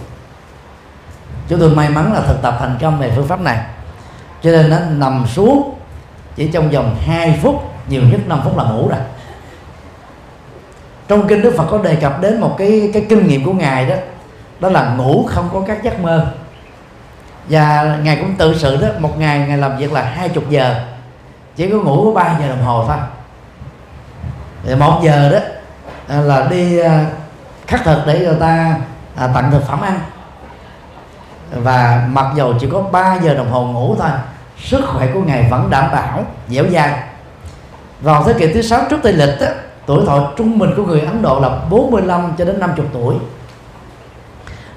Chúng 1.47 1.59
tôi 1.59 1.69
may 1.69 1.89
mắn 1.89 2.13
là 2.13 2.21
thực 2.27 2.41
tập 2.41 2.57
thành 2.59 2.77
công 2.81 2.99
về 2.99 3.11
phương 3.15 3.27
pháp 3.27 3.41
này. 3.41 3.57
Cho 4.43 4.51
nên 4.51 4.69
nó 4.69 4.79
nằm 4.79 5.25
xuống 5.27 5.75
chỉ 6.35 6.47
trong 6.47 6.69
vòng 6.69 6.95
2 7.05 7.39
phút, 7.41 7.63
nhiều 7.89 8.01
nhất 8.01 8.19
5 8.27 8.41
phút 8.43 8.57
là 8.57 8.63
ngủ 8.63 8.87
rồi 8.87 8.99
trong 11.07 11.27
kinh 11.27 11.41
Đức 11.41 11.53
Phật 11.57 11.65
có 11.71 11.77
đề 11.77 11.95
cập 11.95 12.21
đến 12.21 12.39
một 12.39 12.55
cái 12.57 12.89
cái 12.93 13.05
kinh 13.09 13.27
nghiệm 13.27 13.45
của 13.45 13.53
ngài 13.53 13.85
đó 13.85 13.95
đó 14.59 14.69
là 14.69 14.93
ngủ 14.93 15.25
không 15.29 15.49
có 15.53 15.63
các 15.67 15.83
giấc 15.83 15.99
mơ. 15.99 16.25
Và 17.49 17.97
ngài 18.03 18.15
cũng 18.15 18.35
tự 18.37 18.57
sự 18.57 18.81
đó, 18.81 18.87
một 18.99 19.19
ngày 19.19 19.39
ngài 19.39 19.57
làm 19.57 19.77
việc 19.77 19.93
là 19.93 20.01
hai 20.01 20.29
chục 20.29 20.49
giờ, 20.49 20.75
chỉ 21.55 21.69
có 21.69 21.77
ngủ 21.77 22.05
có 22.05 22.21
ba 22.21 22.35
giờ 22.39 22.49
đồng 22.49 22.63
hồ 22.63 22.85
thôi. 22.87 22.97
Thì 24.63 24.75
một 24.75 24.99
giờ 25.03 25.29
đó 25.31 25.39
à, 26.07 26.21
là 26.21 26.47
đi 26.49 26.79
à, 26.79 27.05
khắc 27.67 27.83
thực 27.83 27.97
để 28.07 28.19
người 28.19 28.37
ta 28.39 28.75
à, 29.15 29.27
tặng 29.27 29.51
thực 29.51 29.67
phẩm 29.67 29.81
ăn. 29.81 29.99
Và 31.51 32.07
mặc 32.09 32.25
dầu 32.35 32.53
chỉ 32.59 32.67
có 32.71 32.81
3 32.81 33.15
giờ 33.23 33.33
đồng 33.33 33.51
hồ 33.51 33.65
ngủ 33.65 33.95
thôi, 33.99 34.09
sức 34.57 34.81
khỏe 34.87 35.07
của 35.13 35.21
ngài 35.21 35.47
vẫn 35.49 35.69
đảm 35.69 35.91
bảo, 35.91 36.25
dẻo 36.47 36.65
dai. 36.73 36.99
Vào 38.01 38.23
thế 38.23 38.33
kỷ 38.33 38.53
thứ 38.53 38.61
sáu 38.61 38.81
trước 38.89 38.99
tây 39.03 39.13
lịch 39.13 39.41
đó 39.41 39.47
tuổi 39.86 40.05
thọ 40.05 40.31
trung 40.38 40.59
bình 40.59 40.73
của 40.77 40.84
người 40.86 41.01
Ấn 41.01 41.21
Độ 41.21 41.39
là 41.39 41.49
45 41.69 42.34
cho 42.38 42.45
đến 42.45 42.59
50 42.59 42.86
tuổi. 42.93 43.15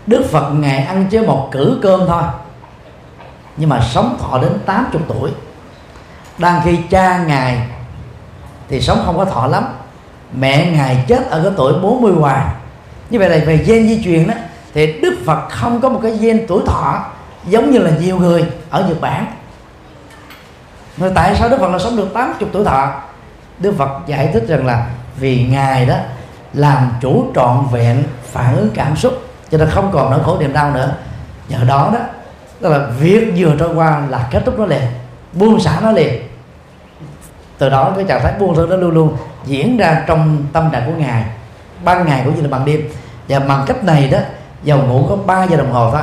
Đức 0.07 0.25
Phật 0.31 0.51
ngày 0.51 0.79
ăn 0.79 1.07
chế 1.11 1.27
một 1.27 1.49
cử 1.53 1.79
cơm 1.83 2.01
thôi, 2.07 2.23
nhưng 3.57 3.69
mà 3.69 3.81
sống 3.81 4.19
thọ 4.21 4.39
đến 4.39 4.53
80 4.67 5.03
tuổi. 5.09 5.31
Đang 6.39 6.61
khi 6.65 6.79
cha 6.91 7.25
ngài 7.27 7.69
thì 8.69 8.81
sống 8.81 9.03
không 9.05 9.17
có 9.17 9.25
thọ 9.25 9.47
lắm. 9.47 9.65
Mẹ 10.39 10.71
ngài 10.71 11.05
chết 11.09 11.31
ở 11.31 11.43
cái 11.43 11.53
tuổi 11.57 11.73
40 11.83 12.13
hoài. 12.13 12.45
Như 13.11 13.19
vậy 13.19 13.29
là 13.29 13.39
về 13.47 13.57
gen 13.57 13.89
di 13.89 14.05
truyền 14.05 14.27
đó, 14.27 14.35
thì 14.75 15.01
Đức 15.01 15.15
Phật 15.27 15.49
không 15.51 15.81
có 15.81 15.89
một 15.89 16.01
cái 16.03 16.13
gen 16.13 16.47
tuổi 16.49 16.63
thọ 16.67 17.05
giống 17.47 17.71
như 17.71 17.79
là 17.79 17.91
nhiều 18.01 18.19
người 18.19 18.45
ở 18.71 18.85
Nhật 18.89 19.01
Bản. 19.01 19.27
Mà 20.97 21.09
tại 21.15 21.35
sao 21.35 21.49
Đức 21.49 21.57
Phật 21.61 21.71
là 21.71 21.79
sống 21.79 21.97
được 21.97 22.09
80 22.15 22.49
tuổi 22.53 22.65
thọ? 22.65 22.93
Đức 23.59 23.75
Phật 23.79 23.91
giải 24.07 24.31
thích 24.33 24.45
rằng 24.49 24.67
là 24.67 24.87
vì 25.17 25.47
ngài 25.47 25.87
đó 25.87 25.95
làm 26.55 26.93
chủ 27.01 27.27
trọn 27.35 27.67
vẹn 27.73 28.03
phản 28.33 28.57
ứng 28.57 28.71
cảm 28.75 28.97
xúc, 28.97 29.13
cho 29.51 29.59
nên 29.59 29.71
không 29.71 29.91
còn 29.93 30.11
nỗi 30.11 30.21
khổ 30.25 30.37
niềm 30.41 30.53
đau 30.53 30.71
nữa. 30.71 30.95
Nhờ 31.49 31.59
đó 31.69 31.91
đó, 31.93 31.99
tức 32.61 32.69
là 32.69 32.79
việc 32.79 33.33
vừa 33.37 33.57
trôi 33.59 33.75
qua 33.75 34.03
là 34.09 34.29
kết 34.31 34.43
thúc 34.47 34.59
nó 34.59 34.67
liền, 34.67 34.83
buông 35.33 35.61
xả 35.61 35.81
nó 35.83 35.93
liền. 35.93 36.23
Từ 37.59 37.69
đó 37.69 37.93
cái 37.97 38.05
trạng 38.09 38.23
thái 38.23 38.33
buông 38.39 38.55
thư 38.55 38.67
nó 38.67 38.77
luôn 38.77 38.91
luôn 38.91 39.17
diễn 39.45 39.77
ra 39.77 40.05
trong 40.07 40.45
tâm 40.53 40.71
trạng 40.73 40.87
của 40.87 40.99
ngài, 40.99 41.25
ban 41.85 42.07
ngày 42.07 42.23
cũng 42.25 42.37
như 42.37 42.43
là 42.43 42.49
ban 42.49 42.65
đêm. 42.65 42.89
Và 43.29 43.39
bằng 43.39 43.65
cách 43.67 43.85
này 43.85 44.09
đó 44.09 44.19
dầu 44.63 44.79
ngủ 44.79 45.07
có 45.09 45.17
3 45.17 45.45
giờ 45.45 45.57
đồng 45.57 45.73
hồ 45.73 45.91
thôi, 45.91 46.03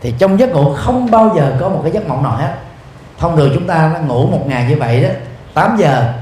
thì 0.00 0.14
trong 0.18 0.40
giấc 0.40 0.50
ngủ 0.50 0.74
không 0.74 1.10
bao 1.10 1.32
giờ 1.36 1.56
có 1.60 1.68
một 1.68 1.80
cái 1.82 1.92
giấc 1.92 2.08
mộng 2.08 2.22
nào 2.22 2.32
hết. 2.32 2.54
Thông 3.18 3.36
thường 3.36 3.50
chúng 3.54 3.66
ta 3.66 3.90
ngủ 4.06 4.26
một 4.26 4.44
ngày 4.46 4.66
như 4.68 4.76
vậy 4.76 5.02
đó 5.02 5.08
8 5.54 5.76
giờ 5.78 6.12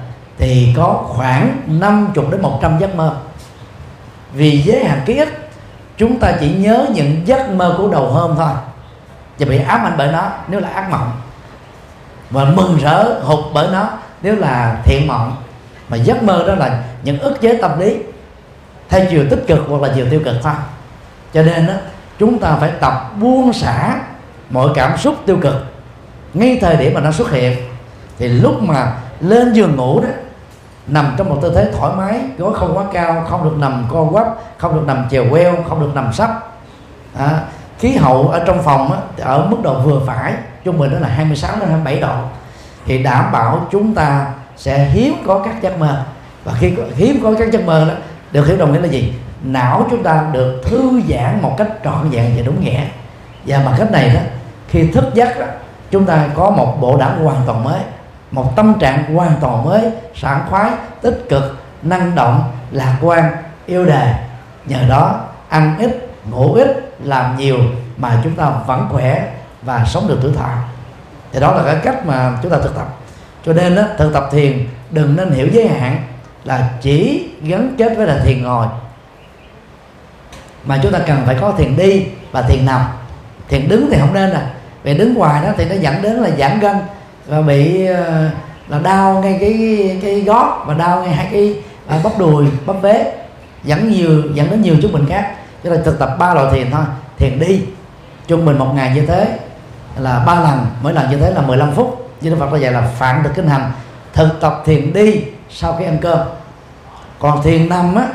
thì 0.41 0.73
có 0.77 1.05
khoảng 1.09 1.63
50 1.67 2.25
đến 2.31 2.43
100 2.43 2.79
giấc 2.79 2.95
mơ. 2.95 3.17
Vì 4.33 4.63
giới 4.63 4.85
hạn 4.85 5.01
ký 5.07 5.19
ức 5.19 5.29
chúng 5.97 6.19
ta 6.19 6.33
chỉ 6.41 6.55
nhớ 6.55 6.87
những 6.95 7.23
giấc 7.25 7.51
mơ 7.51 7.75
của 7.79 7.89
đầu 7.89 8.07
hôm 8.09 8.37
thôi 8.37 8.53
và 9.39 9.47
bị 9.47 9.59
ám 9.59 9.85
ảnh 9.85 9.95
bởi 9.99 10.13
nó 10.13 10.31
nếu 10.49 10.61
là 10.61 10.69
ác 10.69 10.91
mộng. 10.91 11.13
Và 12.31 12.45
mừng 12.45 12.79
rỡ 12.83 13.21
hụt 13.23 13.45
bởi 13.55 13.69
nó 13.73 13.89
nếu 14.23 14.37
là 14.37 14.81
thiện 14.85 15.07
mộng. 15.07 15.37
Mà 15.89 15.97
giấc 15.97 16.23
mơ 16.23 16.45
đó 16.47 16.55
là 16.55 16.83
những 17.03 17.19
ức 17.19 17.41
chế 17.41 17.59
tâm 17.63 17.81
lý 17.81 17.97
theo 18.89 19.05
chiều 19.11 19.25
tích 19.31 19.45
cực 19.47 19.67
hoặc 19.69 19.83
là 19.83 19.93
chiều 19.95 20.07
tiêu 20.11 20.21
cực 20.25 20.37
thôi. 20.43 20.53
Cho 21.35 21.43
nên 21.43 21.67
đó, 21.67 21.75
chúng 22.19 22.39
ta 22.39 22.57
phải 22.61 22.71
tập 22.81 23.13
buông 23.21 23.53
xả 23.53 23.97
mọi 24.51 24.69
cảm 24.75 24.99
xúc 24.99 25.15
tiêu 25.27 25.39
cực. 25.43 25.55
Ngay 26.35 26.59
thời 26.61 26.77
điểm 26.77 26.95
mà 26.95 27.01
nó 27.01 27.13
xuất 27.13 27.31
hiện 27.31 27.59
thì 28.19 28.29
lúc 28.29 28.63
mà 28.63 28.93
lên 29.21 29.53
giường 29.53 29.77
ngủ 29.77 30.01
đó 30.01 30.09
nằm 30.87 31.15
trong 31.17 31.29
một 31.29 31.39
tư 31.43 31.53
thế 31.55 31.73
thoải 31.79 31.93
mái 31.97 32.21
gối 32.39 32.53
không 32.55 32.79
quá 32.79 32.85
cao 32.93 33.25
không 33.29 33.45
được 33.45 33.57
nằm 33.59 33.87
co 33.91 34.05
quắp 34.13 34.27
không 34.59 34.75
được 34.75 34.85
nằm 34.87 35.09
chèo 35.11 35.25
queo 35.31 35.57
không 35.69 35.81
được 35.81 35.91
nằm 35.95 36.13
sấp. 36.13 36.31
À, 37.19 37.41
khí 37.79 37.97
hậu 37.97 38.29
ở 38.29 38.43
trong 38.47 38.63
phòng 38.63 38.93
á, 38.93 38.99
ở 39.25 39.47
mức 39.51 39.57
độ 39.63 39.81
vừa 39.81 40.01
phải 40.07 40.35
trung 40.65 40.79
bình 40.79 40.93
đó 40.93 40.99
là 40.99 41.09
26 41.09 41.57
đến 41.61 41.69
27 41.69 42.01
độ. 42.01 42.15
Thì 42.87 43.03
đảm 43.03 43.33
bảo 43.33 43.67
chúng 43.71 43.95
ta 43.95 44.27
sẽ 44.57 44.85
hiếm 44.85 45.15
có 45.27 45.43
các 45.45 45.63
giấc 45.63 45.79
mơ. 45.79 46.03
Và 46.45 46.53
khi 46.59 46.75
có, 46.77 46.83
hiếm 46.97 47.21
có 47.23 47.35
các 47.39 47.53
giấc 47.53 47.65
mơ 47.67 47.85
đó 47.89 47.95
được 48.33 48.47
hiểu 48.47 48.57
đồng 48.57 48.73
nghĩa 48.73 48.81
là 48.81 48.89
gì? 48.89 49.15
Não 49.43 49.87
chúng 49.91 50.03
ta 50.03 50.25
được 50.33 50.63
thư 50.65 51.01
giãn 51.09 51.43
một 51.43 51.55
cách 51.59 51.69
trọn 51.85 52.11
vẹn 52.11 52.33
và 52.37 52.43
đúng 52.47 52.61
nghĩa. 52.61 52.81
Và 53.47 53.63
bằng 53.65 53.75
cách 53.79 53.91
này 53.91 54.11
đó 54.15 54.21
khi 54.69 54.87
thức 54.87 55.05
giấc 55.15 55.39
đó, 55.41 55.47
chúng 55.91 56.05
ta 56.05 56.29
có 56.35 56.51
một 56.51 56.77
bộ 56.81 56.97
não 56.97 57.11
hoàn 57.23 57.41
toàn 57.47 57.65
mới 57.65 57.81
một 58.31 58.57
tâm 58.57 58.79
trạng 58.81 59.15
hoàn 59.15 59.33
toàn 59.41 59.65
mới 59.65 59.91
sảng 60.15 60.47
khoái 60.51 60.71
tích 61.01 61.27
cực 61.29 61.59
năng 61.83 62.15
động 62.15 62.43
lạc 62.71 62.97
quan 63.01 63.33
yêu 63.67 63.87
đời 63.87 64.15
nhờ 64.67 64.79
đó 64.89 65.21
ăn 65.49 65.79
ít 65.79 66.09
ngủ 66.31 66.53
ít 66.53 66.97
làm 67.05 67.37
nhiều 67.37 67.59
mà 67.97 68.21
chúng 68.25 68.35
ta 68.35 68.51
vẫn 68.67 68.89
khỏe 68.91 69.33
và 69.63 69.85
sống 69.85 70.09
được 70.09 70.19
tuổi 70.23 70.33
thọ 70.37 70.49
thì 71.33 71.41
đó 71.41 71.53
là 71.53 71.63
cái 71.65 71.77
cách 71.83 72.07
mà 72.07 72.39
chúng 72.43 72.53
ta 72.53 72.59
thực 72.59 72.75
tập. 72.75 72.87
Cho 73.47 73.53
nên 73.53 73.75
đó, 73.75 73.83
thực 73.99 74.13
tập 74.13 74.29
thiền 74.33 74.67
đừng 74.91 75.17
nên 75.17 75.31
hiểu 75.31 75.49
giới 75.53 75.69
hạn 75.69 75.97
là 76.45 76.71
chỉ 76.81 77.29
gắn 77.43 77.75
kết 77.79 77.95
với 77.97 78.07
là 78.07 78.19
thiền 78.25 78.43
ngồi. 78.43 78.67
Mà 80.65 80.79
chúng 80.83 80.93
ta 80.93 80.99
cần 81.07 81.23
phải 81.27 81.37
có 81.41 81.53
thiền 81.59 81.77
đi 81.77 82.07
và 82.33 82.43
thiền 82.43 82.67
nằm. 82.67 82.81
Thiền 83.49 83.69
đứng 83.69 83.89
thì 83.91 83.99
không 84.01 84.15
nên 84.15 84.31
à. 84.31 84.51
Vì 84.83 84.95
đứng 84.95 85.15
hoài 85.15 85.45
đó 85.45 85.49
thì 85.57 85.65
nó 85.65 85.75
dẫn 85.75 86.03
đến 86.03 86.13
là 86.13 86.31
giãn 86.39 86.61
gân 86.61 86.77
và 87.31 87.43
bị 87.43 87.87
ờ, 87.87 88.31
là 88.69 88.79
đau 88.79 89.21
ngay 89.23 89.39
cái 89.41 89.99
cái 90.03 90.21
gót 90.21 90.65
và 90.67 90.75
đau 90.75 91.03
ngay 91.03 91.15
hai 91.15 91.29
cái 91.33 91.55
à, 91.87 92.01
bắp 92.05 92.19
đùi 92.19 92.47
bắp 92.67 92.83
vế. 92.83 93.13
Dẫn 93.65 93.91
nhiều 93.91 94.23
dẫn 94.35 94.51
đến 94.51 94.63
nhiều 94.63 94.77
chứng 94.83 94.93
bệnh 94.93 95.09
khác. 95.09 95.35
Cho 95.65 95.71
nên 95.71 95.83
thực 95.85 95.99
tập 95.99 96.17
ba 96.19 96.35
loại 96.35 96.47
thiền 96.53 96.71
thôi. 96.71 96.83
Thiền 97.19 97.39
đi. 97.39 97.61
Trung 98.27 98.45
bình 98.45 98.59
một 98.59 98.73
ngày 98.75 98.93
như 98.95 99.07
thế 99.07 99.39
là 99.99 100.23
ba 100.27 100.41
lần 100.41 100.67
mỗi 100.83 100.93
lần 100.93 101.11
như 101.11 101.17
thế 101.17 101.31
là 101.31 101.41
15 101.41 101.73
phút. 101.73 102.11
Như 102.21 102.31
Đức 102.31 102.37
Phật 102.39 102.53
đã 102.53 102.59
dạy 102.59 102.73
là 102.73 102.81
phản 102.99 103.23
thực 103.25 103.35
kinh 103.35 103.49
hành. 103.49 103.73
Thực 104.13 104.41
tập 104.41 104.63
thiền 104.65 104.93
đi 104.93 105.23
sau 105.51 105.77
khi 105.79 105.85
ăn 105.85 105.99
cơm. 106.01 106.19
Còn 107.19 107.43
thiền 107.43 107.69
nằm 107.69 107.95
á 107.95 108.07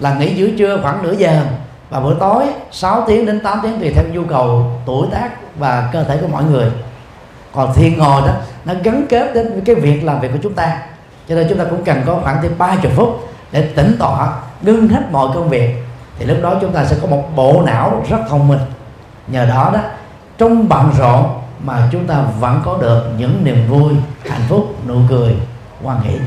là 0.00 0.14
nghỉ 0.14 0.34
giữa 0.34 0.48
trưa 0.58 0.78
khoảng 0.82 1.02
nửa 1.02 1.12
giờ. 1.12 1.42
Và 1.90 2.00
buổi 2.00 2.14
tối 2.20 2.44
6 2.70 3.04
tiếng 3.06 3.26
đến 3.26 3.40
8 3.40 3.60
tiếng 3.62 3.80
tùy 3.80 3.92
theo 3.94 4.04
nhu 4.12 4.24
cầu 4.24 4.72
tuổi 4.86 5.06
tác 5.12 5.30
và 5.58 5.88
cơ 5.92 6.04
thể 6.04 6.16
của 6.16 6.28
mọi 6.28 6.44
người 6.44 6.70
còn 7.54 7.74
thiền 7.74 7.98
ngồi 7.98 8.22
đó, 8.22 8.32
nó 8.64 8.74
gắn 8.82 9.06
kết 9.08 9.34
đến 9.34 9.62
cái 9.64 9.74
việc 9.74 10.04
làm 10.04 10.20
việc 10.20 10.28
của 10.32 10.38
chúng 10.42 10.54
ta. 10.54 10.78
Cho 11.28 11.34
nên 11.34 11.46
chúng 11.48 11.58
ta 11.58 11.64
cũng 11.64 11.84
cần 11.84 12.02
có 12.06 12.18
khoảng 12.22 12.42
thêm 12.42 12.52
30 12.58 12.92
phút 12.96 13.28
để 13.52 13.62
tỉnh 13.62 13.96
tọa, 13.98 14.32
ngưng 14.62 14.88
hết 14.88 15.02
mọi 15.10 15.28
công 15.34 15.48
việc. 15.48 15.74
Thì 16.18 16.24
lúc 16.24 16.38
đó 16.42 16.54
chúng 16.60 16.72
ta 16.72 16.84
sẽ 16.84 16.96
có 17.02 17.06
một 17.06 17.24
bộ 17.36 17.62
não 17.66 18.04
rất 18.10 18.18
thông 18.28 18.48
minh. 18.48 18.58
Nhờ 19.28 19.46
đó 19.46 19.70
đó, 19.74 19.80
trong 20.38 20.68
bận 20.68 20.92
rộn 20.98 21.26
mà 21.64 21.88
chúng 21.92 22.06
ta 22.06 22.14
vẫn 22.40 22.60
có 22.64 22.78
được 22.80 23.02
những 23.18 23.44
niềm 23.44 23.66
vui, 23.68 23.92
hạnh 24.28 24.42
phúc, 24.48 24.74
nụ 24.88 24.94
cười, 25.08 25.34
hoan 25.82 26.00
hỷ. 26.00 26.18